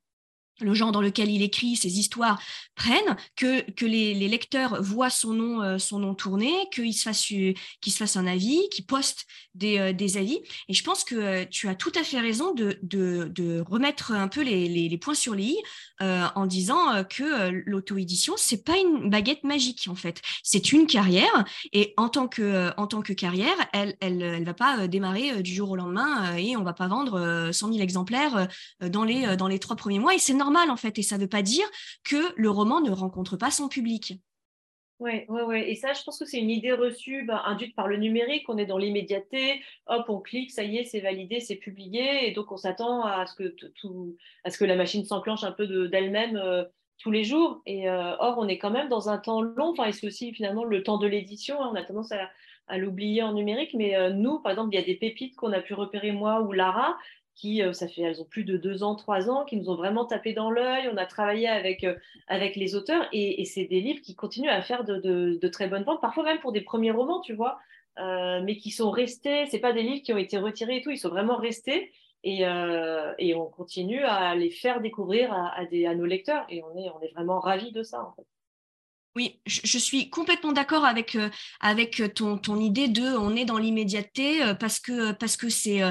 le 0.62 0.74
genre 0.74 0.92
dans 0.92 1.02
lequel 1.02 1.30
il 1.30 1.42
écrit, 1.42 1.76
ses 1.76 2.00
histoires 2.00 2.42
prennent, 2.76 3.18
que, 3.36 3.70
que 3.72 3.86
les, 3.86 4.14
lecteurs 4.28 4.82
voient 4.82 5.10
son 5.10 5.34
nom, 5.34 5.62
euh, 5.62 5.78
son 5.78 6.00
nom 6.00 6.16
tourner, 6.16 6.54
qu'il 6.74 6.94
se, 6.94 7.04
fasse, 7.04 7.22
qu'il 7.22 7.58
se 7.84 7.98
fasse 7.98 8.16
un 8.16 8.26
avis, 8.26 8.68
qu'il 8.70 8.86
poste 8.86 9.26
des, 9.54 9.78
euh, 9.78 9.94
des, 9.94 10.18
avis. 10.18 10.40
Et 10.68 10.74
je 10.74 10.84
pense 10.84 11.04
que 11.04 11.16
euh, 11.16 11.46
tu 11.50 11.68
as 11.68 11.76
tout 11.76 11.92
à 11.96 12.04
fait 12.04 12.20
raison 12.20 12.54
de, 12.54 12.80
de, 12.84 13.30
de 13.34 13.64
remettre 13.68 14.12
un 14.12 14.28
peu 14.28 14.42
les, 14.42 14.68
les, 14.68 14.98
points 14.98 15.14
sur 15.14 15.36
les 15.36 15.44
i 15.44 15.58
en 16.00 16.46
disant 16.46 17.04
que 17.04 17.50
l'auto-édition, 17.66 18.34
c'est 18.38 18.64
pas 18.64 18.78
une 18.78 19.10
baguette 19.10 19.44
magique 19.44 19.88
en 19.90 19.96
fait. 19.96 20.22
C'est 20.44 20.72
une 20.72 20.88
carrière 20.88 21.46
et 21.74 21.94
en 21.98 22.10
tant 22.10 22.28
que, 22.28 22.72
en 22.78 22.88
tant 22.88 23.02
que 23.02 23.14
carrière, 23.14 23.56
elle 23.74 23.96
elle, 24.00 24.22
elle 24.22 24.46
va 24.46 24.54
pas 24.54 24.88
démarrer 24.88 25.44
du 25.44 25.54
jour 25.54 25.72
au 25.72 25.76
lendemain 25.76 26.36
et 26.36 26.56
on 26.58 26.64
va 26.64 26.74
pas 26.74 26.88
vendre 26.88 27.50
100 27.52 27.74
000 27.74 27.80
exemplaires 27.80 28.48
dans 28.82 29.04
les, 29.04 29.36
dans 29.38 29.48
les 29.48 29.60
trois 29.60 29.76
premiers 29.76 30.00
mois. 30.00 30.16
Et 30.16 30.20
c'est 30.20 30.34
normal 30.46 30.70
en 30.70 30.78
fait. 30.78 30.98
Et 31.00 31.04
ça 31.04 31.18
ne 31.18 31.24
veut 31.24 31.30
pas 31.30 31.42
dire 31.42 31.66
que 32.04 32.34
le 32.36 32.50
roman 32.50 32.82
ne 32.82 32.92
rencontre 32.92 33.38
pas 33.38 33.52
son 33.52 33.68
public. 33.68 34.14
Oui, 35.00 35.26
ouais, 35.28 35.42
ouais. 35.42 35.70
Et 35.70 35.76
ça, 35.76 35.92
je 35.92 36.02
pense 36.04 36.18
que 36.18 36.26
c'est 36.26 36.40
une 36.40 36.50
idée 36.50 36.72
reçue 36.72 37.26
bah, 37.26 37.42
induite 37.46 37.76
par 37.76 37.88
le 37.88 37.98
numérique. 37.98 38.48
On 38.48 38.58
est 38.58 38.66
dans 38.66 38.78
l'immédiateté. 38.78 39.62
Hop, 39.88 40.06
on 40.08 40.22
clique, 40.22 40.52
ça 40.52 40.64
y 40.64 40.78
est, 40.78 40.86
c'est 40.86 41.02
validé, 41.02 41.42
c'est 41.42 41.58
publié. 41.58 42.30
Et 42.30 42.32
donc, 42.32 42.52
on 42.54 42.58
s'attend 42.58 43.04
à 43.04 43.26
ce 43.26 43.36
que 43.36 43.54
à 44.46 44.52
ce 44.52 44.58
que 44.58 44.64
la 44.64 44.78
machine 44.78 45.04
s'enclenche 45.04 45.44
un 45.44 45.52
peu 45.52 45.90
d'elle-même 45.90 46.38
euh, 46.38 46.64
tous 46.98 47.12
les 47.12 47.26
jours. 47.26 47.62
Et 47.66 47.90
euh, 47.90 48.16
or, 48.20 48.38
on 48.38 48.48
est 48.48 48.58
quand 48.58 48.72
même 48.72 48.88
dans 48.88 49.10
un 49.10 49.18
temps 49.18 49.42
long. 49.42 49.72
Enfin, 49.72 49.86
et 49.86 49.92
c'est 49.92 50.08
aussi 50.08 50.34
finalement 50.34 50.64
le 50.64 50.82
temps 50.82 50.98
de 50.98 51.08
l'édition. 51.08 51.62
Hein. 51.62 51.72
On 51.74 51.76
a 51.76 51.84
tendance 51.84 52.14
à, 52.14 52.78
l'oublier 52.78 53.22
en 53.22 53.34
numérique. 53.34 53.74
Mais 53.74 53.98
euh, 53.98 54.12
nous, 54.12 54.40
par 54.40 54.54
exemple, 54.54 54.74
il 54.74 54.80
y 54.80 54.82
a 54.82 54.86
des 54.86 54.96
pépites 54.96 55.36
qu'on 55.36 55.52
a 55.52 55.60
pu 55.60 55.74
repérer 55.74 56.14
moi 56.14 56.42
ou 56.42 56.54
Lara 56.54 56.98
qui, 57.36 57.62
euh, 57.62 57.74
ça 57.74 57.88
fait, 57.88 58.02
elles 58.02 58.22
ont 58.22 58.26
plus 58.26 58.46
de 58.46 58.58
deux 58.58 58.82
ans, 58.82 58.96
trois 58.96 59.30
ans, 59.30 59.46
qui 59.46 59.58
nous 59.58 59.70
ont 59.70 59.76
vraiment 59.76 60.06
tapé 60.06 60.34
dans 60.34 60.50
l'œil. 60.50 60.90
On 60.92 60.98
a 60.98 61.06
travaillé 61.06 61.48
avec, 61.48 61.84
euh, 61.84 61.96
avec 62.28 62.56
les 62.56 62.76
auteurs 62.76 63.08
et, 63.12 63.44
c'est 63.46 63.66
des 63.66 63.82
livres 63.82 64.02
qui 64.02 64.16
continuent 64.16 64.50
à 64.50 64.62
faire 64.62 64.84
de, 64.86 64.98
de, 64.98 65.48
très 65.48 65.68
bonnes 65.68 65.84
ventes, 65.84 66.02
parfois 66.02 66.24
même 66.24 66.40
pour 66.40 66.54
des 66.54 66.62
premiers 66.62 66.92
romans, 66.92 67.22
tu 67.22 67.34
vois, 67.34 67.60
euh, 68.00 68.42
mais 68.44 68.58
qui 68.58 68.72
sont 68.72 68.90
restés. 68.90 69.46
C'est 69.48 69.60
pas 69.60 69.74
des 69.74 69.84
livres 69.84 70.02
qui 70.02 70.14
ont 70.14 70.18
été 70.18 70.38
retirés 70.38 70.78
et 70.78 70.82
tout, 70.82 70.92
ils 70.92 70.98
sont 70.98 71.10
vraiment 71.10 71.38
restés. 71.38 71.92
Et, 72.28 72.40
et 72.40 73.36
on 73.36 73.46
continue 73.46 74.04
à 74.04 74.34
les 74.34 74.50
faire 74.50 74.82
découvrir 74.82 75.32
à, 75.32 75.64
des, 75.66 75.86
à 75.86 75.94
nos 75.94 76.06
lecteurs 76.06 76.44
et 76.50 76.64
on 76.64 76.76
est, 76.76 76.90
on 76.90 77.00
est 77.02 77.14
vraiment 77.14 77.40
ravis 77.40 77.72
de 77.72 77.84
ça. 77.84 78.16
Oui, 79.16 79.40
je, 79.46 79.78
suis 79.78 80.10
complètement 80.10 80.52
d'accord 80.52 80.86
avec, 80.86 81.16
avec 81.60 82.02
ton, 82.16 82.40
ton, 82.40 82.60
idée 82.60 82.88
de 82.88 83.16
on 83.16 83.36
est 83.36 83.46
dans 83.46 83.60
l'immédiateté 83.60 84.40
parce 84.60 84.80
que 84.80 85.12
parce 85.12 85.38
que 85.38 85.50
c'est 85.50 85.84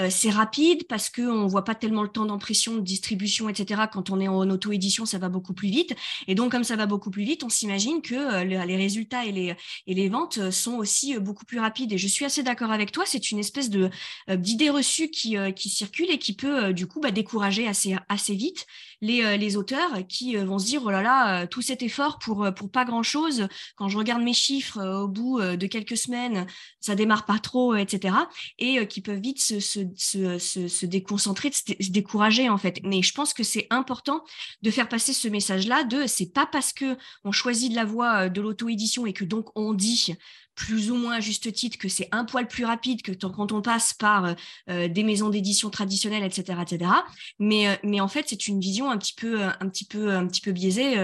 euh, 0.00 0.08
c'est 0.10 0.30
rapide, 0.30 0.86
parce 0.86 1.10
qu'on 1.10 1.44
ne 1.44 1.48
voit 1.48 1.64
pas 1.64 1.74
tellement 1.74 2.02
le 2.02 2.08
temps 2.08 2.26
d'impression, 2.26 2.76
de 2.76 2.80
distribution, 2.80 3.48
etc. 3.48 3.82
Quand 3.92 4.10
on 4.10 4.20
est 4.20 4.28
en 4.28 4.48
auto-édition, 4.48 5.06
ça 5.06 5.18
va 5.18 5.28
beaucoup 5.28 5.54
plus 5.54 5.68
vite. 5.68 5.94
Et 6.26 6.34
donc, 6.34 6.52
comme 6.52 6.64
ça 6.64 6.76
va 6.76 6.86
beaucoup 6.86 7.10
plus 7.10 7.24
vite, 7.24 7.44
on 7.44 7.48
s'imagine 7.48 8.02
que 8.02 8.42
les 8.42 8.76
résultats 8.76 9.24
et 9.24 9.32
les, 9.32 9.54
et 9.86 9.94
les 9.94 10.08
ventes 10.08 10.50
sont 10.50 10.74
aussi 10.74 11.18
beaucoup 11.18 11.44
plus 11.44 11.58
rapides. 11.58 11.92
Et 11.92 11.98
je 11.98 12.08
suis 12.08 12.24
assez 12.24 12.42
d'accord 12.42 12.70
avec 12.70 12.92
toi, 12.92 13.04
c'est 13.06 13.30
une 13.30 13.38
espèce 13.38 13.70
de 13.70 13.90
d'idée 14.28 14.70
reçue 14.70 15.08
qui, 15.10 15.36
qui 15.54 15.68
circule 15.68 16.10
et 16.10 16.18
qui 16.18 16.34
peut 16.34 16.72
du 16.72 16.86
coup 16.86 17.00
bah, 17.00 17.10
décourager 17.10 17.66
assez, 17.66 17.96
assez 18.08 18.34
vite 18.34 18.66
les, 19.00 19.38
les 19.38 19.56
auteurs 19.56 20.06
qui 20.08 20.36
vont 20.36 20.58
se 20.58 20.66
dire, 20.66 20.82
oh 20.84 20.90
là 20.90 21.02
là, 21.02 21.46
tout 21.46 21.62
cet 21.62 21.82
effort 21.82 22.18
pour, 22.18 22.48
pour 22.54 22.70
pas 22.70 22.84
grand-chose. 22.84 23.48
Quand 23.76 23.88
je 23.88 23.98
regarde 23.98 24.22
mes 24.22 24.32
chiffres 24.32 24.78
euh, 24.78 25.02
au 25.02 25.08
bout 25.08 25.40
euh, 25.40 25.56
de 25.56 25.66
quelques 25.66 25.96
semaines, 25.96 26.46
ça 26.80 26.94
démarre 26.94 27.26
pas 27.26 27.38
trop, 27.38 27.74
etc. 27.74 28.14
Et 28.58 28.78
euh, 28.78 28.84
qui 28.84 29.00
peuvent 29.00 29.20
vite 29.20 29.40
se, 29.40 29.60
se, 29.60 29.80
se, 29.96 30.86
déconcentrer, 30.86 31.50
se, 31.52 31.90
décourager 31.90 32.48
en 32.48 32.58
fait. 32.58 32.80
Mais 32.82 33.02
je 33.02 33.12
pense 33.12 33.34
que 33.34 33.42
c'est 33.42 33.66
important 33.70 34.24
de 34.62 34.70
faire 34.70 34.88
passer 34.88 35.12
ce 35.12 35.28
message-là 35.28 35.84
de 35.84 36.06
c'est 36.06 36.32
pas 36.32 36.46
parce 36.46 36.72
que 36.72 36.96
on 37.24 37.32
choisit 37.32 37.70
de 37.70 37.76
la 37.76 37.84
voie 37.84 38.28
de 38.28 38.40
l'auto-édition 38.40 39.06
et 39.06 39.12
que 39.12 39.24
donc 39.24 39.46
on 39.56 39.74
dit 39.74 40.14
plus 40.58 40.90
ou 40.90 40.96
moins 40.96 41.14
à 41.14 41.20
juste 41.20 41.52
titre 41.52 41.78
que 41.78 41.88
c'est 41.88 42.08
un 42.10 42.24
poil 42.24 42.48
plus 42.48 42.64
rapide 42.64 43.02
que 43.02 43.12
quand 43.12 43.52
on 43.52 43.62
passe 43.62 43.94
par 43.94 44.24
euh, 44.24 44.34
euh, 44.68 44.88
des 44.88 45.04
maisons 45.04 45.30
d'édition 45.30 45.70
traditionnelles, 45.70 46.24
etc., 46.24 46.58
etc. 46.60 46.90
Mais, 47.38 47.68
euh, 47.68 47.76
mais 47.84 48.00
en 48.00 48.08
fait, 48.08 48.26
c'est 48.28 48.48
une 48.48 48.58
vision 48.58 48.90
un 48.90 48.98
petit 48.98 49.14
peu, 49.14 49.40
un 49.40 49.68
petit 49.68 49.84
peu, 49.84 50.10
un 50.10 50.26
petit 50.26 50.40
peu 50.40 50.50
biaisée 50.50 50.96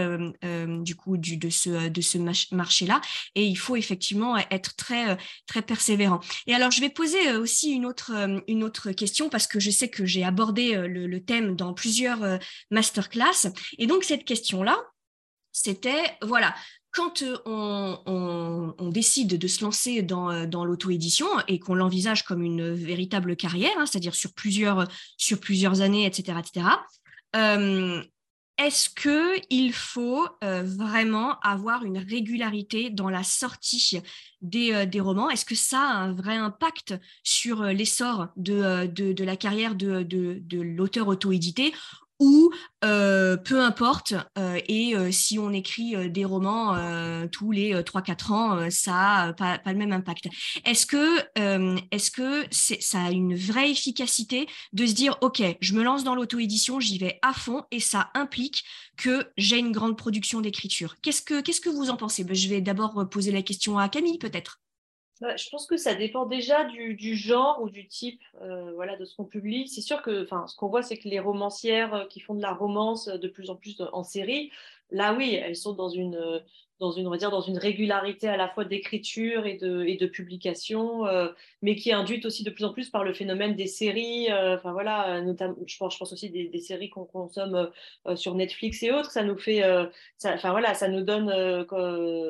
du 0.83 0.97
coup 0.97 1.17
de 1.17 1.51
ce, 1.51 1.89
de 1.89 2.01
ce 2.01 2.19
marché-là. 2.53 3.01
Et 3.37 3.45
il 3.47 3.55
faut 3.55 3.77
effectivement 3.77 4.37
être 4.51 4.75
très, 4.75 5.17
très 5.47 5.63
persévérant. 5.63 6.19
Et 6.49 6.55
alors, 6.55 6.73
je 6.73 6.81
vais 6.81 6.91
poser 6.91 7.33
aussi 7.35 7.71
une 7.71 7.87
autre, 7.87 8.13
une 8.49 8.65
autre 8.65 8.91
question 8.91 9.29
parce 9.29 9.47
que 9.47 9.61
je 9.61 9.71
sais 9.71 9.89
que 9.89 10.05
j'ai 10.05 10.25
abordé 10.25 10.75
le, 10.75 11.07
le, 11.07 11.25
thème 11.25 11.55
dans 11.55 11.75
plusieurs 11.75 12.39
masterclass. 12.73 13.53
Et 13.79 13.87
donc, 13.87 14.03
cette 14.03 14.25
question-là, 14.25 14.77
c'était, 15.53 16.17
voilà, 16.23 16.55
quand 16.95 17.23
euh, 17.23 17.37
on, 17.47 18.89
décide 18.91 19.37
de 19.37 19.49
se 19.49 19.65
lancer 19.65 20.03
dans, 20.03 20.31
euh, 20.31 20.47
l'auto-édition 20.47 21.27
et 21.49 21.59
qu'on 21.59 21.75
l'envisage 21.75 22.23
comme 22.25 22.43
une 22.43 22.73
véritable 22.73 23.37
carrière, 23.37 23.73
hein, 23.79 23.87
c'est-à-dire 23.87 24.15
sur 24.15 24.33
plusieurs, 24.33 24.87
sur 25.17 25.41
plusieurs 25.41 25.81
années, 25.81 26.07
etc., 26.07 26.39
etc., 26.39 26.67
est-ce 28.57 28.89
qu'il 28.89 29.73
faut 29.73 30.29
vraiment 30.41 31.41
avoir 31.41 31.85
une 31.85 31.99
régularité 31.99 32.89
dans 32.89 33.11
la 33.11 33.25
sortie 33.25 34.01
des, 34.41 35.01
romans? 35.01 35.29
Est-ce 35.29 35.45
que 35.45 35.57
ça 35.57 35.81
a 35.81 35.95
un 35.95 36.13
vrai 36.13 36.37
impact 36.37 36.95
sur 37.25 37.65
l'essor 37.65 38.29
de, 38.37 39.25
la 39.25 39.37
carrière 39.37 39.75
de 39.75 40.57
l'auteur 40.63 41.09
auto-édité 41.09 41.73
ou 42.21 42.51
euh, 42.85 43.37
peu 43.37 43.61
importe, 43.61 44.15
euh, 44.39 44.61
et 44.69 44.95
euh, 44.95 45.11
si 45.11 45.39
on 45.39 45.51
écrit 45.53 46.11
des 46.11 46.25
romans 46.25 46.77
tous 47.31 47.51
les 47.51 47.75
3-4 47.75 48.33
ans, 48.33 48.71
ça 48.71 49.27
n'a 49.27 49.33
pas, 49.33 49.61
le 49.67 49.79
même 49.79 49.93
impact. 49.93 50.29
Est-ce 50.65 50.87
que, 50.87 51.21
est-ce 51.91 52.11
ça 52.81 53.05
a 53.05 53.11
une 53.11 53.35
vraie 53.35 53.71
efficacité 53.71 54.47
de 54.73 54.87
se 54.87 54.93
dire, 54.93 55.17
OK, 55.21 55.43
je 55.61 55.75
me 55.75 55.83
lance 55.83 56.05
dans 56.05 56.15
l'auto-édition, 56.15 56.81
j'y 56.81 56.99
vais 56.99 57.19
à 57.23 57.33
fond, 57.33 57.65
et 57.71 57.81
ça 57.81 58.11
implique 58.15 58.65
que 58.97 59.27
j'ai 59.37 59.59
une 59.59 59.73
grande 59.73 59.97
production 59.97 60.41
d'écriture? 60.41 60.97
Qu'est-ce 61.03 61.23
que, 61.23 61.41
qu'est-ce 61.41 61.61
que 61.61 61.71
vous 61.71 61.91
en 61.91 61.97
pensez? 61.97 62.25
Ben, 62.25 62.35
Je 62.35 62.49
vais 62.49 62.61
d'abord 62.61 63.09
poser 63.11 63.33
la 63.33 63.43
question 63.43 63.79
à 63.79 63.89
Camille, 63.89 64.19
peut-être. 64.19 64.61
Bah, 65.25 65.37
je 65.37 65.49
pense 65.49 65.67
que 65.67 65.79
ça 65.79 65.95
dépend 65.95 66.27
déjà 66.27 66.65
du, 66.65 67.17
genre 67.17 67.63
ou 67.63 67.71
du 67.71 67.89
type 67.89 68.21
euh, 68.43 68.73
voilà, 68.75 68.95
de 68.99 69.07
ce 69.07 69.17
qu'on 69.17 69.25
publie. 69.25 69.69
C'est 69.69 69.81
sûr 69.81 70.03
que 70.03 70.27
ce 70.27 70.55
qu'on 70.55 70.69
voit, 70.69 70.83
c'est 70.83 70.99
que 70.99 71.09
les 71.09 71.19
romancières 71.19 71.95
euh, 71.95 72.05
qui 72.05 72.21
font 72.21 72.35
de 72.35 72.43
la 72.43 72.53
romance 72.53 73.09
de 73.09 73.29
plus 73.29 73.49
en 73.49 73.57
plus 73.57 73.81
en 73.93 74.03
série, 74.03 74.51
là 74.91 75.15
oui, 75.15 75.33
elles 75.33 75.57
sont 75.57 75.73
dans 75.73 75.89
une, 75.89 76.43
dans 76.79 76.91
une, 76.91 77.07
on 77.07 77.11
va 77.11 77.17
dire, 77.17 77.31
dans 77.31 77.41
une 77.41 77.57
régularité 77.57 78.29
à 78.29 78.37
la 78.37 78.51
fois 78.51 78.67
d'écriture 78.67 79.47
et 79.47 79.57
de, 79.57 79.85
et 79.85 79.97
de 79.97 80.07
publication, 80.07 81.07
euh, 81.07 81.29
mais 81.63 81.75
qui 81.75 81.89
est 81.89 81.95
induite 81.95 82.27
aussi 82.27 82.45
de 82.45 82.51
plus 82.51 82.65
en 82.65 82.75
plus 82.75 82.91
par 82.91 83.03
le 83.03 83.15
phénomène 83.15 83.57
des 83.57 83.67
séries. 83.67 84.29
voilà, 84.63 85.23
notamment, 85.23 85.57
je 85.67 85.79
pense, 85.79 85.95
je 85.95 85.99
pense 85.99 86.13
aussi 86.13 86.29
des, 86.29 86.49
des 86.49 86.61
séries 86.61 86.91
qu'on 86.91 87.07
consomme 87.07 87.71
sur 88.15 88.35
Netflix 88.35 88.83
et 88.83 88.93
autres. 88.93 89.11
Ça 89.11 89.25
nous 89.25 89.39
fait, 89.39 89.65
enfin 90.23 90.51
voilà, 90.51 90.75
ça 90.75 90.89
nous 90.89 91.03
donne, 91.03 91.31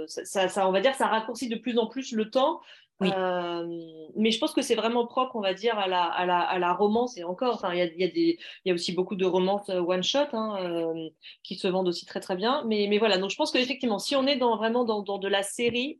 ça, 0.06 0.48
ça, 0.48 0.68
on 0.68 0.70
va 0.70 0.80
dire, 0.80 0.94
ça 0.94 1.08
raccourcit 1.08 1.48
de 1.48 1.56
plus 1.56 1.76
en 1.76 1.88
plus 1.88 2.12
le 2.12 2.30
temps 2.30 2.60
mais 3.00 4.30
je 4.30 4.38
pense 4.38 4.52
que 4.52 4.62
c'est 4.62 4.74
vraiment 4.74 5.06
propre, 5.06 5.36
on 5.36 5.40
va 5.40 5.54
dire, 5.54 5.78
à 5.78 5.88
la, 5.88 6.04
à 6.04 6.26
la, 6.26 6.40
à 6.40 6.58
la 6.58 6.72
romance. 6.72 7.16
Et 7.18 7.24
encore, 7.24 7.64
il 7.72 7.78
y 7.78 7.82
a, 7.82 7.86
y, 7.86 8.38
y 8.64 8.70
a 8.70 8.74
aussi 8.74 8.92
beaucoup 8.92 9.16
de 9.16 9.24
romances 9.24 9.68
one-shot 9.68 10.28
hein, 10.32 10.94
qui 11.42 11.56
se 11.56 11.66
vendent 11.66 11.88
aussi 11.88 12.06
très 12.06 12.20
très 12.20 12.36
bien. 12.36 12.62
Mais, 12.66 12.86
mais 12.88 12.98
voilà, 12.98 13.18
donc 13.18 13.30
je 13.30 13.36
pense 13.36 13.50
qu'effectivement, 13.50 13.98
si 13.98 14.14
on 14.16 14.26
est 14.26 14.36
dans, 14.36 14.56
vraiment 14.56 14.84
dans, 14.84 15.02
dans 15.02 15.18
de 15.18 15.28
la 15.28 15.42
série, 15.42 15.98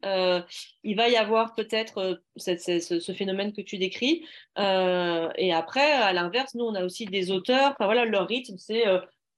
il 0.82 0.97
va 0.97 1.09
y 1.09 1.16
avoir 1.16 1.55
peut-être 1.55 2.22
ce, 2.36 2.57
ce, 2.57 3.12
phénomène 3.12 3.53
que 3.53 3.61
tu 3.61 3.78
décris. 3.78 4.24
et 4.57 5.53
après, 5.53 5.92
à 5.92 6.12
l'inverse, 6.12 6.55
nous, 6.55 6.64
on 6.64 6.74
a 6.74 6.84
aussi 6.84 7.07
des 7.07 7.30
auteurs, 7.30 7.72
enfin 7.72 7.86
voilà, 7.86 8.05
leur 8.05 8.28
rythme, 8.28 8.57
c'est 8.59 8.84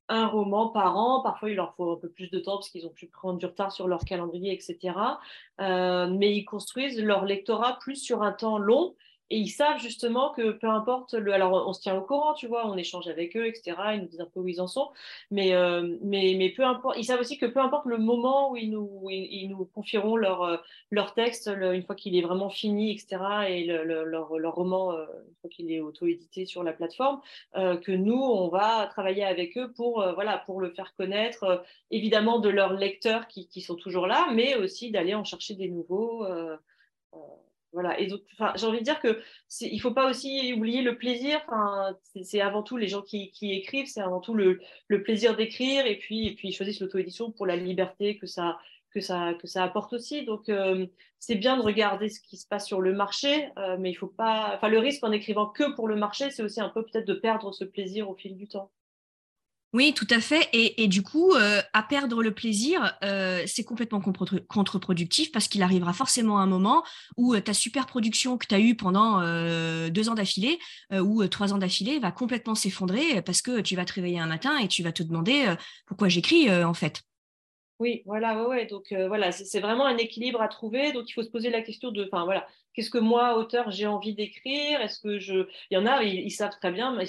un 0.08 0.26
roman 0.26 0.68
par 0.68 0.96
an. 0.96 1.22
Parfois, 1.22 1.50
il 1.50 1.56
leur 1.56 1.74
faut 1.74 1.92
un 1.92 1.96
peu 1.96 2.08
plus 2.08 2.30
de 2.30 2.38
temps 2.38 2.56
parce 2.56 2.70
qu'ils 2.70 2.86
ont 2.86 2.90
pu 2.90 3.06
prendre 3.06 3.38
du 3.38 3.46
retard 3.46 3.72
sur 3.72 3.88
leur 3.88 4.04
calendrier, 4.04 4.52
etc. 4.52 4.96
Euh, 5.60 6.08
mais 6.08 6.34
ils 6.34 6.44
construisent 6.44 7.00
leur 7.00 7.24
lectorat 7.24 7.78
plus 7.80 7.96
sur 7.96 8.22
un 8.22 8.32
temps 8.32 8.58
long 8.58 8.94
et 9.30 9.38
ils 9.38 9.48
savent 9.48 9.78
justement 9.80 10.32
que 10.32 10.52
peu 10.52 10.68
importe 10.68 11.14
le. 11.14 11.32
Alors, 11.32 11.66
on 11.66 11.72
se 11.72 11.80
tient 11.80 11.96
au 11.96 12.02
courant, 12.02 12.34
tu 12.34 12.46
vois, 12.46 12.68
on 12.68 12.76
échange 12.76 13.08
avec 13.08 13.36
eux, 13.36 13.46
etc. 13.46 13.76
Ils 13.94 14.02
nous 14.02 14.06
disent 14.06 14.20
un 14.20 14.26
peu 14.32 14.40
où 14.40 14.48
ils 14.48 14.60
en 14.60 14.68
sont. 14.68 14.90
Mais, 15.32 15.52
euh, 15.54 15.96
mais, 16.02 16.34
mais 16.38 16.50
peu 16.50 16.64
importe. 16.64 16.96
Ils 16.98 17.04
savent 17.04 17.20
aussi 17.20 17.36
que 17.36 17.46
peu 17.46 17.60
importe 17.60 17.86
le 17.86 17.98
moment 17.98 18.52
où 18.52 18.56
ils 18.56 18.70
nous, 18.70 19.08
ils, 19.10 19.48
nous 19.48 19.64
confieront 19.64 20.16
leur, 20.16 20.42
euh, 20.42 20.56
leur 20.90 21.14
texte, 21.14 21.48
une 21.48 21.82
fois 21.82 21.96
qu'il 21.96 22.16
est 22.16 22.22
vraiment 22.22 22.50
fini, 22.50 22.92
etc. 22.92 23.16
Et 23.48 23.64
leur, 23.64 24.04
leur, 24.04 24.54
roman, 24.54 24.92
euh, 24.92 25.06
une 25.28 25.34
fois 25.40 25.50
qu'il 25.50 25.72
est 25.72 25.80
auto-édité 25.80 26.46
sur 26.46 26.62
la 26.62 26.72
plateforme, 26.72 27.20
que 27.54 27.92
nous, 27.92 28.22
on 28.22 28.48
va 28.48 28.86
travailler 28.86 29.24
avec 29.24 29.58
eux 29.58 29.72
pour, 29.72 30.04
voilà, 30.14 30.38
pour 30.38 30.60
le 30.60 30.70
faire 30.70 30.94
connaître, 30.96 31.64
évidemment, 31.90 32.38
de 32.38 32.48
leurs 32.48 32.74
lecteurs 32.74 33.26
qui, 33.26 33.48
qui, 33.48 33.60
sont 33.60 33.74
toujours 33.74 34.06
là, 34.06 34.28
mais 34.32 34.54
aussi 34.56 34.90
d'aller 34.90 35.14
en 35.14 35.24
chercher 35.24 35.54
des 35.54 35.68
nouveaux. 35.68 36.24
Voilà. 37.76 38.00
Et 38.00 38.06
donc, 38.06 38.22
j'ai 38.54 38.66
envie 38.66 38.78
de 38.78 38.84
dire 38.84 39.00
que 39.00 39.20
il 39.60 39.78
faut 39.82 39.90
pas 39.90 40.08
aussi 40.08 40.54
oublier 40.54 40.80
le 40.80 40.96
plaisir. 40.96 41.38
C'est 42.22 42.40
avant 42.40 42.62
tout 42.62 42.78
les 42.78 42.88
gens 42.88 43.02
qui, 43.02 43.30
écrivent, 43.42 43.86
c'est 43.86 44.00
avant 44.00 44.20
tout 44.20 44.32
le, 44.32 44.58
plaisir 45.04 45.36
d'écrire, 45.36 45.84
et 45.84 45.98
puis, 45.98 46.26
et 46.26 46.34
puis 46.34 46.48
ils 46.48 46.52
choisissent 46.54 46.80
l'auto-édition 46.80 47.32
pour 47.32 47.44
la 47.44 47.54
liberté 47.54 48.16
que 48.16 48.26
ça, 48.26 48.58
que 48.94 49.00
ça, 49.02 49.34
que 49.34 49.46
ça 49.46 49.62
apporte 49.62 49.92
aussi. 49.92 50.24
Donc, 50.24 50.48
euh, 50.48 50.86
c'est 51.18 51.34
bien 51.34 51.58
de 51.58 51.62
regarder 51.62 52.08
ce 52.08 52.20
qui 52.20 52.38
se 52.38 52.48
passe 52.48 52.66
sur 52.66 52.80
le 52.80 52.94
marché, 52.94 53.50
euh, 53.58 53.76
mais 53.78 53.90
il 53.90 53.94
faut 53.94 54.06
pas. 54.06 54.52
Enfin, 54.56 54.68
le 54.70 54.78
risque 54.78 55.04
en 55.04 55.12
écrivant 55.12 55.46
que 55.46 55.74
pour 55.74 55.86
le 55.86 55.96
marché, 55.96 56.30
c'est 56.30 56.42
aussi 56.42 56.62
un 56.62 56.70
peu 56.70 56.82
peut-être 56.82 57.06
de 57.06 57.12
perdre 57.14 57.52
ce 57.52 57.64
plaisir 57.64 58.08
au 58.08 58.14
fil 58.14 58.38
du 58.38 58.48
temps. 58.48 58.70
Oui, 59.76 59.92
tout 59.92 60.06
à 60.08 60.20
fait. 60.20 60.48
Et, 60.54 60.88
du 60.88 61.02
coup, 61.02 61.34
euh, 61.34 61.60
à 61.74 61.82
perdre 61.82 62.22
le 62.22 62.32
plaisir, 62.32 62.96
euh, 63.04 63.42
c'est 63.44 63.62
complètement 63.62 64.00
contre-productif 64.00 65.30
parce 65.30 65.48
qu'il 65.48 65.62
arrivera 65.62 65.92
forcément 65.92 66.38
un 66.38 66.46
moment 66.46 66.82
où 67.18 67.34
euh, 67.34 67.42
ta 67.42 67.52
super 67.52 67.84
production 67.84 68.38
que 68.38 68.46
tu 68.46 68.54
as 68.54 68.58
eue 68.58 68.74
pendant 68.74 69.20
deux 69.90 70.08
ans 70.08 70.14
d'affilée 70.14 70.58
ou 70.94 71.26
trois 71.26 71.52
ans 71.52 71.58
d'affilée 71.58 71.98
va 71.98 72.10
complètement 72.10 72.54
s'effondrer 72.54 73.20
parce 73.20 73.42
que 73.42 73.60
tu 73.60 73.76
vas 73.76 73.84
te 73.84 73.92
réveiller 73.92 74.18
un 74.18 74.26
matin 74.26 74.56
et 74.56 74.66
tu 74.66 74.82
vas 74.82 74.92
te 74.92 75.02
demander 75.02 75.54
pourquoi 75.84 76.08
j'écris 76.08 76.50
en 76.50 76.72
fait. 76.72 77.02
Oui, 77.78 78.02
voilà, 78.06 78.48
ouais. 78.48 78.64
Donc 78.64 78.94
voilà, 79.08 79.30
c'est 79.30 79.60
vraiment 79.60 79.84
un 79.84 79.98
équilibre 79.98 80.40
à 80.40 80.48
trouver. 80.48 80.92
Donc 80.92 81.10
il 81.10 81.12
faut 81.12 81.22
se 81.22 81.30
poser 81.30 81.50
la 81.50 81.60
question 81.60 81.90
de, 81.90 82.08
enfin 82.10 82.24
voilà, 82.24 82.46
qu'est-ce 82.76 82.90
que 82.90 82.98
moi, 82.98 83.38
auteur, 83.38 83.70
j'ai 83.70 83.86
envie 83.86 84.14
d'écrire? 84.14 84.80
Est-ce 84.82 85.00
que 85.00 85.18
je, 85.18 85.48
il 85.70 85.74
y 85.74 85.76
en 85.78 85.86
a, 85.86 86.02
ils, 86.04 86.30
savent 86.30 86.56
très 86.60 86.70
bien, 86.70 86.94
mais 86.94 87.06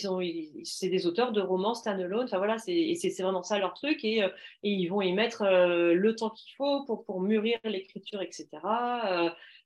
c'est 0.64 0.90
des 0.90 1.06
auteurs 1.06 1.34
de 1.34 1.42
romans 1.42 1.74
standalone. 1.76 2.24
Enfin 2.24 2.38
voilà, 2.38 2.58
c'est 2.58 2.96
vraiment 3.20 3.44
ça 3.44 3.60
leur 3.60 3.74
truc 3.74 4.04
et, 4.06 4.20
et, 4.20 4.30
ils 4.64 4.88
vont 4.88 5.02
y 5.02 5.12
mettre 5.14 5.44
le 5.46 6.16
temps 6.16 6.30
qu'il 6.30 6.54
faut 6.56 6.86
pour 6.86 7.04
pour 7.04 7.22
mûrir 7.22 7.60
l'écriture, 7.66 8.22
etc. 8.22 8.48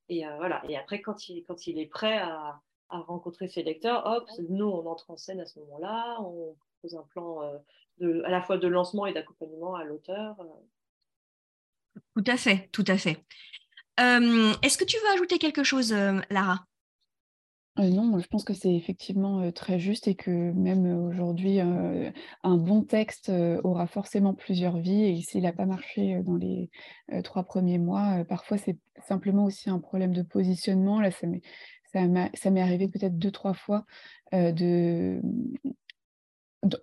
et 0.10 0.24
voilà. 0.38 0.64
Et 0.68 0.76
après, 0.76 1.02
quand 1.02 1.30
il 1.30 1.44
quand 1.44 1.68
il 1.68 1.80
est 1.80 1.86
prêt 1.86 2.18
à, 2.18 2.60
à 2.90 3.00
rencontrer 3.00 3.48
ses 3.48 3.64
lecteurs, 3.64 4.06
hop, 4.06 4.28
nous 4.50 4.66
on 4.66 4.86
entre 4.88 5.12
en 5.12 5.18
scène 5.18 5.40
à 5.40 5.46
ce 5.46 5.60
moment-là, 5.60 6.18
on 6.22 6.56
pose 6.82 6.96
un 6.96 7.06
plan 7.12 7.42
à 8.02 8.30
la 8.30 8.42
fois 8.42 8.58
de 8.58 8.68
lancement 8.68 9.06
et 9.06 9.14
d'accompagnement 9.14 9.76
à 9.76 9.84
l'auteur. 9.84 10.36
Tout 12.16 12.24
à 12.26 12.38
fait, 12.38 12.70
tout 12.72 12.86
à 12.88 12.98
fait. 12.98 13.24
Euh, 14.02 14.54
est-ce 14.62 14.78
que 14.78 14.84
tu 14.84 14.98
veux 14.98 15.14
ajouter 15.14 15.38
quelque 15.38 15.64
chose, 15.64 15.94
euh, 15.94 16.20
Lara? 16.30 16.66
Euh, 17.80 17.90
non, 17.90 18.20
je 18.20 18.28
pense 18.28 18.44
que 18.44 18.54
c'est 18.54 18.74
effectivement 18.74 19.50
très 19.52 19.80
juste 19.80 20.08
et 20.08 20.16
que 20.16 20.30
même 20.30 20.86
aujourd'hui, 20.86 21.60
un 21.62 22.58
bon 22.58 22.84
texte 22.84 23.32
aura 23.64 23.88
forcément 23.88 24.34
plusieurs 24.34 24.78
vies 24.78 25.06
et 25.06 25.22
s'il 25.22 25.44
n'a 25.44 25.54
pas 25.54 25.66
marché 25.66 26.22
dans 26.24 26.36
les 26.36 26.70
trois 27.24 27.44
premiers 27.44 27.78
mois, 27.78 28.26
parfois 28.26 28.58
c'est 28.58 28.78
simplement 29.08 29.46
aussi 29.46 29.70
un 29.70 29.80
problème 29.80 30.14
de 30.14 30.22
positionnement. 30.22 31.00
Là, 31.00 31.12
ça 31.12 32.50
m'est 32.52 32.62
arrivé 32.62 32.90
peut-être 32.90 33.18
deux, 33.18 33.32
trois 33.32 33.54
fois 33.54 33.86
de, 34.34 35.22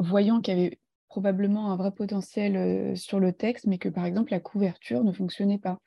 voyant 0.01 0.41
qu'il 0.41 0.57
y 0.57 0.61
avait 0.61 0.79
probablement 1.09 1.73
un 1.73 1.77
vrai 1.77 1.91
potentiel 1.91 2.97
sur 2.97 3.21
le 3.21 3.33
texte, 3.33 3.67
mais 3.67 3.79
que 3.79 3.89
par 3.89 4.05
exemple 4.05 4.31
la 4.31 4.41
couverture 4.41 5.05
ne 5.05 5.13
fonctionnait 5.13 5.59
pas 5.59 5.79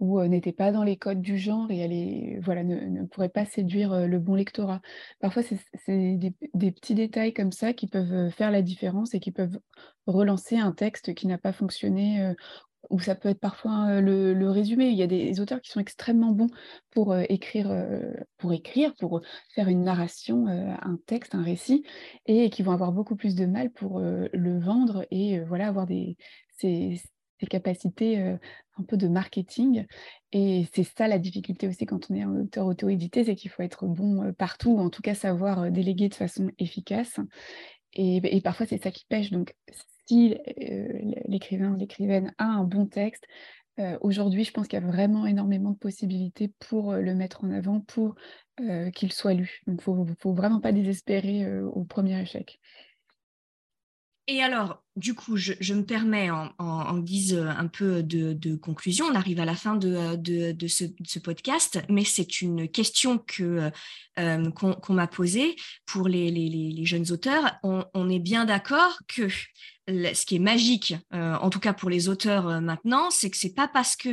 ou 0.00 0.20
n'était 0.22 0.52
pas 0.52 0.72
dans 0.72 0.82
les 0.82 0.96
codes 0.96 1.20
du 1.20 1.38
genre 1.38 1.70
et 1.70 2.38
voilà, 2.42 2.64
ne, 2.64 3.04
pourrait 3.06 3.28
pas 3.28 3.44
séduire 3.44 4.06
le 4.08 4.18
bon 4.18 4.34
lectorat. 4.34 4.80
Parfois, 5.20 5.42
c'est 5.42 6.16
des, 6.16 6.34
des, 6.52 6.72
petits 6.72 6.94
détails 6.94 7.32
comme 7.32 7.52
ça 7.52 7.72
qui 7.72 7.86
peuvent 7.86 8.30
faire 8.30 8.50
la 8.50 8.62
différence 8.62 9.14
et 9.14 9.20
qui 9.20 9.30
peuvent 9.30 9.58
relancer 10.06 10.56
un 10.56 10.72
texte 10.72 11.14
qui 11.14 11.26
n'a 11.28 11.38
pas 11.38 11.52
fonctionné 11.52 12.34
ou 12.90 13.00
ça 13.00 13.14
peut 13.14 13.28
être 13.28 13.40
parfois 13.40 14.00
le, 14.00 14.50
résumé. 14.50 14.88
Il 14.88 14.96
y 14.96 15.02
a 15.02 15.06
des 15.06 15.40
auteurs 15.40 15.60
qui 15.60 15.70
sont 15.70 15.80
extrêmement 15.80 16.32
bons 16.32 16.48
pour 16.90 17.16
écrire, 17.16 17.70
pour 18.38 18.52
écrire, 18.52 18.94
pour 18.96 19.20
faire 19.54 19.68
une 19.68 19.82
narration, 19.82 20.46
un 20.46 20.98
texte, 21.06 21.34
un 21.34 21.42
récit, 21.42 21.84
et 22.26 22.50
qui 22.50 22.62
vont 22.62 22.72
avoir 22.72 22.92
beaucoup 22.92 23.16
plus 23.16 23.34
de 23.34 23.46
mal 23.46 23.70
pour 23.70 24.00
le 24.00 24.58
vendre 24.58 25.06
et 25.10 25.40
voilà 25.40 25.68
avoir 25.68 25.86
des, 25.86 26.16
ces, 26.58 27.00
capacités 27.50 28.18
un 28.18 28.82
peu 28.88 28.96
de 28.96 29.08
marketing. 29.08 29.86
Et 30.32 30.66
c'est 30.74 30.84
ça 30.84 31.08
la 31.08 31.18
difficulté 31.18 31.68
aussi 31.68 31.84
quand 31.84 32.10
on 32.10 32.14
est 32.14 32.22
un 32.22 32.40
auteur 32.40 32.66
auto-édité, 32.66 33.24
c'est 33.24 33.34
qu'il 33.34 33.50
faut 33.50 33.62
être 33.62 33.86
bon 33.86 34.32
partout, 34.32 34.72
ou 34.72 34.80
en 34.80 34.90
tout 34.90 35.02
cas 35.02 35.14
savoir 35.14 35.70
déléguer 35.70 36.08
de 36.08 36.14
façon 36.14 36.50
efficace. 36.58 37.20
Et, 37.92 38.36
et 38.36 38.40
parfois, 38.40 38.66
c'est 38.66 38.82
ça 38.82 38.90
qui 38.90 39.04
pêche. 39.08 39.30
Donc, 39.30 39.54
si 40.06 40.36
l'écrivain 41.26 41.72
ou 41.72 41.76
l'écrivaine 41.76 42.34
a 42.38 42.44
un 42.44 42.64
bon 42.64 42.86
texte, 42.86 43.26
aujourd'hui, 44.00 44.44
je 44.44 44.52
pense 44.52 44.68
qu'il 44.68 44.78
y 44.78 44.82
a 44.82 44.86
vraiment 44.86 45.26
énormément 45.26 45.70
de 45.70 45.78
possibilités 45.78 46.52
pour 46.60 46.94
le 46.94 47.14
mettre 47.14 47.44
en 47.44 47.50
avant, 47.50 47.80
pour 47.80 48.14
qu'il 48.94 49.12
soit 49.12 49.34
lu. 49.34 49.62
Donc, 49.66 49.82
il 49.86 49.94
ne 49.94 50.14
faut, 50.18 50.32
vraiment 50.32 50.60
pas 50.60 50.72
désespérer 50.72 51.60
au 51.60 51.84
premier 51.84 52.20
échec. 52.20 52.60
Et 54.26 54.42
alors, 54.42 54.82
du 54.96 55.12
coup, 55.14 55.36
je, 55.36 55.74
me 55.74 55.84
permets 55.84 56.30
en, 56.30 56.98
guise 56.98 57.34
un 57.34 57.66
peu 57.66 58.02
de, 58.02 58.56
conclusion, 58.56 59.04
on 59.06 59.14
arrive 59.14 59.38
à 59.38 59.44
la 59.44 59.54
fin 59.54 59.76
de, 59.76 60.66
ce, 60.66 61.18
podcast, 61.18 61.82
mais 61.90 62.04
c'est 62.04 62.40
une 62.40 62.68
question 62.68 63.18
que 63.18 63.70
qu'on 64.16 64.94
m'a 64.94 65.06
posée 65.08 65.56
pour 65.84 66.08
les, 66.08 66.84
jeunes 66.86 67.12
auteurs. 67.12 67.58
On, 67.62 68.08
est 68.08 68.18
bien 68.18 68.46
d'accord 68.46 68.98
que 69.08 69.28
ce 69.88 70.24
qui 70.24 70.36
est 70.36 70.40
magique, 70.40 70.94
euh, 71.12 71.36
en 71.36 71.50
tout 71.50 71.60
cas 71.60 71.72
pour 71.72 71.90
les 71.90 72.08
auteurs 72.08 72.48
euh, 72.48 72.60
maintenant, 72.60 73.10
c'est 73.10 73.30
que 73.30 73.36
c'est 73.36 73.54
pas 73.54 73.68
parce 73.68 73.96
que 73.96 74.10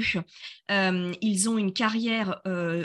euh, 0.72 1.14
ils 1.22 1.50
ont 1.50 1.58
une 1.58 1.74
carrière 1.74 2.42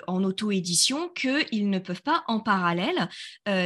en 0.07 0.25
auto-édition 0.25 1.09
qu'ils 1.11 1.71
ne 1.71 1.79
peuvent 1.79 2.03
pas 2.03 2.25
en 2.27 2.41
parallèle 2.41 3.09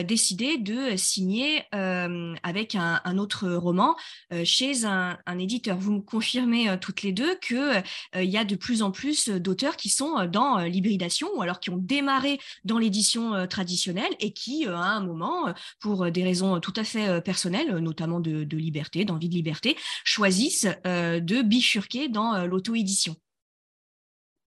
décider 0.04 0.58
de 0.58 0.96
signer 0.96 1.62
avec 1.72 2.74
un, 2.74 3.18
autre 3.18 3.48
roman 3.48 3.96
chez 4.44 4.84
un, 4.84 5.16
éditeur. 5.38 5.78
Vous 5.78 5.92
me 5.92 6.00
confirmez 6.00 6.76
toutes 6.80 7.02
les 7.02 7.12
deux 7.12 7.34
qu'il 7.36 7.82
il 8.14 8.28
y 8.28 8.36
a 8.36 8.44
de 8.44 8.56
plus 8.56 8.82
en 8.82 8.90
plus 8.90 9.28
d'auteurs 9.28 9.76
qui 9.76 9.88
sont 9.88 10.26
dans 10.26 10.58
l'hybridation 10.58 11.28
ou 11.34 11.42
alors 11.42 11.60
qui 11.60 11.70
ont 11.70 11.78
démarré 11.78 12.38
dans 12.64 12.78
l'édition 12.78 13.46
traditionnelle 13.46 14.12
et 14.20 14.32
qui, 14.32 14.66
à 14.66 14.76
un 14.76 15.00
moment, 15.00 15.54
pour 15.78 16.10
des 16.10 16.24
raisons 16.24 16.60
tout 16.60 16.74
à 16.76 16.84
fait 16.84 17.22
personnelles, 17.22 17.76
notamment 17.78 18.20
de, 18.20 18.44
de 18.44 18.56
liberté, 18.58 19.06
envie 19.10 19.28
de 19.28 19.34
liberté, 19.34 19.76
choisissent 20.04 20.68
euh, 20.86 21.20
de 21.20 21.42
bifurquer 21.42 22.08
dans 22.08 22.34
euh, 22.34 22.46
l'auto-édition. 22.46 23.16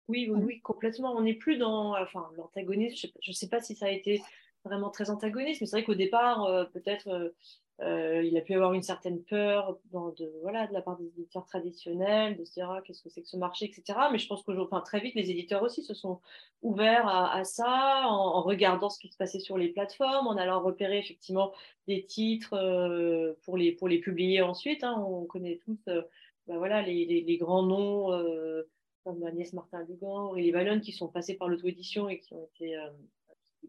Oui, 0.08 0.30
oui, 0.30 0.40
oui, 0.42 0.62
complètement. 0.62 1.14
On 1.16 1.22
n'est 1.22 1.34
plus 1.34 1.58
dans 1.58 1.98
enfin, 1.98 2.30
l'antagonisme. 2.38 3.10
Je 3.22 3.30
ne 3.30 3.34
sais, 3.34 3.50
pas 3.50 3.62
si 3.62 3.76
ça 3.76 3.88
a 3.88 3.90
été 3.90 4.22
vraiment 4.64 4.90
très 4.90 5.10
antagoniste, 5.10 5.62
mais 5.62 5.68
c'est 5.68 5.78
vrai 5.78 5.84
qu'au 5.84 5.96
départ, 5.96 6.44
euh, 6.46 6.66
peut-être 6.66 7.34
euh, 7.82 8.24
il 8.24 8.36
a 8.38 8.42
pu 8.42 8.56
avoir 8.56 8.74
une 8.74 8.82
certaine 8.82 9.22
peur 9.24 9.78
de, 9.94 10.34
voilà, 10.42 10.66
de 10.66 10.74
la 10.74 10.82
part 10.82 10.98
des 10.98 11.06
éditeurs 11.06 11.46
traditionnels, 11.46 12.36
de 12.36 12.44
se 12.44 12.54
dire 12.54 12.72
ah, 12.72 12.82
qu'est-ce 12.82 13.04
que 13.04 13.10
c'est 13.10 13.22
que 13.22 13.28
ce 13.28 13.38
marché, 13.38 13.66
etc. 13.66 14.00
Mais 14.12 14.18
je 14.18 14.28
pense 14.28 14.42
que 14.42 14.52
enfin, 14.52 14.82
très 14.82 15.00
vite, 15.00 15.14
les 15.14 15.30
éditeurs 15.30 15.62
aussi 15.62 15.84
se 15.84 15.94
sont 15.94 16.20
ouverts 16.64 17.08
à, 17.08 17.44
ça 17.44 18.04
en, 18.08 18.42
regardant 18.42 18.90
ce 18.90 19.00
qui 19.00 19.10
se 19.10 19.18
passait 19.18 19.40
sur 19.40 19.60
les 19.60 19.70
plateformes, 19.70 20.26
en 20.26 20.38
allant 20.38 20.60
repérer 20.60 20.98
effectivement 20.98 21.54
des 21.88 22.04
titres 22.04 22.54
euh, 22.54 23.34
pour, 23.44 23.58
les, 23.58 23.72
pour 23.74 23.88
les 23.88 24.00
publier 24.00 24.42
ensuite. 24.42 24.84
Hein. 24.84 24.96
On 25.08 25.26
connaît 25.26 25.60
tous 25.64 25.78
euh, 25.88 26.02
ben 26.48 26.58
voilà, 26.58 26.82
les, 26.82 27.06
les, 27.06 27.38
grands 27.38 27.64
noms 27.64 28.10
comme 29.04 29.22
Agnès 29.24 29.54
Martin-Dugan, 29.54 30.30
Aurélie 30.30 30.52
Vallon, 30.52 30.80
qui 30.80 30.94
sont 30.94 31.10
passés 31.10 31.36
par 31.36 31.50
l'auto-édition 31.50 32.10
et 32.10 32.20
qui 32.20 32.34
ont 32.34 32.48
été 32.56 32.78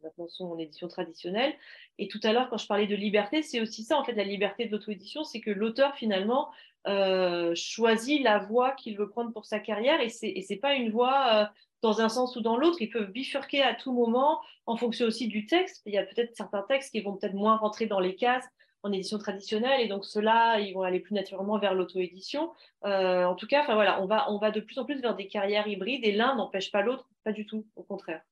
maintenant 0.02 0.28
sont 0.28 0.46
en 0.46 0.58
édition 0.58 0.88
traditionnelle. 0.88 1.54
Et 1.98 2.08
tout 2.08 2.20
à 2.22 2.32
l'heure, 2.32 2.48
quand 2.50 2.58
je 2.58 2.66
parlais 2.66 2.86
de 2.86 2.96
liberté, 2.96 3.42
c'est 3.42 3.60
aussi 3.60 3.84
ça, 3.84 3.98
en 3.98 4.04
fait, 4.04 4.12
la 4.12 4.24
liberté 4.24 4.66
de 4.66 4.72
l'auto-édition, 4.72 5.24
c'est 5.24 5.40
que 5.40 5.50
l'auteur, 5.50 5.94
finalement, 5.96 6.50
euh, 6.86 7.54
choisit 7.54 8.22
la 8.22 8.38
voie 8.38 8.72
qu'il 8.72 8.96
veut 8.96 9.08
prendre 9.08 9.32
pour 9.32 9.44
sa 9.44 9.58
carrière 9.58 10.00
et 10.00 10.08
ce 10.08 10.26
n'est 10.26 10.58
pas 10.58 10.74
une 10.74 10.90
voie 10.90 11.26
euh, 11.34 11.44
dans 11.82 12.00
un 12.00 12.08
sens 12.08 12.36
ou 12.36 12.40
dans 12.40 12.56
l'autre. 12.56 12.80
Ils 12.80 12.90
peuvent 12.90 13.10
bifurquer 13.10 13.62
à 13.62 13.74
tout 13.74 13.92
moment 13.92 14.40
en 14.66 14.76
fonction 14.76 15.06
aussi 15.06 15.28
du 15.28 15.46
texte. 15.46 15.82
Il 15.86 15.92
y 15.92 15.98
a 15.98 16.04
peut-être 16.04 16.34
certains 16.36 16.62
textes 16.62 16.92
qui 16.92 17.00
vont 17.00 17.16
peut-être 17.16 17.34
moins 17.34 17.56
rentrer 17.56 17.86
dans 17.86 18.00
les 18.00 18.14
cases 18.14 18.46
en 18.84 18.92
édition 18.92 19.18
traditionnelle 19.18 19.80
et 19.80 19.88
donc 19.88 20.04
ceux-là, 20.04 20.60
ils 20.60 20.72
vont 20.72 20.82
aller 20.82 21.00
plus 21.00 21.14
naturellement 21.14 21.58
vers 21.58 21.74
l'auto-édition. 21.74 22.52
Euh, 22.84 23.24
en 23.24 23.34
tout 23.34 23.46
cas, 23.46 23.64
voilà, 23.74 24.00
on 24.00 24.06
va, 24.06 24.30
on 24.30 24.38
va 24.38 24.50
de 24.50 24.60
plus 24.60 24.78
en 24.78 24.84
plus 24.84 25.00
vers 25.00 25.16
des 25.16 25.26
carrières 25.28 25.66
hybrides 25.66 26.04
et 26.04 26.12
l'un 26.12 26.36
n'empêche 26.36 26.70
pas 26.70 26.82
l'autre, 26.82 27.08
pas 27.24 27.32
du 27.32 27.44
tout, 27.44 27.66
au 27.76 27.82
contraire. 27.82 28.22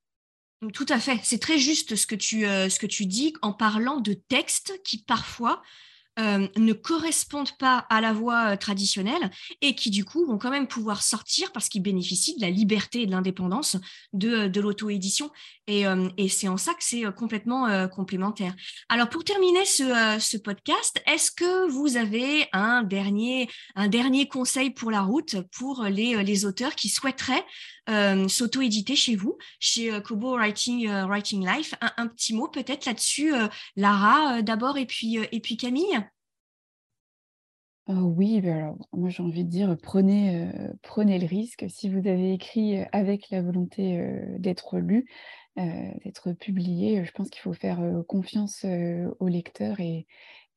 Tout 0.72 0.86
à 0.88 0.98
fait. 0.98 1.18
C'est 1.22 1.38
très 1.38 1.58
juste 1.58 1.96
ce 1.96 2.06
que 2.06 2.14
tu, 2.14 2.46
euh, 2.46 2.68
ce 2.68 2.78
que 2.78 2.86
tu 2.86 3.06
dis 3.06 3.34
en 3.42 3.52
parlant 3.52 4.00
de 4.00 4.14
textes 4.14 4.80
qui 4.84 4.98
parfois 4.98 5.62
euh, 6.18 6.48
ne 6.56 6.72
correspondent 6.72 7.58
pas 7.58 7.84
à 7.90 8.00
la 8.00 8.14
voie 8.14 8.52
euh, 8.52 8.56
traditionnelle 8.56 9.30
et 9.60 9.74
qui 9.74 9.90
du 9.90 10.06
coup 10.06 10.24
vont 10.24 10.38
quand 10.38 10.50
même 10.50 10.66
pouvoir 10.66 11.02
sortir 11.02 11.52
parce 11.52 11.68
qu'ils 11.68 11.82
bénéficient 11.82 12.36
de 12.36 12.40
la 12.40 12.48
liberté 12.48 13.02
et 13.02 13.06
de 13.06 13.10
l'indépendance 13.10 13.76
de, 14.14 14.48
de 14.48 14.60
l'auto-édition. 14.62 15.30
Et, 15.66 15.84
c'est 16.28 16.48
en 16.48 16.56
ça 16.56 16.72
que 16.72 16.84
c'est 16.84 17.02
complètement 17.16 17.88
complémentaire. 17.88 18.54
Alors 18.88 19.08
pour 19.08 19.24
terminer 19.24 19.64
ce, 19.64 20.16
ce 20.20 20.36
podcast, 20.36 21.02
est-ce 21.06 21.32
que 21.32 21.68
vous 21.68 21.96
avez 21.96 22.46
un 22.52 22.84
dernier, 22.84 23.50
un 23.74 23.88
dernier 23.88 24.28
conseil 24.28 24.70
pour 24.70 24.92
la 24.92 25.02
route 25.02 25.36
pour 25.58 25.82
les, 25.82 26.22
les 26.22 26.44
auteurs 26.44 26.76
qui 26.76 26.88
souhaiteraient 26.88 27.44
euh, 27.88 28.26
s'auto-éditer 28.26 28.96
chez 28.96 29.14
vous, 29.14 29.38
chez 29.60 29.92
euh, 29.92 30.00
Kobo 30.00 30.36
Writing, 30.36 30.88
euh, 30.88 31.06
Writing 31.06 31.46
Life. 31.46 31.74
Un, 31.80 32.08
petit 32.08 32.34
mot 32.34 32.48
peut-être 32.48 32.86
là-dessus, 32.86 33.32
Lara 33.76 34.42
d'abord 34.42 34.76
et 34.78 34.86
puis, 34.86 35.18
et 35.30 35.40
puis 35.40 35.56
Camille? 35.56 36.00
Oui, 37.88 38.40
ben 38.40 38.56
alors, 38.56 38.76
moi 38.92 39.10
j'ai 39.10 39.22
envie 39.22 39.44
de 39.44 39.50
dire 39.50 39.76
prenez, 39.80 40.48
prenez 40.82 41.18
le 41.18 41.26
risque. 41.26 41.66
Si 41.68 41.88
vous 41.88 42.08
avez 42.08 42.32
écrit 42.32 42.78
avec 42.92 43.30
la 43.30 43.42
volonté 43.42 44.00
d'être 44.38 44.78
lu, 44.78 45.08
d'être 45.56 46.32
publié, 46.32 47.04
je 47.04 47.12
pense 47.12 47.30
qu'il 47.30 47.42
faut 47.42 47.52
faire 47.52 47.80
confiance 48.08 48.64
au 49.20 49.28
lecteur 49.28 49.78
et, 49.78 50.06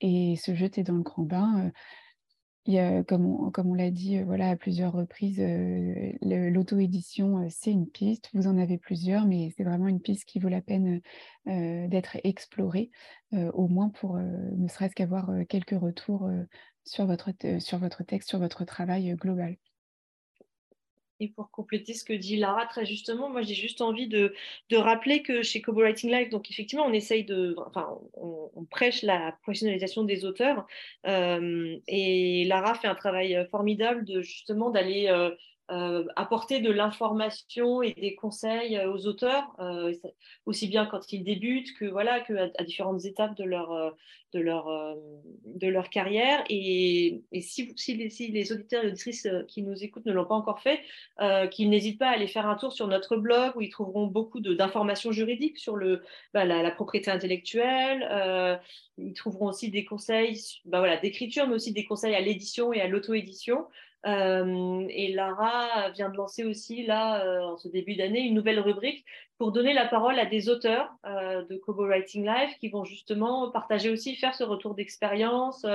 et 0.02 0.36
se 0.38 0.56
jeter 0.56 0.84
dans 0.84 0.96
le 0.96 1.04
grand 1.04 1.24
bain 1.24 1.72
comme 3.08 3.26
on, 3.26 3.52
comme 3.52 3.68
on 3.68 3.74
l'a 3.74 3.92
dit 3.92 4.22
voilà, 4.24 4.50
à 4.50 4.56
plusieurs 4.56 4.94
reprises, 4.94 5.42
l'auto-édition, 6.22 7.48
c'est 7.50 7.72
une 7.72 7.88
piste. 7.88 8.30
Vous 8.34 8.48
en 8.48 8.58
avez 8.58 8.78
plusieurs, 8.78 9.26
mais 9.26 9.54
c'est 9.56 9.64
vraiment 9.64 9.88
une 9.88 10.02
piste 10.02 10.26
qui 10.26 10.40
vaut 10.40 10.50
la 10.50 10.62
peine 10.62 11.02
d'être 11.46 12.18
explorée, 12.24 12.92
au 13.32 13.68
moins 13.68 13.90
pour 13.90 14.18
ne 14.18 14.68
serait-ce 14.68 14.96
qu'avoir 14.96 15.32
quelques 15.48 15.80
retours 15.80 16.30
sur, 16.86 17.06
votre, 17.06 17.32
sur 17.60 17.78
votre 17.78 18.04
texte, 18.04 18.30
sur 18.30 18.40
votre 18.40 18.66
travail 18.66 19.16
global. 19.16 19.58
Et 21.20 21.28
pour 21.30 21.52
compléter 21.52 21.94
ce 21.94 22.04
que 22.04 22.14
dit 22.14 22.38
Lara 22.38 22.66
très 22.66 22.86
justement, 22.86 23.30
moi 23.30 23.42
j'ai 23.42 23.54
juste 23.54 23.82
envie 23.82 24.08
de, 24.08 24.34
de, 24.70 24.78
rappeler 24.78 25.22
que 25.22 25.42
chez 25.42 25.62
Kobo 25.62 25.82
Writing 25.82 26.10
Live, 26.10 26.30
donc 26.30 26.50
effectivement 26.50 26.86
on 26.86 26.94
essaye 26.94 27.26
de, 27.26 27.56
enfin 27.68 28.00
on, 28.14 28.66
prêche 28.70 29.02
la 29.04 29.38
professionnalisation 29.42 30.04
des 30.04 30.26
auteurs. 30.26 30.68
Euh, 31.08 31.78
et 31.88 32.46
Lara 32.46 32.76
fait 32.76 32.88
un 32.88 32.96
travail 32.96 33.48
formidable 33.52 34.06
de 34.06 34.22
justement 34.22 34.70
d'aller 34.70 35.08
euh, 35.08 35.32
euh, 35.72 36.04
apporter 36.16 36.62
de 36.62 36.72
l'information 36.72 37.84
et 37.84 37.94
des 37.94 38.16
conseils 38.16 38.76
euh, 38.76 38.92
aux 38.92 39.06
auteurs, 39.06 39.56
euh, 39.60 39.94
aussi 40.48 40.68
bien 40.68 40.88
quand 40.88 41.14
ils 41.14 41.24
débutent 41.24 41.76
que 41.78 41.86
voilà 41.86 42.22
que 42.22 42.34
différentes 42.64 43.06
étapes 43.06 43.38
de 43.38 43.44
leur 43.44 43.96
de 44.34 44.40
leur 44.40 44.96
de 45.46 45.68
leur 45.68 45.90
carrière. 45.90 46.44
Et, 46.50 47.22
et 47.32 47.42
si, 47.42 47.72
si, 47.76 47.96
les, 47.96 48.52
auditeurs 48.52 48.84
et 48.84 48.88
auditrices 48.88 49.28
qui 49.48 49.62
nous 49.62 49.84
écoutent 49.84 50.06
ne 50.06 50.12
l'ont 50.12 50.26
pas 50.26 50.36
encore 50.36 50.60
fait, 50.60 50.80
qu'ils 51.52 51.70
n'hésitent 51.70 52.00
pas 52.00 52.10
à 52.10 52.14
aller 52.14 52.28
faire 52.28 52.48
un 52.48 52.56
tour 52.56 52.74
sur 52.74 52.88
notre 52.88 53.18
blog 53.18 53.56
où 53.56 53.62
ils 53.62 53.70
trouveront 53.70 54.08
beaucoup 54.08 54.40
d'informations 54.40 55.12
juridiques 55.12 55.58
sur 55.58 55.76
le 55.76 56.02
bah, 56.34 56.46
la, 56.46 56.72
propriété 56.72 57.12
intellectuelle. 57.12 58.60
ils 58.98 59.14
trouveront 59.14 59.48
aussi 59.50 59.70
des 59.70 59.86
conseils 59.86 60.40
bah, 60.66 60.80
voilà 60.80 60.98
d'écriture, 60.98 61.48
mais 61.48 61.56
aussi 61.56 61.74
des 61.74 61.86
conseils 61.86 62.16
à 62.16 62.22
l'édition 62.22 62.74
et 62.74 62.82
à 62.82 62.88
l'auto-édition. 62.88 63.66
Euh, 64.06 64.86
et 64.90 65.12
Lara 65.14 65.90
vient 65.92 66.10
de 66.10 66.16
lancer 66.16 66.46
aussi, 66.46 66.86
là, 66.86 67.26
euh, 67.26 67.42
en 67.42 67.58
ce 67.58 67.68
début 67.68 67.96
d'année, 67.96 68.22
une 68.22 68.34
nouvelle 68.34 68.60
rubrique 68.60 69.06
pour 69.38 69.52
donner 69.52 69.74
la 69.74 69.86
parole 69.86 70.20
à 70.20 70.26
des 70.26 70.50
auteurs 70.50 70.90
euh, 71.06 71.44
de 71.46 71.58
Kobo 71.58 71.86
Writing 71.86 72.26
Live 72.26 72.50
qui 72.60 72.70
vont 72.70 72.84
justement 72.86 73.50
partager 73.52 73.90
aussi, 73.90 74.16
faire 74.16 74.36
ce 74.36 74.44
retour 74.44 74.76
d'expérience, 74.76 75.66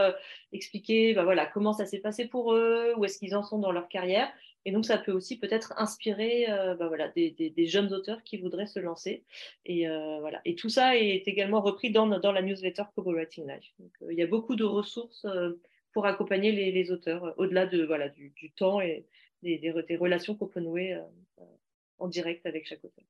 expliquer 0.52 1.14
bah, 1.14 1.24
voilà, 1.24 1.46
comment 1.46 1.72
ça 1.72 1.86
s'est 1.86 2.00
passé 2.00 2.26
pour 2.26 2.54
eux, 2.54 2.94
où 2.96 3.04
est-ce 3.04 3.18
qu'ils 3.18 3.36
en 3.36 3.42
sont 3.42 3.58
dans 3.58 3.72
leur 3.72 3.88
carrière. 3.88 4.30
Et 4.66 4.72
donc, 4.72 4.86
ça 4.86 4.96
peut 4.96 5.12
aussi 5.12 5.38
peut-être 5.38 5.74
inspirer 5.76 6.46
bah, 6.78 6.88
voilà, 6.88 7.08
des, 7.08 7.30
des, 7.30 7.66
jeunes 7.66 7.92
auteurs 7.92 8.22
qui 8.22 8.38
voudraient 8.38 8.66
se 8.66 8.80
lancer. 8.80 9.24
Et, 9.66 9.86
voilà. 10.20 10.40
et 10.46 10.54
tout 10.54 10.70
ça 10.70 10.96
est 10.96 11.26
également 11.26 11.60
repris 11.60 11.90
dans, 11.90 12.06
dans 12.06 12.32
la 12.32 12.42
newsletter 12.42 12.84
Kobo 12.94 13.12
Writing 13.12 13.46
Live. 13.46 13.64
Donc, 13.78 13.92
il 14.10 14.18
y 14.18 14.22
a 14.22 14.26
beaucoup 14.26 14.56
de 14.56 14.64
ressources 14.64 15.26
pour 15.94 16.06
accompagner 16.06 16.52
les, 16.52 16.90
auteurs, 16.90 17.24
euh, 17.24 17.32
au-delà 17.38 17.66
de, 17.66 17.84
voilà, 17.84 18.08
du, 18.10 18.52
temps 18.56 18.80
et 18.80 19.06
des, 19.42 19.58
des, 19.58 19.96
relations 19.96 20.34
qu'on 20.34 20.48
peut 20.48 20.60
nouer 20.60 20.92
euh, 20.94 21.44
en 21.98 22.08
direct 22.08 22.44
avec 22.44 22.66
chaque 22.66 22.84
auteur. 22.84 23.04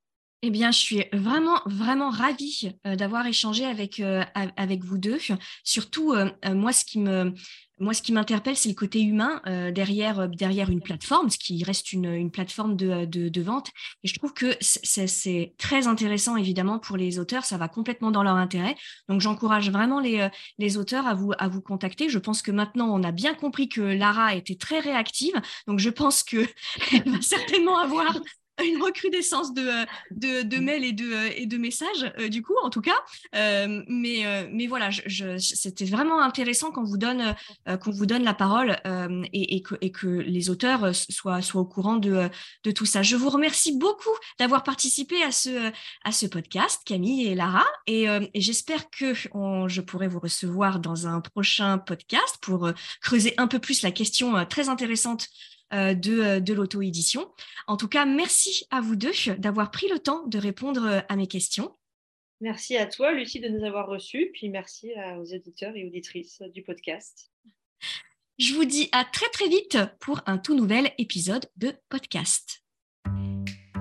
Eh 0.46 0.50
bien, 0.50 0.70
je 0.70 0.78
suis 0.78 1.04
vraiment, 1.14 1.58
vraiment 1.64 2.10
ravie 2.10 2.72
euh, 2.86 2.96
d'avoir 2.96 3.26
échangé 3.26 3.64
avec, 3.64 4.02
avec 4.34 4.84
vous 4.84 4.98
deux. 4.98 5.18
Surtout, 5.62 6.14
moi, 6.44 6.70
ce 6.70 6.84
qui 6.84 6.98
me, 6.98 7.32
moi, 7.80 7.92
ce 7.92 8.02
qui 8.02 8.12
m'interpelle, 8.12 8.56
c'est 8.56 8.68
le 8.68 8.74
côté 8.76 9.00
humain 9.02 9.42
euh, 9.46 9.72
derrière, 9.72 10.20
euh, 10.20 10.28
derrière 10.28 10.70
une 10.70 10.80
plateforme, 10.80 11.28
ce 11.28 11.38
qui 11.38 11.64
reste 11.64 11.92
une, 11.92 12.06
une 12.06 12.30
plateforme 12.30 12.76
de, 12.76 13.04
de, 13.04 13.42
vente. 13.42 13.70
Et 14.04 14.08
je 14.08 14.14
trouve 14.14 14.32
que 14.32 14.56
c'est 14.60 15.54
très 15.58 15.88
intéressant, 15.88 16.36
évidemment, 16.36 16.78
pour 16.78 16.96
les 16.96 17.18
auteurs. 17.18 17.44
Ça 17.44 17.56
va 17.56 17.68
complètement 17.68 18.12
dans 18.12 18.22
leur 18.22 18.36
intérêt. 18.36 18.76
Donc, 19.08 19.20
j'encourage 19.20 19.70
vraiment 19.70 19.98
les, 19.98 20.20
euh, 20.20 20.28
les 20.58 20.76
auteurs 20.76 21.06
à 21.06 21.14
vous, 21.14 21.32
à 21.38 21.48
vous 21.48 21.60
contacter. 21.60 22.08
Je 22.08 22.18
pense 22.20 22.42
que 22.42 22.52
maintenant, 22.52 22.88
on 22.94 23.02
a 23.02 23.10
bien 23.10 23.34
compris 23.34 23.68
que 23.68 23.80
Lara 23.80 24.36
était 24.36 24.56
très 24.56 24.78
réactive. 24.78 25.34
Donc, 25.66 25.80
je 25.80 25.90
pense 25.90 26.22
qu'elle 26.22 26.46
va 27.06 27.20
certainement 27.22 27.78
avoir 27.78 28.16
une 28.64 28.82
recrudescence 28.82 29.52
de, 29.54 29.68
de, 30.10 30.42
de, 30.42 30.56
mails 30.58 30.84
et 30.84 30.92
de, 30.92 31.36
et 31.36 31.46
de 31.46 31.56
messages, 31.56 32.12
du 32.30 32.42
coup, 32.42 32.54
en 32.62 32.70
tout 32.70 32.80
cas. 32.80 32.96
mais, 33.32 34.48
mais 34.50 34.66
voilà, 34.66 34.90
je, 34.90 35.38
c'était 35.38 35.84
vraiment 35.84 36.20
intéressant 36.22 36.70
qu'on 36.70 36.84
vous 36.84 36.96
donne, 36.96 37.34
qu'on 37.82 37.90
vous 37.90 38.06
donne 38.06 38.22
la 38.22 38.34
parole 38.34 38.76
et, 39.32 39.56
et, 39.56 39.62
que, 39.62 39.74
et, 39.80 39.90
que, 39.90 40.06
les 40.06 40.50
auteurs 40.50 40.94
soient, 40.94 41.42
soient 41.42 41.60
au 41.60 41.66
courant 41.66 41.96
de, 41.96 42.28
de 42.64 42.70
tout 42.70 42.86
ça. 42.86 43.02
Je 43.02 43.16
vous 43.16 43.30
remercie 43.30 43.76
beaucoup 43.76 44.16
d'avoir 44.38 44.62
participé 44.62 45.22
à 45.22 45.32
ce, 45.32 45.72
à 46.04 46.12
ce 46.12 46.26
podcast, 46.26 46.82
Camille 46.84 47.26
et 47.26 47.34
Lara, 47.34 47.64
et, 47.86 48.04
et 48.04 48.40
j'espère 48.40 48.90
que 48.90 49.14
on, 49.32 49.68
je 49.68 49.80
pourrai 49.80 50.08
vous 50.08 50.20
recevoir 50.20 50.80
dans 50.80 51.06
un 51.06 51.20
prochain 51.20 51.78
podcast 51.78 52.38
pour 52.40 52.70
creuser 53.00 53.34
un 53.36 53.46
peu 53.46 53.58
plus 53.58 53.82
la 53.82 53.90
question 53.90 54.44
très 54.46 54.68
intéressante 54.68 54.84
euh, 55.14 55.53
de, 55.74 56.20
euh, 56.20 56.40
de 56.40 56.52
l'auto-édition. 56.54 57.30
En 57.66 57.76
tout 57.76 57.88
cas, 57.88 58.06
merci 58.06 58.66
à 58.70 58.80
vous 58.80 58.96
deux 58.96 59.12
d'avoir 59.38 59.70
pris 59.70 59.88
le 59.88 59.98
temps 59.98 60.26
de 60.26 60.38
répondre 60.38 60.84
euh, 60.84 61.00
à 61.08 61.16
mes 61.16 61.26
questions. 61.26 61.74
Merci 62.40 62.76
à 62.76 62.86
toi, 62.86 63.12
Lucie, 63.12 63.40
de 63.40 63.48
nous 63.48 63.64
avoir 63.64 63.88
reçus, 63.88 64.30
puis 64.32 64.48
merci 64.48 64.92
aux 65.18 65.24
éditeurs 65.24 65.74
et 65.76 65.86
auditrices 65.86 66.42
du 66.52 66.62
podcast. 66.62 67.30
Je 68.38 68.52
vous 68.54 68.64
dis 68.64 68.88
à 68.92 69.04
très 69.04 69.28
très 69.30 69.48
vite 69.48 69.78
pour 70.00 70.20
un 70.26 70.38
tout 70.38 70.54
nouvel 70.54 70.90
épisode 70.98 71.46
de 71.56 71.72
podcast. 71.88 72.64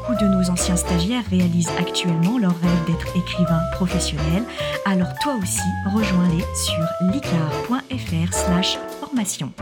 Beaucoup 0.00 0.14
de 0.14 0.28
nos 0.28 0.48
anciens 0.48 0.76
stagiaires 0.76 1.24
réalisent 1.28 1.70
actuellement 1.78 2.38
leur 2.38 2.58
rêve 2.58 2.86
d'être 2.86 3.14
écrivain 3.14 3.60
professionnel, 3.74 4.44
alors 4.86 5.08
toi 5.22 5.34
aussi 5.42 5.60
rejoins-les 5.84 6.44
sur 6.54 7.12
licar.fr 7.12 8.32
slash 8.32 8.78
formation. 8.98 9.52